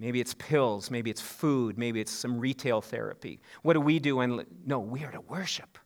Maybe 0.00 0.20
it's 0.20 0.34
pills, 0.34 0.90
maybe 0.90 1.12
it's 1.12 1.22
food, 1.22 1.78
maybe 1.78 2.00
it's 2.00 2.10
some 2.10 2.40
retail 2.40 2.80
therapy. 2.80 3.38
What 3.62 3.74
do 3.74 3.80
we 3.80 4.00
do? 4.00 4.18
And 4.18 4.44
no, 4.66 4.80
we 4.80 5.04
are 5.04 5.12
to 5.12 5.20
worship. 5.20 5.78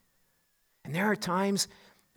And 0.87 0.95
there 0.95 1.05
are 1.05 1.17
times 1.17 1.69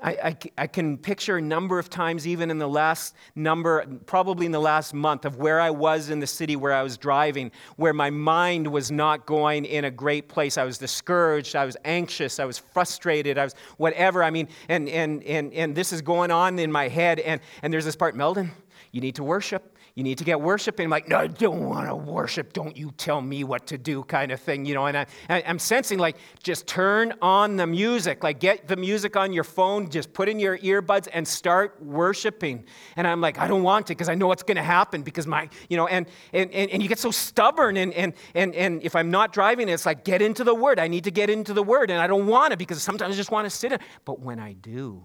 I, 0.03 0.35
I, 0.57 0.67
can 0.67 0.97
picture 0.97 1.37
a 1.37 1.41
number 1.41 1.79
of 1.79 1.89
times, 1.89 2.27
even 2.27 2.51
in 2.51 2.57
the 2.57 2.67
last 2.67 3.15
number, 3.35 3.85
probably 4.05 4.45
in 4.45 4.51
the 4.51 4.59
last 4.59 4.93
month, 4.93 5.23
of 5.23 5.37
where 5.37 5.61
I 5.61 5.69
was 5.69 6.09
in 6.09 6.19
the 6.19 6.27
city 6.27 6.57
where 6.57 6.73
I 6.73 6.83
was 6.83 6.97
driving, 6.97 7.51
where 7.77 7.93
my 7.93 8.09
mind 8.09 8.67
was 8.67 8.91
not 8.91 9.25
going 9.25 9.63
in 9.63 9.85
a 9.85 9.91
great 9.91 10.27
place. 10.27 10.57
I 10.57 10.65
was 10.65 10.77
discouraged, 10.77 11.55
I 11.55 11.63
was 11.63 11.77
anxious, 11.85 12.39
I 12.39 12.45
was 12.45 12.57
frustrated, 12.57 13.37
I 13.37 13.45
was 13.45 13.55
whatever. 13.77 14.23
I 14.23 14.29
mean, 14.29 14.49
and, 14.67 14.89
and, 14.89 15.23
and, 15.23 15.53
and 15.53 15.73
this 15.73 15.93
is 15.93 16.01
going 16.01 16.31
on 16.31 16.59
in 16.59 16.69
my 16.69 16.89
head, 16.89 17.21
and, 17.21 17.39
and 17.61 17.71
there's 17.71 17.85
this 17.85 17.95
part, 17.95 18.13
Meldon, 18.13 18.51
you 18.91 18.99
need 18.99 19.15
to 19.15 19.23
worship 19.23 19.72
you 19.95 20.03
need 20.03 20.17
to 20.17 20.23
get 20.23 20.41
worshiping. 20.41 20.85
I'm 20.85 20.89
like, 20.89 21.07
no, 21.07 21.17
I 21.17 21.27
don't 21.27 21.65
want 21.65 21.87
to 21.87 21.95
worship. 21.95 22.51
Don't 22.51 22.75
you 22.75 22.91
tell 22.97 23.21
me 23.21 23.43
what 23.43 23.67
to 23.67 23.77
do, 23.77 24.03
kind 24.03 24.31
of 24.31 24.39
thing, 24.39 24.65
you 24.65 24.73
know. 24.73 24.87
And 24.87 24.97
I, 24.97 25.07
I'm 25.29 25.59
sensing 25.59 25.99
like, 25.99 26.17
just 26.41 26.65
turn 26.65 27.13
on 27.21 27.57
the 27.57 27.67
music. 27.67 28.23
Like, 28.23 28.39
get 28.39 28.67
the 28.67 28.75
music 28.75 29.15
on 29.15 29.31
your 29.31 29.43
phone, 29.43 29.91
just 29.91 30.11
put 30.11 30.29
in 30.29 30.39
your 30.39 30.57
earbuds 30.57 31.07
and 31.13 31.27
start 31.27 31.77
worshiping. 31.79 32.65
And 32.95 33.05
I'm 33.05 33.21
like, 33.21 33.37
I 33.37 33.47
don't 33.47 33.61
want 33.61 33.85
to 33.87 33.91
because 33.91 34.09
I 34.09 34.15
know 34.15 34.25
what's 34.25 34.41
going 34.41 34.57
to 34.57 34.63
happen 34.63 35.03
because 35.03 35.27
my, 35.27 35.47
you 35.69 35.77
know, 35.77 35.85
and, 35.85 36.07
and, 36.33 36.51
and, 36.51 36.71
and 36.71 36.81
you 36.81 36.89
get 36.89 36.97
so 36.97 37.11
stubborn. 37.11 37.77
And, 37.77 37.93
and, 37.93 38.13
and, 38.33 38.55
and 38.55 38.81
if 38.81 38.95
I'm 38.95 39.11
not 39.11 39.31
driving, 39.31 39.69
it's 39.69 39.85
like, 39.85 40.03
get 40.03 40.23
into 40.23 40.43
the 40.43 40.55
word. 40.55 40.79
I 40.79 40.87
need 40.87 41.03
to 41.03 41.11
get 41.11 41.29
into 41.29 41.53
the 41.53 41.63
word. 41.63 41.91
And 41.91 42.01
I 42.01 42.07
don't 42.07 42.25
want 42.25 42.49
to 42.49 42.57
because 42.57 42.81
sometimes 42.81 43.13
I 43.13 43.17
just 43.17 43.29
want 43.29 43.45
to 43.45 43.51
sit 43.51 43.71
in. 43.71 43.79
But 44.05 44.21
when 44.21 44.39
I 44.39 44.53
do, 44.53 45.03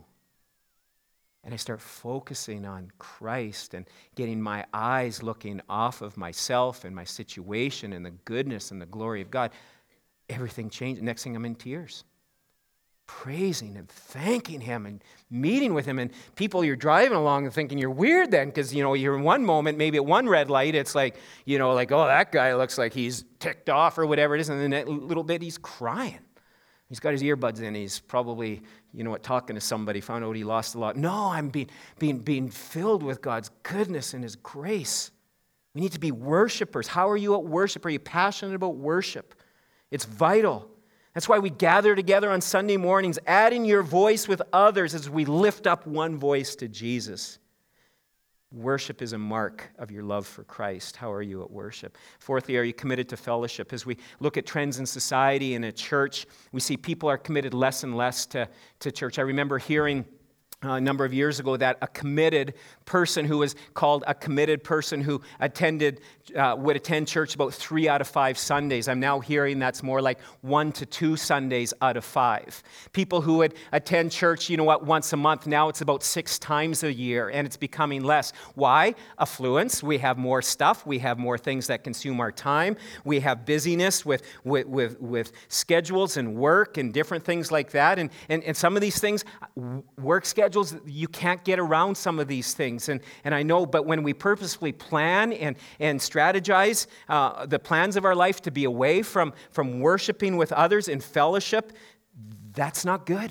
and 1.49 1.55
I 1.55 1.57
start 1.57 1.81
focusing 1.81 2.67
on 2.67 2.93
Christ 2.99 3.73
and 3.73 3.87
getting 4.17 4.39
my 4.39 4.67
eyes 4.75 5.23
looking 5.23 5.63
off 5.67 6.03
of 6.03 6.19
myself 6.19 6.85
and 6.85 6.95
my 6.95 7.05
situation 7.05 7.95
and 7.95 8.05
the 8.05 8.11
goodness 8.11 8.71
and 8.71 8.83
the 8.83 8.85
glory 8.85 9.23
of 9.23 9.31
God, 9.31 9.53
everything 10.29 10.69
changes. 10.69 11.03
Next 11.03 11.25
thing 11.25 11.35
I'm 11.35 11.47
in 11.47 11.55
tears, 11.55 12.05
praising 13.07 13.79
and 13.79 13.89
thanking 13.89 14.61
Him 14.61 14.85
and 14.85 15.03
meeting 15.31 15.73
with 15.73 15.87
Him. 15.87 15.99
And 15.99 16.11
people 16.37 16.63
you're 16.63 16.77
driving 16.77 17.17
along 17.17 17.47
and 17.47 17.55
thinking 17.55 17.79
you're 17.79 17.89
weird 17.89 18.31
then 18.31 18.49
because, 18.49 18.75
you 18.75 18.83
know, 18.83 18.93
you're 18.93 19.17
in 19.17 19.23
one 19.23 19.43
moment, 19.43 19.79
maybe 19.79 19.97
at 19.97 20.05
one 20.05 20.29
red 20.29 20.51
light, 20.51 20.75
it's 20.75 20.95
like, 20.95 21.17
you 21.47 21.59
know, 21.59 21.73
like, 21.73 21.91
oh, 21.93 22.07
that 22.07 22.31
guy 22.31 22.55
looks 22.57 22.77
like 22.77 22.93
he's 22.93 23.25
ticked 23.39 23.71
off 23.71 23.97
or 23.97 24.05
whatever 24.05 24.35
it 24.35 24.43
is. 24.43 24.51
And 24.51 24.61
then 24.61 24.73
that 24.73 24.87
little 24.87 25.25
bit, 25.25 25.41
he's 25.41 25.57
crying. 25.57 26.21
He's 26.91 27.01
got 27.01 27.13
his 27.13 27.23
earbuds 27.23 27.63
in. 27.63 27.75
He's 27.75 28.01
probably, 28.01 28.63
you 28.93 29.05
know 29.05 29.11
what, 29.11 29.23
talking 29.23 29.55
to 29.55 29.61
somebody, 29.61 30.01
found 30.01 30.25
out 30.25 30.35
he 30.35 30.45
lost 30.45 30.75
a 30.75 30.79
lot. 30.79 30.97
No, 30.97 31.31
I'm 31.31 31.49
being, 31.49 31.69
being, 31.99 32.19
being 32.19 32.51
filled 32.51 33.03
with 33.03 33.21
God's 33.21 33.51
goodness 33.63 34.15
and 34.15 34.23
his 34.23 34.37
grace. 34.37 35.11
We 35.75 35.83
need 35.83 35.93
to 35.93 36.01
be 36.01 36.13
worshipers. 36.13 36.89
How 36.89 37.09
are 37.11 37.17
you 37.17 37.35
at 37.35 37.45
worship? 37.45 37.85
Are 37.85 37.91
you 37.91 37.99
passionate 37.99 38.55
about 38.55 38.77
worship? 38.77 39.35
It's 39.91 40.05
vital. 40.05 40.71
That's 41.15 41.29
why 41.29 41.39
we 41.39 41.51
gather 41.51 41.95
together 41.95 42.31
on 42.31 42.41
Sunday 42.41 42.77
mornings, 42.77 43.19
adding 43.27 43.65
your 43.65 43.83
voice 43.83 44.27
with 44.29 44.41
others 44.53 44.95
as 44.95 45.11
we 45.11 45.25
lift 45.25 45.67
up 45.67 45.87
one 45.87 46.17
voice 46.17 46.55
to 46.57 46.69
Jesus. 46.69 47.39
Worship 48.51 49.03
is 49.03 49.13
a 49.13 49.19
mark 49.19 49.69
of 49.79 49.91
your 49.91 50.03
love 50.03 50.27
for 50.27 50.43
Christ. 50.43 50.97
How 50.97 51.13
are 51.13 51.21
you 51.21 51.43
at 51.43 51.51
worship? 51.51 51.99
Fourthly, 52.19 52.57
are 52.57 52.63
you 52.63 52.73
committed 52.73 53.07
to 53.11 53.17
fellowship? 53.19 53.75
As 53.75 53.85
we 53.85 53.99
look 54.21 54.39
at 54.39 54.47
trends 54.47 54.79
in 54.79 54.87
society 54.87 55.55
and 55.55 55.63
at 55.67 55.77
church, 55.77 56.27
we 56.51 56.61
see 56.61 56.75
people 56.79 57.11
are 57.11 57.19
committed 57.19 57.53
less 57.53 57.85
and 57.85 57.95
less 57.95 58.25
to, 58.27 58.49
to 58.81 58.91
church. 58.91 59.19
I 59.19 59.23
remember 59.23 59.59
hearing 59.59 60.07
uh, 60.65 60.73
a 60.73 60.81
number 60.81 61.05
of 61.05 61.13
years 61.13 61.39
ago 61.39 61.59
that 61.59 61.77
a 61.83 61.87
committed 61.89 62.55
person 62.87 63.27
who 63.27 63.37
was 63.37 63.55
called 63.75 64.03
a 64.07 64.15
committed 64.15 64.65
person 64.65 65.03
who 65.03 65.21
attended 65.41 66.01
uh, 66.37 66.57
would 66.59 66.77
attend 66.77 67.09
church 67.09 67.35
about 67.35 67.55
three 67.55 67.89
out 67.89 68.01
of 68.01 68.09
five 68.09 68.39
sundays. 68.39 68.89
I'm 68.89 69.01
now 69.01 69.21
hearing 69.21 69.59
that's 69.59 69.83
more 69.83 70.01
like 70.01 70.21
one 70.41 70.73
to 70.73 70.87
two 70.87 71.17
sundays 71.17 71.75
out 71.81 71.97
of 71.97 72.05
five. 72.05 72.63
People 72.93 73.21
who 73.21 73.39
would 73.39 73.55
attend 73.73 74.13
church 74.13 74.51
you 74.51 74.57
know 74.57 74.65
what 74.65 74.85
once 74.85 75.13
a 75.13 75.17
month 75.17 75.47
now 75.47 75.69
it's 75.69 75.81
about 75.81 76.03
six 76.03 76.39
times 76.39 76.83
a 76.83 76.93
year 76.93 77.29
and 77.29 77.47
it's 77.47 77.57
becoming 77.57 78.03
less. 78.03 78.33
Why? 78.55 78.95
Affluence. 79.19 79.83
We 79.83 79.99
have 79.99 80.19
more 80.19 80.43
stuff. 80.43 80.87
We 80.87 80.99
have 81.01 81.19
more 81.19 81.39
things 81.39 81.67
that 81.69 81.85
consume 81.85 82.21
our 82.21 82.33
time. 82.33 82.77
We 83.05 83.21
have 83.21 83.45
busyness 83.45 84.05
with 84.05 84.23
with 84.45 84.67
with, 84.67 85.01
with 85.01 85.33
schedules 85.49 86.17
and 86.17 86.35
work 86.35 86.77
and 86.77 86.93
different 86.93 87.25
things 87.25 87.51
like 87.51 87.71
that. 87.73 87.99
And, 87.99 88.11
and 88.29 88.43
and 88.45 88.57
some 88.57 88.77
of 88.77 88.83
these 88.83 88.99
things 88.99 89.25
work 89.97 90.25
schedules 90.27 90.77
you 90.87 91.09
can't 91.09 91.43
get 91.45 91.59
around 91.59 91.97
some 91.97 92.19
of 92.19 92.29
these 92.29 92.55
things. 92.55 92.89
And, 92.89 93.01
and 93.25 93.35
I 93.35 93.43
know, 93.43 93.67
but 93.67 93.87
when 93.87 94.03
we 94.03 94.13
purposefully 94.13 94.73
plan 94.73 95.33
and, 95.33 95.57
and 95.81 95.99
strategize 95.99 96.18
uh, 97.09 97.47
the 97.47 97.59
plans 97.59 97.97
of 97.97 98.05
our 98.05 98.15
life 98.15 98.43
to 98.43 98.51
be 98.51 98.65
away 98.65 99.03
from, 99.03 99.33
from 99.51 99.81
worshiping 99.81 100.37
with 100.37 100.53
others 100.53 100.89
in 100.89 101.01
fellowship, 101.01 101.73
that's 102.53 102.85
not 102.85 103.07
good. 103.07 103.31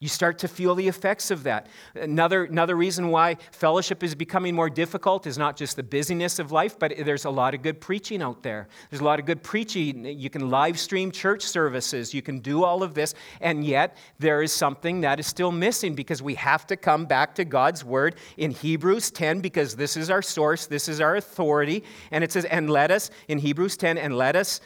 You 0.00 0.08
start 0.08 0.38
to 0.38 0.48
feel 0.48 0.76
the 0.76 0.86
effects 0.86 1.32
of 1.32 1.42
that. 1.42 1.66
Another, 1.96 2.44
another 2.44 2.76
reason 2.76 3.08
why 3.08 3.36
fellowship 3.50 4.04
is 4.04 4.14
becoming 4.14 4.54
more 4.54 4.70
difficult 4.70 5.26
is 5.26 5.36
not 5.36 5.56
just 5.56 5.74
the 5.74 5.82
busyness 5.82 6.38
of 6.38 6.52
life, 6.52 6.78
but 6.78 6.92
there's 7.00 7.24
a 7.24 7.30
lot 7.30 7.52
of 7.52 7.62
good 7.62 7.80
preaching 7.80 8.22
out 8.22 8.44
there. 8.44 8.68
There's 8.90 9.00
a 9.00 9.04
lot 9.04 9.18
of 9.18 9.26
good 9.26 9.42
preaching. 9.42 10.04
You 10.04 10.30
can 10.30 10.50
live 10.50 10.78
stream 10.78 11.10
church 11.10 11.42
services, 11.42 12.14
you 12.14 12.22
can 12.22 12.38
do 12.38 12.62
all 12.62 12.84
of 12.84 12.94
this, 12.94 13.14
and 13.40 13.64
yet 13.64 13.96
there 14.20 14.40
is 14.40 14.52
something 14.52 15.00
that 15.00 15.18
is 15.18 15.26
still 15.26 15.50
missing 15.50 15.96
because 15.96 16.22
we 16.22 16.36
have 16.36 16.64
to 16.68 16.76
come 16.76 17.04
back 17.04 17.34
to 17.34 17.44
God's 17.44 17.84
word 17.84 18.14
in 18.36 18.52
Hebrews 18.52 19.10
10 19.10 19.40
because 19.40 19.74
this 19.74 19.96
is 19.96 20.10
our 20.10 20.22
source, 20.22 20.66
this 20.66 20.88
is 20.88 21.00
our 21.00 21.16
authority. 21.16 21.82
And 22.12 22.22
it 22.22 22.30
says, 22.30 22.44
and 22.44 22.70
let 22.70 22.92
us, 22.92 23.10
in 23.26 23.38
Hebrews 23.38 23.76
10, 23.76 23.98
and 23.98 24.16
let 24.16 24.36
us 24.36 24.60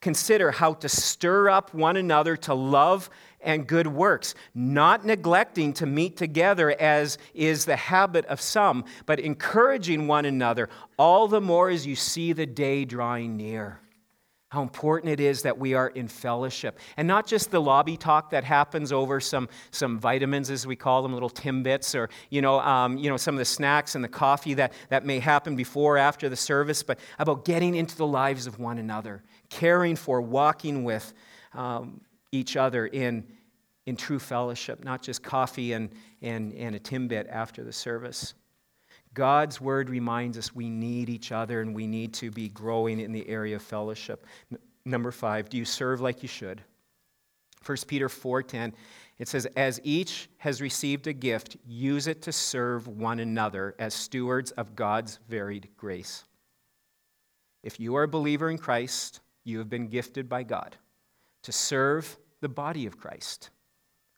consider 0.00 0.52
how 0.52 0.74
to 0.74 0.88
stir 0.88 1.50
up 1.50 1.74
one 1.74 1.96
another 1.96 2.36
to 2.36 2.54
love 2.54 3.10
and 3.46 3.66
good 3.66 3.86
works, 3.86 4.34
not 4.54 5.06
neglecting 5.06 5.72
to 5.74 5.86
meet 5.86 6.16
together 6.16 6.78
as 6.78 7.16
is 7.32 7.64
the 7.64 7.76
habit 7.76 8.26
of 8.26 8.40
some, 8.40 8.84
but 9.06 9.20
encouraging 9.20 10.06
one 10.06 10.26
another, 10.26 10.68
all 10.98 11.28
the 11.28 11.40
more 11.40 11.70
as 11.70 11.86
you 11.86 11.96
see 11.96 12.34
the 12.34 12.44
day 12.44 12.84
drawing 12.84 13.36
near. 13.36 13.80
How 14.50 14.62
important 14.62 15.12
it 15.12 15.20
is 15.20 15.42
that 15.42 15.58
we 15.58 15.74
are 15.74 15.88
in 15.88 16.06
fellowship. 16.06 16.78
And 16.96 17.08
not 17.08 17.26
just 17.26 17.50
the 17.50 17.60
lobby 17.60 17.96
talk 17.96 18.30
that 18.30 18.44
happens 18.44 18.92
over 18.92 19.20
some, 19.20 19.48
some 19.72 19.98
vitamins, 19.98 20.50
as 20.50 20.66
we 20.66 20.76
call 20.76 21.02
them, 21.02 21.12
little 21.12 21.30
Timbits, 21.30 21.96
or 21.96 22.08
you 22.30 22.42
know, 22.42 22.60
um, 22.60 22.96
you 22.96 23.10
know, 23.10 23.16
some 23.16 23.34
of 23.34 23.38
the 23.40 23.44
snacks 23.44 23.96
and 23.96 24.04
the 24.04 24.08
coffee 24.08 24.54
that, 24.54 24.72
that 24.88 25.04
may 25.04 25.18
happen 25.18 25.56
before 25.56 25.96
or 25.96 25.98
after 25.98 26.28
the 26.28 26.36
service, 26.36 26.84
but 26.84 26.98
about 27.18 27.44
getting 27.44 27.74
into 27.74 27.96
the 27.96 28.06
lives 28.06 28.46
of 28.46 28.58
one 28.60 28.78
another, 28.78 29.22
caring 29.50 29.96
for, 29.96 30.20
walking 30.20 30.84
with 30.84 31.12
um, 31.52 32.00
each 32.30 32.56
other 32.56 32.86
in, 32.86 33.24
in 33.86 33.96
true 33.96 34.18
fellowship, 34.18 34.84
not 34.84 35.00
just 35.00 35.22
coffee 35.22 35.72
and, 35.72 35.90
and, 36.20 36.52
and 36.54 36.74
a 36.74 36.80
Timbit 36.80 37.28
after 37.30 37.64
the 37.64 37.72
service. 37.72 38.34
God's 39.14 39.60
word 39.60 39.88
reminds 39.88 40.36
us 40.36 40.54
we 40.54 40.68
need 40.68 41.08
each 41.08 41.32
other 41.32 41.62
and 41.62 41.74
we 41.74 41.86
need 41.86 42.12
to 42.14 42.30
be 42.30 42.48
growing 42.48 43.00
in 43.00 43.12
the 43.12 43.26
area 43.28 43.56
of 43.56 43.62
fellowship. 43.62 44.26
N- 44.52 44.58
number 44.84 45.10
five, 45.10 45.48
do 45.48 45.56
you 45.56 45.64
serve 45.64 46.00
like 46.00 46.22
you 46.22 46.28
should? 46.28 46.62
1 47.64 47.78
Peter 47.88 48.08
4:10 48.08 48.74
it 49.18 49.28
says 49.28 49.46
as 49.56 49.80
each 49.82 50.28
has 50.36 50.60
received 50.60 51.06
a 51.06 51.12
gift 51.12 51.56
use 51.66 52.06
it 52.06 52.20
to 52.22 52.32
serve 52.32 52.86
one 52.86 53.18
another 53.18 53.74
as 53.78 53.94
stewards 53.94 54.50
of 54.52 54.76
God's 54.76 55.18
varied 55.26 55.70
grace. 55.76 56.24
If 57.62 57.80
you 57.80 57.96
are 57.96 58.02
a 58.02 58.08
believer 58.08 58.50
in 58.50 58.58
Christ, 58.58 59.20
you 59.42 59.58
have 59.58 59.70
been 59.70 59.88
gifted 59.88 60.28
by 60.28 60.42
God 60.42 60.76
to 61.42 61.50
serve 61.50 62.18
the 62.40 62.48
body 62.48 62.86
of 62.86 62.98
Christ 62.98 63.50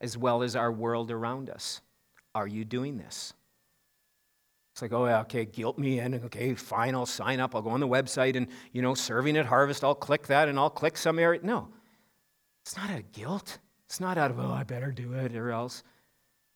as 0.00 0.16
well 0.16 0.42
as 0.42 0.56
our 0.56 0.70
world 0.70 1.10
around 1.10 1.50
us. 1.50 1.80
Are 2.34 2.46
you 2.46 2.64
doing 2.64 2.98
this? 2.98 3.32
It's 4.72 4.82
like, 4.82 4.92
oh, 4.92 5.06
yeah, 5.06 5.20
okay, 5.22 5.44
guilt 5.44 5.76
me 5.76 5.98
in. 5.98 6.14
Okay, 6.14 6.54
fine, 6.54 6.94
I'll 6.94 7.04
sign 7.04 7.40
up. 7.40 7.56
I'll 7.56 7.62
go 7.62 7.70
on 7.70 7.80
the 7.80 7.88
website 7.88 8.36
and, 8.36 8.46
you 8.72 8.80
know, 8.80 8.94
serving 8.94 9.36
at 9.36 9.46
harvest, 9.46 9.82
I'll 9.82 9.94
click 9.94 10.28
that 10.28 10.48
and 10.48 10.56
I'll 10.58 10.70
click 10.70 10.96
some 10.96 11.18
area. 11.18 11.40
No, 11.42 11.68
it's 12.64 12.76
not 12.76 12.90
out 12.90 13.00
of 13.00 13.12
guilt. 13.12 13.58
It's 13.86 14.00
not 14.00 14.18
out 14.18 14.30
of, 14.30 14.38
oh, 14.38 14.52
I 14.52 14.64
better 14.64 14.92
do 14.92 15.14
it 15.14 15.34
or 15.34 15.50
else. 15.50 15.82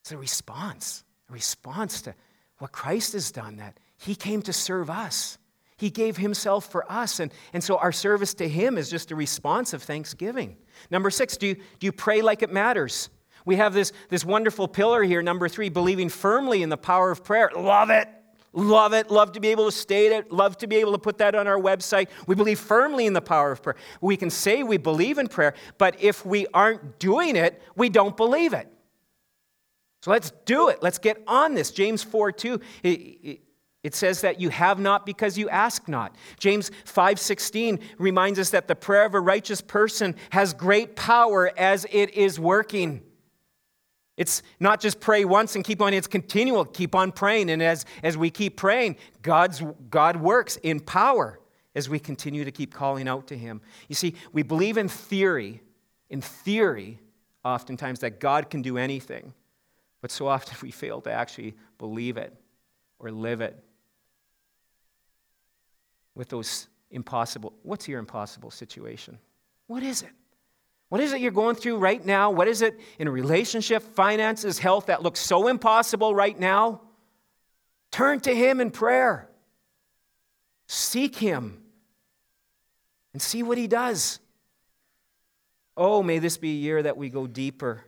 It's 0.03 0.13
a 0.13 0.19
response, 0.19 1.03
a 1.31 1.33
response 1.33 2.03
to 2.03 2.15
what 2.59 2.71
Christ 2.71 3.15
has 3.15 3.33
done, 3.33 3.57
that 3.57 3.81
He 3.97 4.15
came 4.15 4.43
to 4.43 4.53
serve 4.53 4.91
us. 4.91 5.39
He 5.79 5.91
gave 5.91 6.17
Himself 6.17 6.71
for 6.71 6.85
us. 6.93 7.19
And, 7.19 7.33
and 7.53 7.65
so 7.65 7.77
our 7.79 7.91
service 7.91 8.35
to 8.35 8.49
Him 8.49 8.79
is 8.79 8.91
just 8.91 9.11
a 9.11 9.17
response 9.17 9.73
of 9.73 9.83
thanksgiving. 9.83 10.59
Number 10.91 11.11
six, 11.11 11.37
do 11.37 11.49
you, 11.49 11.55
do 11.55 11.87
you 11.87 11.93
pray 11.93 12.23
like 12.23 12.43
it 12.43 12.53
matters? 12.53 13.09
We 13.45 13.57
have 13.57 13.75
this, 13.75 13.93
this 14.09 14.25
wonderful 14.25 14.69
pillar 14.69 15.03
here, 15.03 15.23
number 15.23 15.49
three, 15.49 15.69
believing 15.69 16.09
firmly 16.09 16.63
in 16.63 16.69
the 16.69 16.77
power 16.77 17.11
of 17.11 17.25
prayer. 17.25 17.51
Love 17.57 17.91
it. 17.91 18.09
Love 18.53 18.93
it. 18.93 19.11
Love 19.11 19.33
to 19.33 19.41
be 19.41 19.49
able 19.49 19.67
to 19.67 19.73
state 19.73 20.13
it. 20.13 20.31
Love 20.31 20.59
to 20.59 20.67
be 20.67 20.77
able 20.77 20.93
to 20.93 20.99
put 20.99 21.19
that 21.19 21.35
on 21.35 21.47
our 21.47 21.59
website. 21.59 22.09
We 22.27 22.35
believe 22.35 22.59
firmly 22.59 23.07
in 23.07 23.15
the 23.15 23.23
power 23.23 23.51
of 23.53 23.63
prayer. 23.63 23.77
We 24.01 24.17
can 24.17 24.31
say 24.31 24.63
we 24.63 24.77
believe 24.77 25.19
in 25.19 25.29
prayer, 25.29 25.55
but 25.79 26.01
if 26.03 26.27
we 26.27 26.47
aren't 26.53 26.99
doing 26.99 27.37
it, 27.37 27.63
we 27.77 27.89
don't 27.89 28.17
believe 28.17 28.53
it. 28.53 28.69
So 30.03 30.11
let's 30.11 30.33
do 30.45 30.69
it. 30.69 30.83
Let's 30.83 30.99
get 30.99 31.23
on 31.27 31.55
this. 31.55 31.71
James 31.71 32.03
4 32.03 32.33
2. 32.33 32.61
It, 32.83 33.41
it 33.83 33.95
says 33.95 34.21
that 34.21 34.41
you 34.41 34.49
have 34.51 34.79
not 34.79 35.07
because 35.07 35.37
you 35.37 35.49
ask 35.49 35.89
not. 35.89 36.15
James 36.39 36.71
5:16 36.85 37.81
reminds 37.99 38.39
us 38.39 38.51
that 38.51 38.69
the 38.69 38.77
prayer 38.77 39.05
of 39.05 39.15
a 39.15 39.21
righteous 39.21 39.61
person 39.61 40.15
has 40.31 40.55
great 40.55 40.95
power 40.95 41.53
as 41.57 41.85
it 41.91 42.15
is 42.15 42.39
working. 42.39 43.03
It's 44.17 44.43
not 44.61 44.81
just 44.81 45.01
pray 45.01 45.25
once 45.25 45.57
and 45.57 45.65
keep 45.65 45.81
on, 45.81 45.95
it's 45.95 46.07
continual. 46.07 46.65
Keep 46.65 46.95
on 46.95 47.13
praying. 47.13 47.51
And 47.51 47.63
as, 47.63 47.87
as 48.03 48.17
we 48.17 48.31
keep 48.31 48.57
praying, 48.57 48.97
God's, 49.23 49.63
God 49.91 50.17
works 50.17 50.57
in 50.63 50.81
power 50.81 51.41
as 51.75 51.89
we 51.89 51.99
continue 51.99 52.45
to 52.45 52.51
keep 52.51 52.75
calling 52.75 53.09
out 53.09 53.27
to 53.29 53.37
Him. 53.37 53.63
You 53.89 53.95
see, 53.95 54.15
we 54.33 54.43
believe 54.43 54.77
in 54.77 54.89
theory, 54.89 55.63
in 56.11 56.21
theory, 56.21 57.01
oftentimes, 57.45 58.01
that 58.01 58.21
God 58.21 58.51
can 58.51 58.61
do 58.61 58.77
anything. 58.77 59.33
But 60.03 60.11
so 60.11 60.27
often 60.27 60.57
we 60.63 60.71
fail 60.71 61.01
to 61.03 61.11
actually 61.11 61.55
believe 61.79 62.19
it 62.19 62.35
or 62.99 63.11
live 63.11 63.41
it. 63.41 63.59
With 66.15 66.29
those 66.29 66.69
impossible, 66.91 67.55
what's 67.63 67.89
your 67.89 67.99
impossible 67.99 68.51
situation? 68.51 69.19
What 69.67 69.83
is 69.83 70.03
it? 70.03 70.11
What 70.93 71.01
is 71.01 71.15
it 71.15 71.23
you're 71.23 71.31
going 71.31 71.57
through 71.57 71.79
right 71.79 72.05
now? 72.05 72.31
What 72.31 72.49
is 72.49 72.61
it 72.61 72.79
in 72.99 73.09
a 73.09 73.11
relationship, 73.11 73.83
finances, 73.83 74.59
health 74.59 74.87
that 74.87 75.03
looks 75.03 75.21
so 75.21 75.49
impossible 75.49 76.15
right 76.15 76.39
now? 76.39 76.83
Turn 77.91 78.21
to 78.21 78.35
Him 78.35 78.61
in 78.61 78.71
prayer. 78.71 79.27
Seek 80.67 81.17
Him 81.17 81.63
and 83.15 83.23
see 83.23 83.43
what 83.43 83.57
He 83.57 83.67
does. 83.67 84.21
Oh, 85.79 86.03
may 86.03 86.19
this 86.19 86.37
be 86.37 86.51
a 86.51 86.61
year 86.61 86.83
that 86.83 86.99
we 86.99 87.09
go 87.09 87.27
deeper 87.27 87.81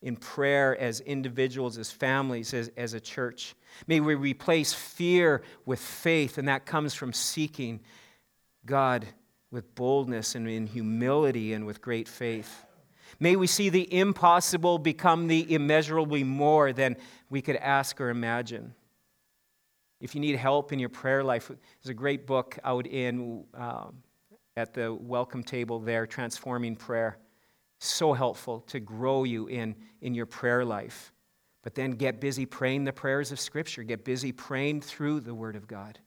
in 0.00 0.16
prayer 0.16 0.74
as 0.80 1.00
individuals, 1.00 1.76
as 1.76 1.90
families, 1.90 2.54
as, 2.54 2.70
as 2.74 2.94
a 2.94 3.00
church. 3.00 3.54
May 3.86 4.00
we 4.00 4.14
replace 4.14 4.72
fear 4.72 5.42
with 5.66 5.78
faith, 5.78 6.38
and 6.38 6.48
that 6.48 6.64
comes 6.64 6.94
from 6.94 7.12
seeking 7.12 7.80
God 8.64 9.06
with 9.56 9.74
boldness 9.74 10.34
and 10.34 10.46
in 10.46 10.66
humility 10.66 11.54
and 11.54 11.64
with 11.64 11.80
great 11.80 12.06
faith. 12.06 12.66
May 13.18 13.36
we 13.36 13.46
see 13.46 13.70
the 13.70 13.90
impossible 13.92 14.78
become 14.78 15.28
the 15.28 15.50
immeasurably 15.54 16.24
more 16.24 16.74
than 16.74 16.98
we 17.30 17.40
could 17.40 17.56
ask 17.56 17.98
or 17.98 18.10
imagine. 18.10 18.74
If 19.98 20.14
you 20.14 20.20
need 20.20 20.36
help 20.36 20.74
in 20.74 20.78
your 20.78 20.90
prayer 20.90 21.24
life, 21.24 21.48
there's 21.48 21.88
a 21.88 21.94
great 21.94 22.26
book 22.26 22.58
out 22.64 22.86
in 22.86 23.44
um, 23.54 23.94
at 24.58 24.74
the 24.74 24.92
welcome 24.92 25.42
table 25.42 25.80
there, 25.80 26.06
Transforming 26.06 26.76
Prayer. 26.76 27.16
So 27.78 28.12
helpful 28.12 28.60
to 28.68 28.78
grow 28.78 29.24
you 29.24 29.46
in, 29.46 29.74
in 30.02 30.14
your 30.14 30.26
prayer 30.26 30.66
life. 30.66 31.14
But 31.62 31.74
then 31.74 31.92
get 31.92 32.20
busy 32.20 32.44
praying 32.44 32.84
the 32.84 32.92
prayers 32.92 33.32
of 33.32 33.40
Scripture. 33.40 33.84
Get 33.84 34.04
busy 34.04 34.32
praying 34.32 34.82
through 34.82 35.20
the 35.20 35.34
Word 35.34 35.56
of 35.56 35.66
God, 35.66 35.98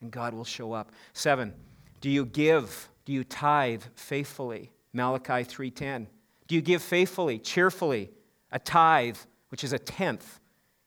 and 0.00 0.10
God 0.10 0.32
will 0.32 0.44
show 0.44 0.72
up. 0.72 0.92
Seven, 1.12 1.52
do 2.00 2.08
you 2.08 2.24
give? 2.24 2.88
Do 3.04 3.12
you 3.12 3.24
tithe 3.24 3.82
faithfully? 3.94 4.72
Malachi 4.92 5.44
3:10. 5.44 6.06
Do 6.46 6.54
you 6.54 6.60
give 6.60 6.82
faithfully, 6.82 7.38
cheerfully, 7.38 8.10
a 8.52 8.58
tithe, 8.58 9.18
which 9.48 9.64
is 9.64 9.72
a 9.72 9.78
tenth 9.78 10.40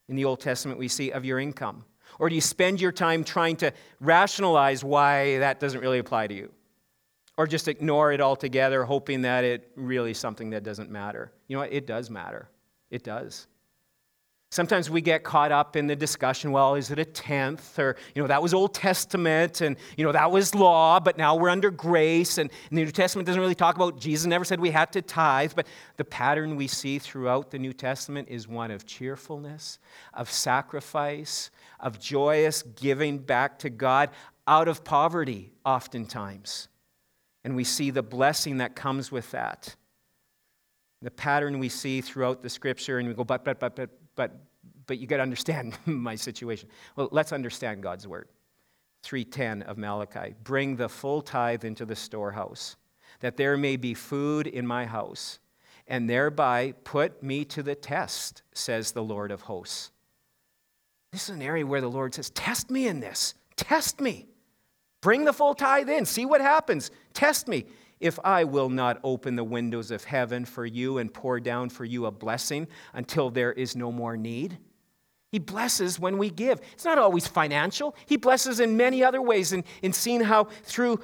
in 0.08 0.16
the 0.16 0.24
Old 0.24 0.40
Testament 0.40 0.78
we 0.78 0.88
see 0.88 1.10
of 1.10 1.24
your 1.24 1.38
income? 1.38 1.84
Or 2.18 2.28
do 2.28 2.34
you 2.34 2.40
spend 2.40 2.80
your 2.80 2.92
time 2.92 3.22
trying 3.22 3.56
to 3.56 3.72
rationalize 4.00 4.82
why 4.82 5.38
that 5.38 5.60
doesn't 5.60 5.80
really 5.80 5.98
apply 5.98 6.26
to 6.26 6.34
you? 6.34 6.52
Or 7.36 7.46
just 7.46 7.68
ignore 7.68 8.12
it 8.12 8.20
altogether, 8.20 8.84
hoping 8.84 9.22
that 9.22 9.44
it 9.44 9.70
really 9.76 10.12
is 10.12 10.18
something 10.18 10.50
that 10.50 10.64
doesn't 10.64 10.90
matter? 10.90 11.32
You 11.46 11.56
know 11.56 11.60
what? 11.60 11.72
It 11.72 11.86
does 11.86 12.10
matter. 12.10 12.48
It 12.90 13.04
does. 13.04 13.46
Sometimes 14.50 14.88
we 14.88 15.02
get 15.02 15.24
caught 15.24 15.52
up 15.52 15.76
in 15.76 15.86
the 15.86 15.94
discussion, 15.94 16.52
well, 16.52 16.74
is 16.74 16.90
it 16.90 16.98
a 16.98 17.04
tenth? 17.04 17.78
Or, 17.78 17.96
you 18.14 18.22
know, 18.22 18.28
that 18.28 18.42
was 18.42 18.54
Old 18.54 18.72
Testament 18.72 19.60
and, 19.60 19.76
you 19.96 20.04
know, 20.04 20.12
that 20.12 20.30
was 20.30 20.54
law, 20.54 20.98
but 21.00 21.18
now 21.18 21.36
we're 21.36 21.50
under 21.50 21.70
grace. 21.70 22.38
And, 22.38 22.50
and 22.70 22.78
the 22.78 22.84
New 22.84 22.90
Testament 22.90 23.26
doesn't 23.26 23.40
really 23.40 23.54
talk 23.54 23.76
about, 23.76 24.00
Jesus 24.00 24.26
never 24.26 24.46
said 24.46 24.58
we 24.58 24.70
had 24.70 24.90
to 24.92 25.02
tithe. 25.02 25.52
But 25.54 25.66
the 25.98 26.04
pattern 26.04 26.56
we 26.56 26.66
see 26.66 26.98
throughout 26.98 27.50
the 27.50 27.58
New 27.58 27.74
Testament 27.74 28.28
is 28.30 28.48
one 28.48 28.70
of 28.70 28.86
cheerfulness, 28.86 29.78
of 30.14 30.30
sacrifice, 30.30 31.50
of 31.78 32.00
joyous 32.00 32.62
giving 32.62 33.18
back 33.18 33.58
to 33.58 33.70
God 33.70 34.08
out 34.46 34.66
of 34.66 34.82
poverty, 34.82 35.52
oftentimes. 35.66 36.68
And 37.44 37.54
we 37.54 37.64
see 37.64 37.90
the 37.90 38.02
blessing 38.02 38.58
that 38.58 38.74
comes 38.74 39.12
with 39.12 39.30
that. 39.32 39.76
The 41.02 41.10
pattern 41.10 41.58
we 41.58 41.68
see 41.68 42.00
throughout 42.00 42.42
the 42.42 42.48
scripture, 42.48 42.98
and 42.98 43.06
we 43.06 43.14
go, 43.14 43.24
but, 43.24 43.44
but, 43.44 43.60
but, 43.60 43.76
but, 43.76 43.90
but, 44.18 44.32
but 44.88 44.98
you 44.98 45.06
got 45.06 45.18
to 45.18 45.22
understand 45.22 45.78
my 45.86 46.16
situation. 46.16 46.68
Well, 46.96 47.08
let's 47.12 47.32
understand 47.32 47.82
God's 47.82 48.06
word. 48.06 48.28
310 49.04 49.62
of 49.62 49.78
Malachi 49.78 50.34
Bring 50.42 50.74
the 50.74 50.88
full 50.88 51.22
tithe 51.22 51.64
into 51.64 51.86
the 51.86 51.94
storehouse, 51.94 52.76
that 53.20 53.36
there 53.36 53.56
may 53.56 53.76
be 53.76 53.94
food 53.94 54.48
in 54.48 54.66
my 54.66 54.86
house, 54.86 55.38
and 55.86 56.10
thereby 56.10 56.74
put 56.82 57.22
me 57.22 57.44
to 57.44 57.62
the 57.62 57.76
test, 57.76 58.42
says 58.52 58.90
the 58.90 59.04
Lord 59.04 59.30
of 59.30 59.42
hosts. 59.42 59.92
This 61.12 61.30
is 61.30 61.36
an 61.36 61.42
area 61.42 61.64
where 61.64 61.80
the 61.80 61.88
Lord 61.88 62.12
says, 62.12 62.30
Test 62.30 62.70
me 62.70 62.88
in 62.88 62.98
this. 62.98 63.34
Test 63.56 64.00
me. 64.00 64.26
Bring 65.00 65.24
the 65.24 65.32
full 65.32 65.54
tithe 65.54 65.88
in. 65.88 66.04
See 66.04 66.26
what 66.26 66.40
happens. 66.40 66.90
Test 67.14 67.46
me 67.46 67.66
if 68.00 68.18
I 68.24 68.44
will 68.44 68.68
not 68.68 69.00
open 69.02 69.36
the 69.36 69.44
windows 69.44 69.90
of 69.90 70.04
heaven 70.04 70.44
for 70.44 70.64
you 70.64 70.98
and 70.98 71.12
pour 71.12 71.40
down 71.40 71.68
for 71.68 71.84
you 71.84 72.06
a 72.06 72.10
blessing 72.10 72.68
until 72.94 73.30
there 73.30 73.52
is 73.52 73.74
no 73.74 73.90
more 73.90 74.16
need? 74.16 74.58
He 75.30 75.38
blesses 75.38 76.00
when 76.00 76.16
we 76.16 76.30
give. 76.30 76.60
It's 76.72 76.84
not 76.84 76.98
always 76.98 77.26
financial, 77.26 77.94
He 78.06 78.16
blesses 78.16 78.60
in 78.60 78.76
many 78.76 79.04
other 79.04 79.20
ways. 79.20 79.52
And 79.52 79.64
in, 79.82 79.88
in 79.88 79.92
seeing 79.92 80.20
how 80.20 80.44
through 80.62 81.00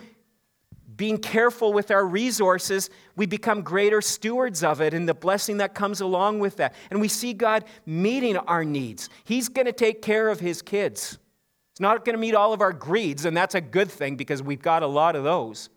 being 0.97 1.19
careful 1.19 1.73
with 1.73 1.91
our 1.91 2.07
resources, 2.07 2.89
we 3.17 3.27
become 3.27 3.63
greater 3.63 4.01
stewards 4.01 4.63
of 4.63 4.81
it 4.81 4.95
and 4.95 5.09
the 5.09 5.15
blessing 5.15 5.57
that 5.57 5.75
comes 5.75 6.01
along 6.01 6.39
with 6.39 6.57
that. 6.57 6.75
And 6.91 7.01
we 7.01 7.09
see 7.09 7.33
God 7.33 7.65
meeting 7.85 8.37
our 8.37 8.65
needs. 8.65 9.09
He's 9.25 9.49
going 9.49 9.67
to 9.67 9.73
take 9.73 10.03
care 10.03 10.29
of 10.29 10.41
His 10.41 10.63
kids. 10.63 11.19
It's 11.73 11.81
not 11.81 12.05
going 12.05 12.15
to 12.15 12.21
meet 12.21 12.37
all 12.37 12.53
of 12.53 12.61
our 12.61 12.73
greeds, 12.73 13.25
and 13.25 13.37
that's 13.37 13.57
a 13.57 13.61
good 13.61 13.91
thing 13.91 14.15
because 14.15 14.41
we've 14.41 14.63
got 14.63 14.85
a 14.85 14.87
lot 14.87 15.17
of 15.17 15.25
those 15.25 15.71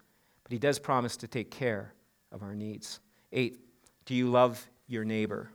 but 0.48 0.54
he 0.54 0.60
does 0.60 0.80
promise 0.80 1.18
to 1.18 1.28
take 1.28 1.52
care 1.52 1.94
of 2.32 2.42
our 2.42 2.56
needs. 2.56 3.02
Eight, 3.34 3.60
do 4.06 4.16
you 4.16 4.30
love 4.30 4.66
your 4.88 5.04
neighbor? 5.04 5.50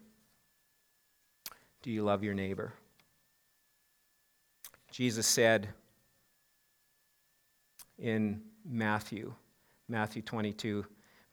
Do 1.81 1.91
you 1.91 2.03
love 2.03 2.23
your 2.23 2.35
neighbor? 2.35 2.75
Jesus 4.91 5.27
said 5.27 5.71
in 7.99 8.43
Matthew, 8.69 9.33
Matthew 9.89 10.21
22, 10.21 10.85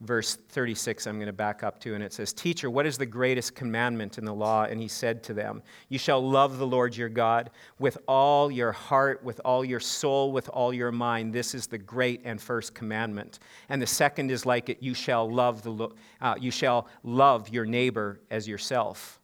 verse 0.02 0.36
36, 0.36 1.08
I'm 1.08 1.16
going 1.16 1.28
to 1.28 1.34
back 1.34 1.62
up 1.62 1.80
to, 1.82 1.94
and 1.94 2.04
it 2.04 2.14
says, 2.14 2.32
Teacher, 2.32 2.70
what 2.70 2.86
is 2.86 2.98
the 2.98 3.06
greatest 3.06 3.54
commandment 3.54 4.18
in 4.18 4.24
the 4.24 4.34
law? 4.34 4.64
And 4.64 4.80
he 4.80 4.88
said 4.88 5.24
to 5.24 5.34
them, 5.34 5.62
You 5.90 5.98
shall 5.98 6.22
love 6.28 6.58
the 6.58 6.68
Lord 6.68 6.96
your 6.96 7.10
God 7.10 7.50
with 7.80 7.98
all 8.08 8.50
your 8.50 8.72
heart, 8.72 9.24
with 9.24 9.42
all 9.44 9.66
your 9.66 9.82
soul, 9.82 10.32
with 10.32 10.48
all 10.50 10.74
your 10.74 10.92
mind. 10.92 11.34
This 11.34 11.54
is 11.54 11.68
the 11.68 11.78
great 11.78 12.22
and 12.24 12.42
first 12.42 12.74
commandment. 12.74 13.40
And 13.68 13.82
the 13.82 13.88
second 13.88 14.32
is 14.32 14.46
like 14.46 14.70
it, 14.70 14.82
you 14.82 14.94
shall 14.94 15.30
love, 15.30 15.64
the, 15.64 15.90
uh, 16.22 16.36
you 16.40 16.52
shall 16.52 16.88
love 17.04 17.50
your 17.50 17.66
neighbor 17.66 18.22
as 18.32 18.48
yourself. 18.48 19.20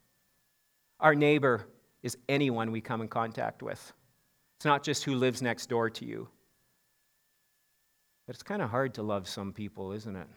Our 1.00 1.16
neighbor 1.16 1.68
is 2.04 2.18
anyone 2.28 2.72
we 2.72 2.82
come 2.82 3.02
in 3.02 3.08
contact 3.08 3.64
with. 3.64 3.94
It's 4.58 4.66
not 4.66 4.84
just 4.84 5.04
who 5.06 5.16
lives 5.16 5.42
next 5.42 5.70
door 5.70 5.90
to 5.90 6.06
you. 6.06 6.28
But 8.28 8.36
it's 8.36 8.44
kind 8.44 8.62
of 8.62 8.70
hard 8.70 8.94
to 8.96 9.04
love 9.04 9.28
some 9.28 9.54
people, 9.54 9.92
isn't 9.92 10.16
it? 10.16 10.28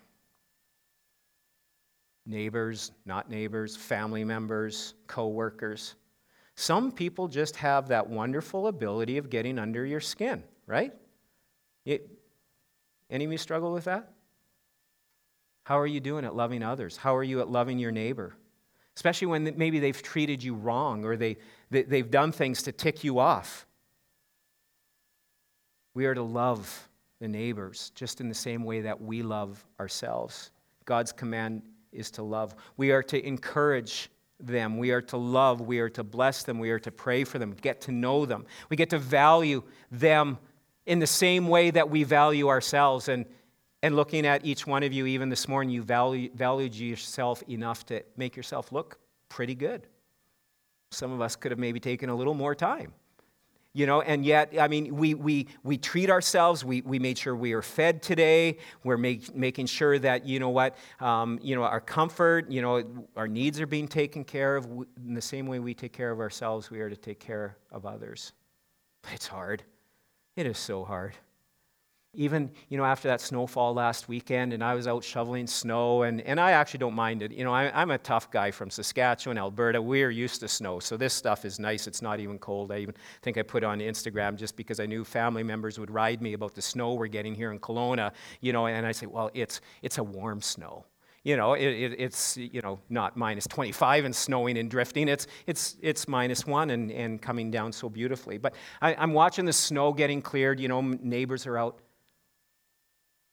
Neighbors, 2.29 2.93
not 3.07 3.31
neighbors, 3.31 3.75
family 3.75 4.23
members, 4.23 4.95
co 5.07 5.29
workers. 5.29 5.95
Some 6.55 6.93
people 6.93 7.29
just 7.29 7.57
have 7.57 7.89
that 7.89 8.09
wonderful 8.09 8.67
ability 8.67 9.17
of 9.17 9.31
getting 9.31 9.59
under 9.59 9.85
your 9.85 10.01
skin, 10.01 10.45
right? 10.67 10.93
It, 11.85 12.11
any 13.11 13.25
of 13.25 13.33
you 13.33 13.39
struggle 13.39 13.73
with 13.73 13.85
that? 13.85 14.13
How 15.65 15.79
are 15.79 15.87
you 15.87 16.01
doing 16.01 16.25
at 16.25 16.35
loving 16.35 16.63
others? 16.63 16.97
How 16.97 17.17
are 17.17 17.23
you 17.23 17.41
at 17.41 17.49
loving 17.49 17.79
your 17.79 17.93
neighbor? 17.93 18.35
Especially 18.97 19.29
when 19.29 19.55
maybe 19.57 19.79
they've 19.79 20.03
treated 20.03 20.43
you 20.43 20.55
wrong 20.55 21.05
or 21.05 21.17
they, 21.17 21.37
they, 21.71 21.83
they've 21.83 22.11
done 22.11 22.33
things 22.33 22.63
to 22.65 22.73
tick 22.73 23.05
you 23.05 23.19
off. 23.19 23.67
We 25.95 26.07
are 26.07 26.15
to 26.15 26.23
love 26.23 26.89
the 27.21 27.29
neighbors 27.29 27.93
just 27.95 28.21
in 28.21 28.29
the 28.29 28.35
same 28.35 28.65
way 28.65 28.83
that 28.83 29.01
we 29.01 29.23
love 29.23 29.65
ourselves. 29.79 30.51
God's 30.85 31.13
command 31.13 31.63
is 31.93 32.11
to 32.13 32.23
love. 32.23 32.55
We 32.77 32.91
are 32.93 33.03
to 33.05 33.27
encourage 33.27 34.11
them. 34.41 34.79
We 34.79 34.91
are 34.91 35.03
to 35.03 35.17
love. 35.17 35.61
We 35.61 35.81
are 35.81 35.89
to 35.91 36.05
bless 36.05 36.43
them. 36.43 36.59
We 36.59 36.71
are 36.71 36.79
to 36.81 36.91
pray 36.91 37.25
for 37.25 37.39
them, 37.39 37.53
get 37.61 37.81
to 37.83 37.93
know 37.93 38.25
them. 38.27 38.47
We 38.69 38.77
get 38.77 38.91
to 38.91 38.99
value 38.99 39.63
them 39.91 40.39
in 40.87 40.99
the 40.99 41.07
same 41.07 41.49
way 41.49 41.71
that 41.71 41.91
we 41.91 42.05
value 42.05 42.49
ourselves. 42.49 43.09
And, 43.09 43.27
and 43.83 43.97
looking 43.97 44.27
at 44.27 44.45
each 44.45 44.67
one 44.67 44.83
of 44.83 44.93
you, 44.93 45.07
even 45.07 45.29
this 45.29 45.49
morning, 45.49 45.75
you 45.75 45.83
value, 45.83 46.31
valued 46.35 46.75
yourself 46.75 47.43
enough 47.49 47.85
to 47.87 48.03
make 48.17 48.37
yourself 48.37 48.73
look 48.73 48.99
pretty 49.29 49.55
good. 49.55 49.87
Some 50.91 51.13
of 51.13 51.21
us 51.21 51.37
could 51.37 51.51
have 51.51 51.59
maybe 51.59 51.81
taken 51.81 52.09
a 52.09 52.15
little 52.15 52.35
more 52.35 52.55
time 52.55 52.93
you 53.75 53.87
know 53.87 54.01
and 54.01 54.25
yet 54.25 54.55
i 54.61 54.67
mean 54.67 54.97
we 54.97 55.15
we 55.15 55.47
we 55.63 55.77
treat 55.77 56.11
ourselves. 56.11 56.65
We, 56.65 56.83
we 56.83 56.99
made 56.99 57.19
sure 57.19 57.35
we 57.35 57.53
are 57.53 57.63
fed 57.63 58.03
today. 58.03 58.59
We're 58.85 58.97
make, 58.97 59.35
making 59.35 59.67
sure 59.67 59.99
that 59.99 60.27
you 60.27 60.41
know 60.41 60.49
what 60.49 60.77
um, 61.01 61.39
you 61.43 61.55
know 61.55 61.63
our 61.63 61.81
comfort 61.81 62.51
you 62.51 62.63
know 62.63 63.07
our 63.17 63.29
needs 63.29 63.61
are 63.61 63.67
being 63.67 63.89
taken 63.89 64.25
care 64.25 64.57
of. 64.57 64.67
In 64.67 65.15
the 65.15 65.23
same 65.23 65.47
way 65.47 65.59
we 65.59 65.75
take 65.75 65.93
care 65.93 66.11
of 66.11 66.21
ourselves 66.21 66.71
we 66.71 66.81
are 66.81 66.91
to 66.91 66.97
take 66.97 67.21
care 67.21 67.57
of 67.71 67.87
others. 67.87 68.33
But 69.03 69.13
it's 69.13 69.27
hard. 69.27 69.63
It 70.37 70.47
is 70.47 70.59
so 70.59 70.85
hard 70.85 71.15
even 72.15 72.51
you 72.69 72.79
know 72.79 72.85
after 72.85 73.07
that 73.07 73.21
snowfall 73.21 73.75
last 73.75 74.09
weekend 74.09 74.53
and 74.55 74.65
i 74.65 74.75
was 74.75 74.89
out 74.89 75.05
shoveling 75.05 75.47
snow 75.47 76.03
and, 76.03 76.23
and 76.23 76.41
i 76.41 76.53
actually 76.53 76.79
don't 76.79 76.95
mind 76.95 77.23
it. 77.23 77.31
You 77.33 77.45
know 77.45 77.53
I, 77.53 77.83
am 77.83 77.91
a 77.91 77.99
tough 77.99 78.31
guy 78.31 78.51
from 78.51 78.71
saskatchewan 78.71 79.37
alberta. 79.37 79.81
We're 79.81 80.11
used 80.11 80.41
to 80.41 80.49
snow 80.49 80.81
so 80.81 80.97
this 80.97 81.13
stuff 81.13 81.45
is 81.45 81.59
nice. 81.59 81.87
It's 81.87 82.01
not 82.01 82.19
even 82.21 82.39
cold. 82.39 82.73
I 82.73 82.79
even 82.79 82.95
think 83.23 83.37
i 83.37 83.43
put 83.43 83.63
on 83.63 83.81
instagram 83.81 84.37
just 84.37 84.57
because 84.57 84.81
i 84.81 84.87
knew 84.87 85.05
family 85.05 85.43
members 85.43 85.79
would 85.79 85.91
ride 85.91 86.23
me 86.23 86.33
about 86.33 86.55
the 86.55 86.63
snow 86.63 86.95
we're 86.95 87.09
getting 87.09 87.35
here 87.35 87.53
in 87.53 87.59
Kelowna 87.59 88.13
you 88.41 88.53
know 88.53 88.67
and 88.67 88.87
i 88.87 88.93
say 88.93 89.07
well 89.07 89.31
it's 89.35 89.61
it's 89.83 89.99
a 89.99 90.05
warm 90.05 90.41
snow. 90.41 90.85
You 91.25 91.37
know 91.37 91.53
it, 91.55 91.67
it, 91.67 92.01
it's 92.01 92.37
you 92.39 92.63
know 92.63 92.81
not 92.89 93.17
minus 93.17 93.47
25 93.49 94.07
and 94.07 94.17
snowing 94.17 94.57
and 94.57 94.71
drifting. 94.71 95.09
It's 95.09 95.27
it's 95.47 95.77
it's 95.83 96.09
minus 96.09 96.47
one 96.47 96.71
and, 96.71 96.91
and 96.91 97.21
coming 97.21 97.51
down 97.51 97.73
so 97.73 97.91
beautifully. 97.91 98.39
But 98.39 98.55
I, 98.81 98.95
i'm 98.95 99.13
watching 99.13 99.45
the 99.45 99.53
snow 99.53 99.93
getting 99.93 100.23
cleared. 100.23 100.59
You 100.59 100.69
know 100.69 100.81
neighbors 100.81 101.47
are 101.47 101.59
out 101.59 101.81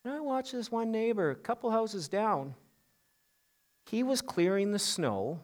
and 0.06 0.14
I 0.14 0.20
watched 0.20 0.52
this 0.52 0.72
one 0.72 0.92
neighbor, 0.92 1.32
a 1.32 1.36
couple 1.36 1.72
houses 1.72 2.08
down. 2.08 2.54
He 3.88 4.04
was 4.04 4.22
clearing 4.22 4.72
the 4.72 4.80
snow 4.80 5.40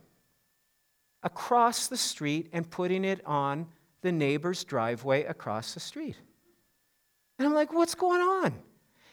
across 1.23 1.87
the 1.87 1.97
street 1.97 2.49
and 2.53 2.69
putting 2.69 3.03
it 3.03 3.25
on 3.25 3.67
the 4.01 4.11
neighbor's 4.11 4.63
driveway 4.63 5.23
across 5.23 5.73
the 5.73 5.79
street. 5.79 6.15
And 7.39 7.47
I'm 7.47 7.55
like, 7.55 7.73
what's 7.73 7.95
going 7.95 8.21
on? 8.21 8.53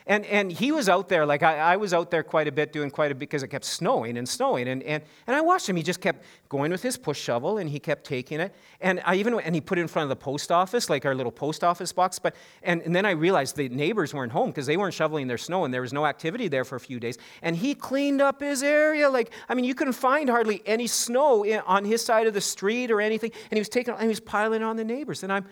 And, 0.08 0.24
and 0.24 0.50
he 0.50 0.72
was 0.72 0.88
out 0.88 1.10
there, 1.10 1.26
like 1.26 1.42
I, 1.42 1.58
I 1.58 1.76
was 1.76 1.92
out 1.92 2.10
there 2.10 2.22
quite 2.22 2.48
a 2.48 2.52
bit 2.52 2.72
doing 2.72 2.90
quite 2.90 3.12
a 3.12 3.14
bit 3.14 3.18
because 3.20 3.42
it 3.42 3.48
kept 3.48 3.66
snowing 3.66 4.16
and 4.16 4.26
snowing. 4.26 4.66
And, 4.66 4.82
and, 4.82 5.04
and 5.26 5.36
I 5.36 5.42
watched 5.42 5.68
him. 5.68 5.76
He 5.76 5.82
just 5.82 6.00
kept 6.00 6.24
going 6.48 6.70
with 6.70 6.82
his 6.82 6.96
push 6.96 7.20
shovel 7.20 7.58
and 7.58 7.68
he 7.68 7.78
kept 7.78 8.04
taking 8.04 8.40
it. 8.40 8.54
And 8.80 9.02
I 9.04 9.16
even 9.16 9.38
and 9.38 9.54
he 9.54 9.60
put 9.60 9.76
it 9.76 9.82
in 9.82 9.88
front 9.88 10.04
of 10.04 10.08
the 10.08 10.16
post 10.16 10.50
office, 10.50 10.88
like 10.88 11.04
our 11.04 11.14
little 11.14 11.30
post 11.30 11.62
office 11.62 11.92
box. 11.92 12.18
But 12.18 12.36
and, 12.62 12.80
and 12.82 12.96
then 12.96 13.04
I 13.04 13.10
realized 13.10 13.56
the 13.56 13.68
neighbors 13.68 14.14
weren't 14.14 14.32
home 14.32 14.48
because 14.48 14.64
they 14.64 14.78
weren't 14.78 14.94
shoveling 14.94 15.26
their 15.26 15.36
snow 15.36 15.66
and 15.66 15.74
there 15.74 15.82
was 15.82 15.92
no 15.92 16.06
activity 16.06 16.48
there 16.48 16.64
for 16.64 16.76
a 16.76 16.80
few 16.80 16.98
days. 16.98 17.18
And 17.42 17.54
he 17.54 17.74
cleaned 17.74 18.22
up 18.22 18.40
his 18.40 18.62
area. 18.62 19.10
Like, 19.10 19.30
I 19.46 19.54
mean, 19.54 19.66
you 19.66 19.74
couldn't 19.74 19.92
find 19.92 20.30
hardly 20.30 20.62
any 20.64 20.86
snow 20.86 21.44
in, 21.44 21.60
on 21.66 21.84
his 21.84 22.02
side 22.02 22.26
of 22.26 22.32
the 22.32 22.40
street 22.40 22.90
or 22.90 23.02
anything. 23.02 23.30
And 23.50 23.58
he 23.58 23.60
was 23.60 23.68
taking 23.68 23.92
and 23.92 24.04
he 24.04 24.08
was 24.08 24.20
piling 24.20 24.62
on 24.62 24.76
the 24.76 24.84
neighbors. 24.84 25.22
And 25.22 25.30
I'm 25.30 25.44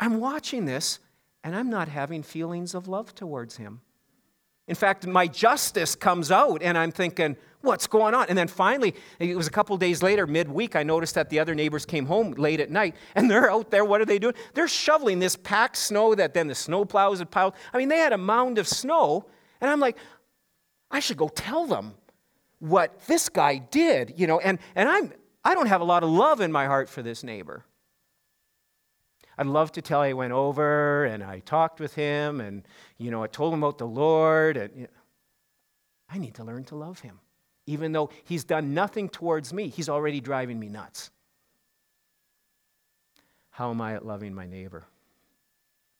I'm 0.00 0.18
watching 0.18 0.64
this 0.64 0.98
and 1.46 1.54
I'm 1.54 1.70
not 1.70 1.86
having 1.86 2.24
feelings 2.24 2.74
of 2.74 2.88
love 2.88 3.14
towards 3.14 3.56
him. 3.56 3.80
In 4.66 4.74
fact, 4.74 5.06
my 5.06 5.28
justice 5.28 5.94
comes 5.94 6.32
out, 6.32 6.60
and 6.60 6.76
I'm 6.76 6.90
thinking, 6.90 7.36
what's 7.60 7.86
going 7.86 8.16
on? 8.16 8.26
And 8.28 8.36
then 8.36 8.48
finally, 8.48 8.96
it 9.20 9.36
was 9.36 9.46
a 9.46 9.50
couple 9.52 9.76
days 9.76 10.02
later, 10.02 10.26
midweek, 10.26 10.74
I 10.74 10.82
noticed 10.82 11.14
that 11.14 11.30
the 11.30 11.38
other 11.38 11.54
neighbors 11.54 11.86
came 11.86 12.06
home 12.06 12.32
late 12.32 12.58
at 12.58 12.72
night, 12.72 12.96
and 13.14 13.30
they're 13.30 13.48
out 13.48 13.70
there. 13.70 13.84
What 13.84 14.00
are 14.00 14.04
they 14.04 14.18
doing? 14.18 14.34
They're 14.54 14.66
shoveling 14.66 15.20
this 15.20 15.36
packed 15.36 15.76
snow 15.76 16.16
that 16.16 16.34
then 16.34 16.48
the 16.48 16.54
snow 16.56 16.84
plows 16.84 17.20
had 17.20 17.30
piled. 17.30 17.54
I 17.72 17.78
mean, 17.78 17.90
they 17.90 17.98
had 17.98 18.12
a 18.12 18.18
mound 18.18 18.58
of 18.58 18.66
snow, 18.66 19.26
and 19.60 19.70
I'm 19.70 19.78
like, 19.78 19.98
I 20.90 20.98
should 20.98 21.16
go 21.16 21.28
tell 21.28 21.64
them 21.64 21.94
what 22.58 23.06
this 23.06 23.28
guy 23.28 23.58
did, 23.58 24.14
you 24.16 24.26
know. 24.26 24.40
And, 24.40 24.58
and 24.74 24.88
I'm, 24.88 25.12
I 25.44 25.54
don't 25.54 25.68
have 25.68 25.80
a 25.80 25.84
lot 25.84 26.02
of 26.02 26.10
love 26.10 26.40
in 26.40 26.50
my 26.50 26.66
heart 26.66 26.88
for 26.88 27.02
this 27.02 27.22
neighbor. 27.22 27.64
I'd 29.38 29.46
love 29.46 29.72
to 29.72 29.82
tell 29.82 30.00
I 30.00 30.12
went 30.12 30.32
over 30.32 31.04
and 31.04 31.22
I 31.22 31.40
talked 31.40 31.78
with 31.80 31.94
him 31.94 32.40
and, 32.40 32.66
you 32.98 33.10
know, 33.10 33.22
I 33.22 33.26
told 33.26 33.52
him 33.52 33.62
about 33.62 33.78
the 33.78 33.86
Lord. 33.86 34.56
And, 34.56 34.74
you 34.74 34.82
know, 34.82 34.88
I 36.08 36.18
need 36.18 36.34
to 36.36 36.44
learn 36.44 36.64
to 36.64 36.76
love 36.76 37.00
him. 37.00 37.20
Even 37.66 37.92
though 37.92 38.10
he's 38.24 38.44
done 38.44 38.74
nothing 38.74 39.08
towards 39.08 39.52
me, 39.52 39.68
he's 39.68 39.88
already 39.88 40.20
driving 40.20 40.58
me 40.58 40.68
nuts. 40.68 41.10
How 43.50 43.70
am 43.70 43.80
I 43.80 43.94
at 43.94 44.06
loving 44.06 44.34
my 44.34 44.46
neighbor? 44.46 44.84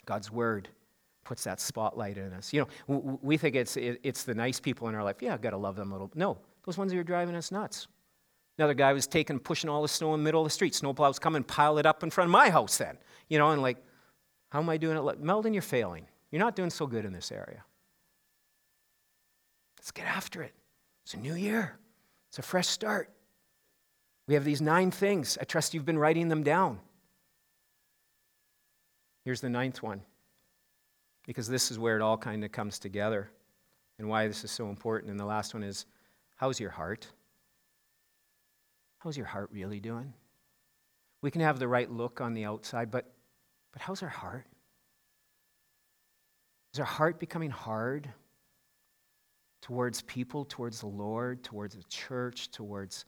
God's 0.04 0.30
word 0.30 0.68
puts 1.24 1.44
that 1.44 1.60
spotlight 1.60 2.16
in 2.16 2.32
us. 2.32 2.52
You 2.52 2.66
know, 2.86 3.18
we 3.20 3.36
think 3.36 3.56
it's, 3.56 3.76
it's 3.76 4.22
the 4.22 4.34
nice 4.34 4.60
people 4.60 4.88
in 4.88 4.94
our 4.94 5.02
life. 5.02 5.16
Yeah, 5.20 5.34
I've 5.34 5.42
got 5.42 5.50
to 5.50 5.56
love 5.56 5.74
them 5.74 5.90
a 5.90 5.94
little. 5.94 6.10
No, 6.14 6.38
those 6.64 6.78
ones 6.78 6.92
that 6.92 6.98
are 6.98 7.04
driving 7.04 7.34
us 7.34 7.50
nuts. 7.50 7.88
Another 8.58 8.74
guy 8.74 8.92
was 8.92 9.06
taking, 9.06 9.38
pushing 9.38 9.68
all 9.68 9.82
the 9.82 9.88
snow 9.88 10.14
in 10.14 10.20
the 10.20 10.24
middle 10.24 10.40
of 10.40 10.46
the 10.46 10.50
street. 10.50 10.72
Snowplows 10.72 11.20
come 11.20 11.36
and 11.36 11.46
pile 11.46 11.78
it 11.78 11.86
up 11.86 12.02
in 12.02 12.10
front 12.10 12.28
of 12.28 12.32
my 12.32 12.48
house 12.48 12.78
then. 12.78 12.96
You 13.28 13.38
know, 13.38 13.50
and 13.50 13.60
like, 13.60 13.76
how 14.50 14.60
am 14.60 14.68
I 14.68 14.76
doing 14.76 14.96
it? 14.96 15.20
Meldon, 15.20 15.52
you're 15.52 15.62
failing. 15.62 16.06
You're 16.30 16.40
not 16.40 16.56
doing 16.56 16.70
so 16.70 16.86
good 16.86 17.04
in 17.04 17.12
this 17.12 17.30
area. 17.30 17.64
Let's 19.78 19.90
get 19.90 20.06
after 20.06 20.42
it. 20.42 20.54
It's 21.04 21.14
a 21.14 21.18
new 21.18 21.34
year, 21.34 21.78
it's 22.28 22.38
a 22.38 22.42
fresh 22.42 22.66
start. 22.66 23.10
We 24.26 24.34
have 24.34 24.44
these 24.44 24.60
nine 24.60 24.90
things. 24.90 25.38
I 25.40 25.44
trust 25.44 25.72
you've 25.72 25.84
been 25.84 25.98
writing 25.98 26.28
them 26.28 26.42
down. 26.42 26.80
Here's 29.24 29.40
the 29.40 29.48
ninth 29.48 29.82
one, 29.82 30.02
because 31.26 31.48
this 31.48 31.70
is 31.70 31.78
where 31.78 31.94
it 31.94 32.02
all 32.02 32.16
kind 32.16 32.44
of 32.44 32.50
comes 32.50 32.78
together 32.80 33.30
and 33.98 34.08
why 34.08 34.26
this 34.26 34.42
is 34.42 34.50
so 34.50 34.68
important. 34.68 35.10
And 35.10 35.20
the 35.20 35.24
last 35.24 35.54
one 35.54 35.62
is 35.62 35.86
how's 36.34 36.58
your 36.58 36.70
heart? 36.70 37.06
How's 39.06 39.16
your 39.16 39.26
heart 39.26 39.50
really 39.52 39.78
doing? 39.78 40.12
We 41.22 41.30
can 41.30 41.40
have 41.40 41.60
the 41.60 41.68
right 41.68 41.88
look 41.88 42.20
on 42.20 42.34
the 42.34 42.44
outside, 42.44 42.90
but, 42.90 43.08
but 43.72 43.80
how's 43.80 44.02
our 44.02 44.08
heart? 44.08 44.46
Is 46.74 46.80
our 46.80 46.86
heart 46.86 47.20
becoming 47.20 47.50
hard 47.50 48.12
towards 49.62 50.02
people, 50.02 50.44
towards 50.44 50.80
the 50.80 50.88
Lord, 50.88 51.44
towards 51.44 51.76
the 51.76 51.84
church, 51.84 52.50
towards 52.50 53.04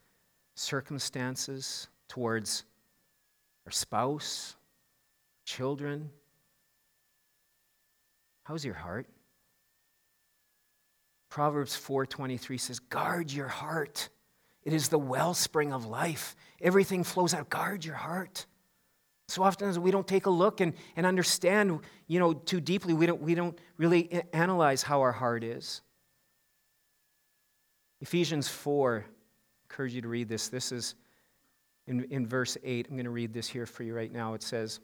circumstances, 0.55 1.89
towards 2.09 2.63
our 3.67 3.73
spouse, 3.73 4.55
children? 5.47 6.11
How's 8.45 8.65
your 8.65 8.75
heart? 8.75 9.09
Proverbs 11.29 11.75
4:23 11.75 12.57
says, 12.57 12.79
"Guard 12.79 13.33
your 13.33 13.49
heart 13.49 14.11
it 14.69 14.75
is 14.75 14.89
the 14.89 14.99
wellspring 14.99 15.73
of 15.73 15.87
life. 15.87 16.37
Everything 16.61 17.03
flows 17.03 17.33
out. 17.33 17.49
Guard 17.49 17.87
your 17.87 17.95
heart. 17.95 18.45
So 19.27 19.43
often 19.43 19.67
as 19.67 19.79
we 19.79 19.91
don't 19.91 20.07
take 20.07 20.27
a 20.27 20.31
look 20.31 20.61
and, 20.61 20.75
and 20.95 21.07
understand, 21.07 21.81
you 22.07 22.19
know, 22.19 22.35
too 22.35 22.61
deeply, 22.61 22.93
we 22.93 23.07
don't, 23.07 23.19
we 23.23 23.35
don't 23.35 23.59
really 23.79 24.23
analyze 24.35 24.83
how 24.83 25.01
our 25.01 25.13
heart 25.13 25.43
is. 25.43 25.81
Ephesians 28.03 28.47
4, 28.47 29.07
I 29.07 29.11
encourage 29.73 29.95
you 29.95 30.03
to 30.03 30.09
read 30.09 30.29
this. 30.29 30.51
This 30.51 30.71
is 30.71 30.97
in, 31.87 32.05
in 32.11 32.27
verse 32.27 32.59
8. 32.63 32.89
I'm 32.91 32.97
going 32.97 33.07
to 33.07 33.11
read 33.11 33.33
this 33.33 33.49
here 33.49 33.65
for 33.65 33.85
you 33.85 33.95
right 33.95 34.13
now. 34.13 34.35
It 34.35 34.43
says, 34.43 34.81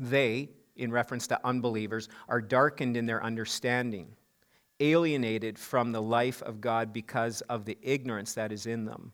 They, 0.00 0.48
in 0.76 0.90
reference 0.90 1.26
to 1.26 1.38
unbelievers, 1.44 2.08
are 2.26 2.40
darkened 2.40 2.96
in 2.96 3.04
their 3.04 3.22
understanding 3.22 4.16
alienated 4.80 5.58
from 5.58 5.92
the 5.92 6.02
life 6.02 6.42
of 6.42 6.60
God 6.60 6.92
because 6.92 7.40
of 7.42 7.64
the 7.64 7.78
ignorance 7.82 8.34
that 8.34 8.52
is 8.52 8.66
in 8.66 8.84
them. 8.84 9.12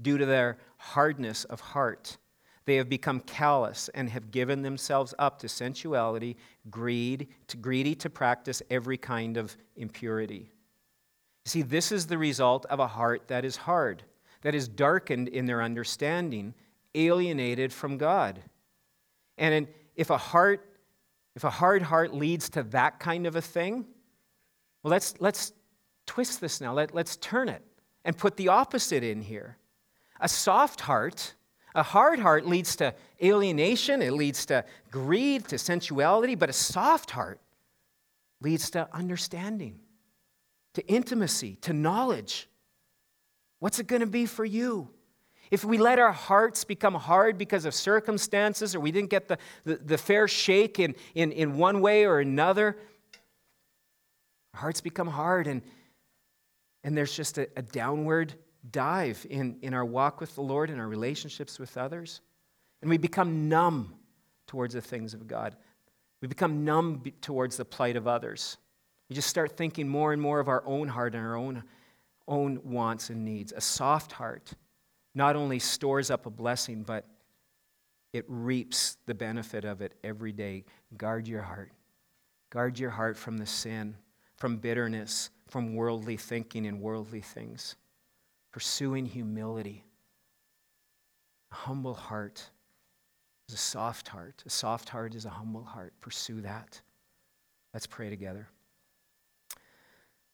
Due 0.00 0.18
to 0.18 0.26
their 0.26 0.58
hardness 0.76 1.44
of 1.44 1.60
heart, 1.60 2.18
they 2.66 2.76
have 2.76 2.88
become 2.88 3.20
callous 3.20 3.90
and 3.90 4.08
have 4.08 4.30
given 4.30 4.62
themselves 4.62 5.14
up 5.18 5.38
to 5.40 5.48
sensuality, 5.48 6.36
greed, 6.70 7.28
to 7.48 7.56
greedy 7.56 7.94
to 7.96 8.10
practice 8.10 8.62
every 8.70 8.96
kind 8.96 9.36
of 9.36 9.56
impurity. 9.76 10.50
You 11.44 11.50
see, 11.50 11.62
this 11.62 11.92
is 11.92 12.06
the 12.06 12.18
result 12.18 12.64
of 12.66 12.80
a 12.80 12.86
heart 12.86 13.28
that 13.28 13.44
is 13.44 13.56
hard, 13.56 14.02
that 14.42 14.54
is 14.54 14.66
darkened 14.66 15.28
in 15.28 15.44
their 15.44 15.62
understanding, 15.62 16.54
alienated 16.94 17.72
from 17.72 17.98
God. 17.98 18.40
And 19.36 19.68
if 19.94 20.10
a 20.10 20.16
heart, 20.16 20.66
if 21.36 21.44
a 21.44 21.50
hard 21.50 21.82
heart 21.82 22.14
leads 22.14 22.48
to 22.50 22.62
that 22.64 22.98
kind 22.98 23.26
of 23.26 23.36
a 23.36 23.42
thing, 23.42 23.84
well, 24.84 24.90
let's, 24.90 25.14
let's 25.18 25.52
twist 26.06 26.42
this 26.42 26.60
now. 26.60 26.74
Let, 26.74 26.94
let's 26.94 27.16
turn 27.16 27.48
it 27.48 27.62
and 28.04 28.16
put 28.16 28.36
the 28.36 28.48
opposite 28.48 29.02
in 29.02 29.22
here. 29.22 29.56
A 30.20 30.28
soft 30.28 30.82
heart, 30.82 31.34
a 31.74 31.82
hard 31.82 32.18
heart 32.18 32.46
leads 32.46 32.76
to 32.76 32.94
alienation, 33.22 34.02
it 34.02 34.12
leads 34.12 34.44
to 34.46 34.64
greed, 34.90 35.48
to 35.48 35.56
sensuality, 35.56 36.34
but 36.34 36.50
a 36.50 36.52
soft 36.52 37.10
heart 37.10 37.40
leads 38.42 38.70
to 38.70 38.86
understanding, 38.92 39.80
to 40.74 40.86
intimacy, 40.86 41.56
to 41.62 41.72
knowledge. 41.72 42.48
What's 43.60 43.78
it 43.78 43.86
going 43.86 44.00
to 44.00 44.06
be 44.06 44.26
for 44.26 44.44
you? 44.44 44.90
If 45.50 45.64
we 45.64 45.78
let 45.78 45.98
our 45.98 46.12
hearts 46.12 46.64
become 46.64 46.94
hard 46.94 47.38
because 47.38 47.64
of 47.64 47.74
circumstances 47.74 48.74
or 48.74 48.80
we 48.80 48.92
didn't 48.92 49.10
get 49.10 49.28
the, 49.28 49.38
the, 49.64 49.76
the 49.76 49.98
fair 49.98 50.28
shake 50.28 50.78
in, 50.78 50.94
in, 51.14 51.32
in 51.32 51.56
one 51.56 51.80
way 51.80 52.04
or 52.04 52.20
another, 52.20 52.76
our 54.54 54.60
hearts 54.60 54.80
become 54.80 55.08
hard 55.08 55.46
and, 55.46 55.62
and 56.84 56.96
there's 56.96 57.14
just 57.14 57.38
a, 57.38 57.48
a 57.56 57.62
downward 57.62 58.34
dive 58.70 59.26
in, 59.28 59.58
in 59.62 59.74
our 59.74 59.84
walk 59.84 60.20
with 60.20 60.34
the 60.34 60.42
Lord 60.42 60.70
and 60.70 60.80
our 60.80 60.88
relationships 60.88 61.58
with 61.58 61.76
others. 61.76 62.20
And 62.80 62.88
we 62.90 62.96
become 62.96 63.48
numb 63.48 63.94
towards 64.46 64.74
the 64.74 64.80
things 64.80 65.12
of 65.12 65.26
God. 65.26 65.56
We 66.22 66.28
become 66.28 66.64
numb 66.64 67.02
towards 67.20 67.56
the 67.56 67.64
plight 67.64 67.96
of 67.96 68.06
others. 68.06 68.56
We 69.08 69.16
just 69.16 69.28
start 69.28 69.56
thinking 69.56 69.88
more 69.88 70.12
and 70.12 70.22
more 70.22 70.40
of 70.40 70.48
our 70.48 70.62
own 70.66 70.88
heart 70.88 71.14
and 71.14 71.24
our 71.24 71.36
own, 71.36 71.64
own 72.28 72.60
wants 72.64 73.10
and 73.10 73.24
needs. 73.24 73.52
A 73.52 73.60
soft 73.60 74.12
heart 74.12 74.52
not 75.14 75.36
only 75.36 75.58
stores 75.58 76.10
up 76.10 76.26
a 76.26 76.30
blessing, 76.30 76.82
but 76.82 77.06
it 78.12 78.24
reaps 78.28 78.96
the 79.06 79.14
benefit 79.14 79.64
of 79.64 79.82
it 79.82 79.94
every 80.02 80.32
day. 80.32 80.64
Guard 80.96 81.26
your 81.28 81.42
heart. 81.42 81.72
Guard 82.50 82.78
your 82.78 82.90
heart 82.90 83.16
from 83.16 83.36
the 83.36 83.46
sin, 83.46 83.96
from 84.44 84.58
bitterness, 84.58 85.30
from 85.48 85.74
worldly 85.74 86.18
thinking 86.18 86.66
and 86.66 86.78
worldly 86.78 87.22
things. 87.22 87.76
Pursuing 88.52 89.06
humility. 89.06 89.86
A 91.50 91.54
humble 91.54 91.94
heart 91.94 92.50
is 93.48 93.54
a 93.54 93.56
soft 93.56 94.08
heart. 94.08 94.42
A 94.44 94.50
soft 94.50 94.90
heart 94.90 95.14
is 95.14 95.24
a 95.24 95.30
humble 95.30 95.64
heart. 95.64 95.94
Pursue 96.02 96.42
that. 96.42 96.78
Let's 97.72 97.86
pray 97.86 98.10
together. 98.10 98.46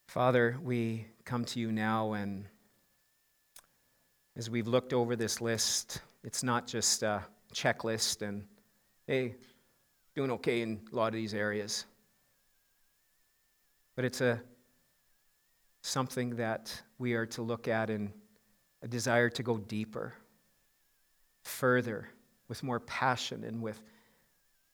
Father, 0.09 0.59
we 0.61 1.07
come 1.25 1.45
to 1.45 1.61
you 1.61 1.71
now 1.71 2.15
and 2.15 2.47
as 4.37 4.51
we've 4.51 4.67
looked 4.67 4.93
over 4.93 5.15
this 5.15 5.41
list, 5.41 6.01
it's 6.25 6.43
not 6.43 6.67
just 6.67 7.05
a 7.05 7.23
checklist 7.55 8.23
and, 8.23 8.45
hey, 9.07 9.37
doing 10.17 10.33
okay 10.33 10.63
in 10.63 10.81
a 10.93 10.97
lot 10.97 11.07
of 11.07 11.15
these 11.15 11.33
areas. 11.33 11.85
But 13.97 14.05
it's 14.05 14.21
a 14.21 14.41
something 15.83 16.37
that 16.37 16.83
we 16.99 17.15
are 17.15 17.27
to 17.27 17.43
look 17.43 17.69
at 17.69 17.91
in 17.91 18.13
a 18.83 18.89
desire 18.89 19.31
to 19.31 19.43
go 19.43 19.59
deeper, 19.59 20.15
further, 21.43 22.09
with 22.49 22.63
more 22.63 22.81
passion 22.81 23.45
and 23.45 23.63
with, 23.63 23.83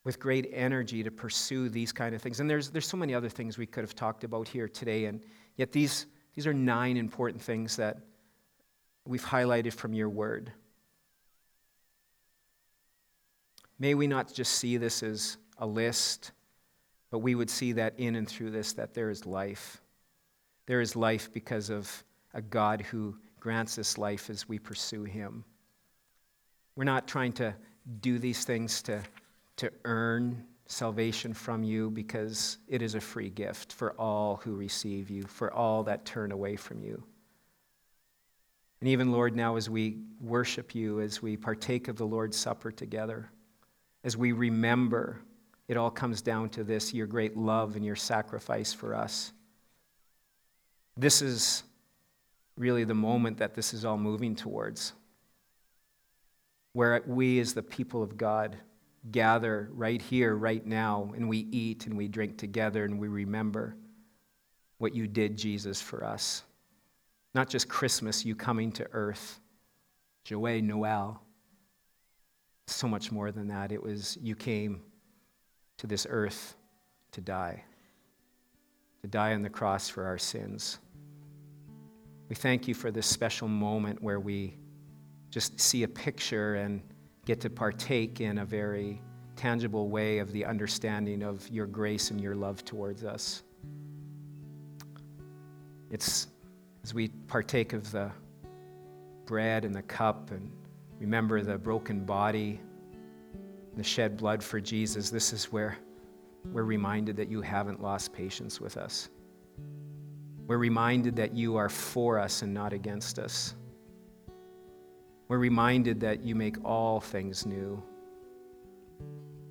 with 0.04 0.18
great 0.18 0.50
energy 0.52 1.02
to 1.02 1.10
pursue 1.10 1.68
these 1.68 1.92
kind 1.92 2.14
of 2.14 2.22
things. 2.22 2.40
And 2.40 2.48
there's, 2.48 2.70
there's 2.70 2.88
so 2.88 2.96
many 2.96 3.14
other 3.14 3.28
things 3.28 3.58
we 3.58 3.66
could 3.66 3.84
have 3.84 3.94
talked 3.94 4.24
about 4.24 4.48
here 4.48 4.68
today, 4.68 5.04
and 5.06 5.20
yet 5.56 5.72
these, 5.72 6.06
these 6.34 6.46
are 6.46 6.54
nine 6.54 6.96
important 6.96 7.42
things 7.42 7.76
that 7.76 7.98
we've 9.06 9.24
highlighted 9.24 9.72
from 9.72 9.92
your 9.92 10.08
word. 10.08 10.52
May 13.78 13.94
we 13.94 14.06
not 14.06 14.32
just 14.32 14.52
see 14.52 14.76
this 14.76 15.02
as 15.02 15.36
a 15.58 15.66
list, 15.66 16.32
but 17.16 17.20
we 17.20 17.34
would 17.34 17.48
see 17.48 17.72
that 17.72 17.94
in 17.96 18.14
and 18.16 18.28
through 18.28 18.50
this 18.50 18.74
that 18.74 18.92
there 18.92 19.08
is 19.08 19.24
life. 19.24 19.80
There 20.66 20.82
is 20.82 20.94
life 20.94 21.32
because 21.32 21.70
of 21.70 22.04
a 22.34 22.42
God 22.42 22.82
who 22.82 23.16
grants 23.40 23.78
us 23.78 23.96
life 23.96 24.28
as 24.28 24.46
we 24.46 24.58
pursue 24.58 25.04
him. 25.04 25.42
We're 26.74 26.84
not 26.84 27.08
trying 27.08 27.32
to 27.32 27.54
do 28.02 28.18
these 28.18 28.44
things 28.44 28.82
to, 28.82 29.00
to 29.56 29.72
earn 29.86 30.44
salvation 30.66 31.32
from 31.32 31.62
you 31.62 31.88
because 31.88 32.58
it 32.68 32.82
is 32.82 32.94
a 32.94 33.00
free 33.00 33.30
gift 33.30 33.72
for 33.72 33.92
all 33.92 34.36
who 34.44 34.54
receive 34.54 35.08
you, 35.08 35.22
for 35.22 35.50
all 35.50 35.84
that 35.84 36.04
turn 36.04 36.32
away 36.32 36.54
from 36.54 36.82
you. 36.82 37.02
And 38.80 38.90
even, 38.90 39.10
Lord, 39.10 39.34
now 39.34 39.56
as 39.56 39.70
we 39.70 40.00
worship 40.20 40.74
you, 40.74 41.00
as 41.00 41.22
we 41.22 41.38
partake 41.38 41.88
of 41.88 41.96
the 41.96 42.06
Lord's 42.06 42.36
Supper 42.36 42.70
together, 42.70 43.30
as 44.04 44.18
we 44.18 44.32
remember, 44.32 45.22
it 45.68 45.76
all 45.76 45.90
comes 45.90 46.22
down 46.22 46.48
to 46.50 46.64
this 46.64 46.94
your 46.94 47.06
great 47.06 47.36
love 47.36 47.76
and 47.76 47.84
your 47.84 47.96
sacrifice 47.96 48.72
for 48.72 48.94
us. 48.94 49.32
This 50.96 51.22
is 51.22 51.62
really 52.56 52.84
the 52.84 52.94
moment 52.94 53.38
that 53.38 53.54
this 53.54 53.74
is 53.74 53.84
all 53.84 53.98
moving 53.98 54.34
towards, 54.34 54.92
where 56.72 57.02
we, 57.06 57.38
as 57.40 57.52
the 57.52 57.62
people 57.62 58.02
of 58.02 58.16
God, 58.16 58.56
gather 59.10 59.68
right 59.72 60.00
here, 60.00 60.34
right 60.34 60.64
now, 60.64 61.12
and 61.16 61.28
we 61.28 61.48
eat 61.50 61.86
and 61.86 61.96
we 61.96 62.08
drink 62.08 62.38
together 62.38 62.84
and 62.84 62.98
we 62.98 63.08
remember 63.08 63.76
what 64.78 64.94
you 64.94 65.06
did, 65.06 65.36
Jesus, 65.36 65.80
for 65.80 66.04
us. 66.04 66.42
Not 67.34 67.48
just 67.48 67.68
Christmas, 67.68 68.24
you 68.24 68.34
coming 68.34 68.72
to 68.72 68.86
earth, 68.92 69.40
Joie 70.24 70.60
Noel. 70.60 71.20
So 72.66 72.88
much 72.88 73.12
more 73.12 73.30
than 73.30 73.48
that. 73.48 73.70
It 73.70 73.82
was 73.82 74.18
you 74.20 74.34
came 74.34 74.82
to 75.78 75.86
this 75.86 76.06
earth 76.08 76.56
to 77.12 77.20
die, 77.20 77.62
to 79.02 79.08
die 79.08 79.34
on 79.34 79.42
the 79.42 79.50
cross 79.50 79.88
for 79.88 80.04
our 80.04 80.18
sins. 80.18 80.78
We 82.28 82.34
thank 82.34 82.66
you 82.66 82.74
for 82.74 82.90
this 82.90 83.06
special 83.06 83.48
moment 83.48 84.02
where 84.02 84.20
we 84.20 84.56
just 85.30 85.60
see 85.60 85.82
a 85.82 85.88
picture 85.88 86.56
and 86.56 86.82
get 87.24 87.40
to 87.40 87.50
partake 87.50 88.20
in 88.20 88.38
a 88.38 88.44
very 88.44 89.00
tangible 89.36 89.88
way 89.88 90.18
of 90.18 90.32
the 90.32 90.44
understanding 90.44 91.22
of 91.22 91.48
your 91.50 91.66
grace 91.66 92.10
and 92.10 92.20
your 92.20 92.34
love 92.34 92.64
towards 92.64 93.04
us. 93.04 93.42
It's 95.90 96.28
as 96.82 96.94
we 96.94 97.08
partake 97.08 97.72
of 97.72 97.90
the 97.92 98.10
bread 99.26 99.64
and 99.64 99.74
the 99.74 99.82
cup 99.82 100.30
and 100.30 100.50
remember 100.98 101.42
the 101.42 101.58
broken 101.58 102.04
body, 102.04 102.60
the 103.76 103.84
shed 103.84 104.16
blood 104.16 104.42
for 104.42 104.60
Jesus, 104.60 105.10
this 105.10 105.32
is 105.32 105.52
where 105.52 105.76
we're 106.52 106.64
reminded 106.64 107.16
that 107.16 107.28
you 107.28 107.42
haven't 107.42 107.82
lost 107.82 108.12
patience 108.12 108.60
with 108.60 108.76
us. 108.76 109.10
We're 110.46 110.58
reminded 110.58 111.16
that 111.16 111.34
you 111.34 111.56
are 111.56 111.68
for 111.68 112.18
us 112.18 112.42
and 112.42 112.54
not 112.54 112.72
against 112.72 113.18
us. 113.18 113.54
We're 115.28 115.38
reminded 115.38 116.00
that 116.00 116.22
you 116.22 116.34
make 116.34 116.56
all 116.64 117.00
things 117.00 117.44
new. 117.44 117.82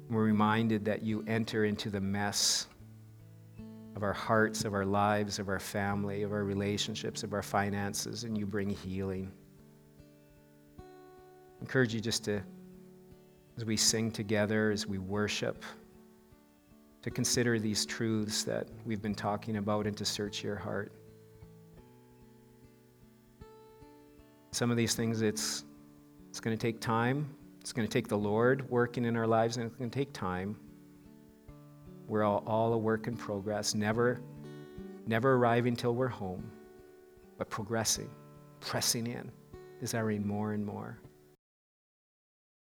We're 0.09 0.23
reminded 0.23 0.85
that 0.85 1.03
you 1.03 1.23
enter 1.27 1.65
into 1.65 1.89
the 1.89 1.99
mess 1.99 2.67
of 3.95 4.03
our 4.03 4.13
hearts, 4.13 4.63
of 4.63 4.73
our 4.73 4.85
lives, 4.85 5.37
of 5.39 5.49
our 5.49 5.59
family, 5.59 6.23
of 6.23 6.31
our 6.31 6.43
relationships, 6.43 7.23
of 7.23 7.33
our 7.33 7.41
finances, 7.41 8.23
and 8.23 8.37
you 8.37 8.45
bring 8.45 8.69
healing. 8.69 9.31
I 10.79 10.83
encourage 11.61 11.93
you 11.93 11.99
just 11.99 12.23
to, 12.25 12.41
as 13.57 13.65
we 13.65 13.77
sing 13.77 14.11
together, 14.11 14.71
as 14.71 14.85
we 14.85 14.97
worship, 14.97 15.63
to 17.01 17.09
consider 17.09 17.59
these 17.59 17.85
truths 17.85 18.43
that 18.43 18.67
we've 18.85 19.01
been 19.01 19.15
talking 19.15 19.57
about 19.57 19.87
and 19.87 19.95
to 19.95 20.03
search 20.05 20.43
your 20.43 20.55
heart. 20.55 20.91
Some 24.51 24.71
of 24.71 24.77
these 24.77 24.95
things, 24.95 25.21
it's, 25.21 25.65
it's 26.29 26.39
going 26.39 26.57
to 26.57 26.61
take 26.61 26.79
time. 26.79 27.29
It's 27.61 27.73
going 27.73 27.87
to 27.87 27.91
take 27.91 28.07
the 28.07 28.17
Lord 28.17 28.69
working 28.69 29.05
in 29.05 29.15
our 29.15 29.27
lives, 29.27 29.57
and 29.57 29.65
it's 29.65 29.75
going 29.75 29.89
to 29.89 29.99
take 29.99 30.13
time. 30.13 30.55
We're 32.07 32.23
all, 32.23 32.43
all 32.45 32.73
a 32.73 32.77
work 32.77 33.07
in 33.07 33.17
progress, 33.17 33.73
never, 33.73 34.21
never 35.07 35.33
arriving 35.33 35.75
till 35.75 35.95
we're 35.95 36.07
home, 36.07 36.43
but 37.37 37.49
progressing, 37.49 38.09
pressing 38.59 39.07
in, 39.07 39.31
desiring 39.79 40.25
more 40.27 40.53
and 40.53 40.65
more. 40.65 40.99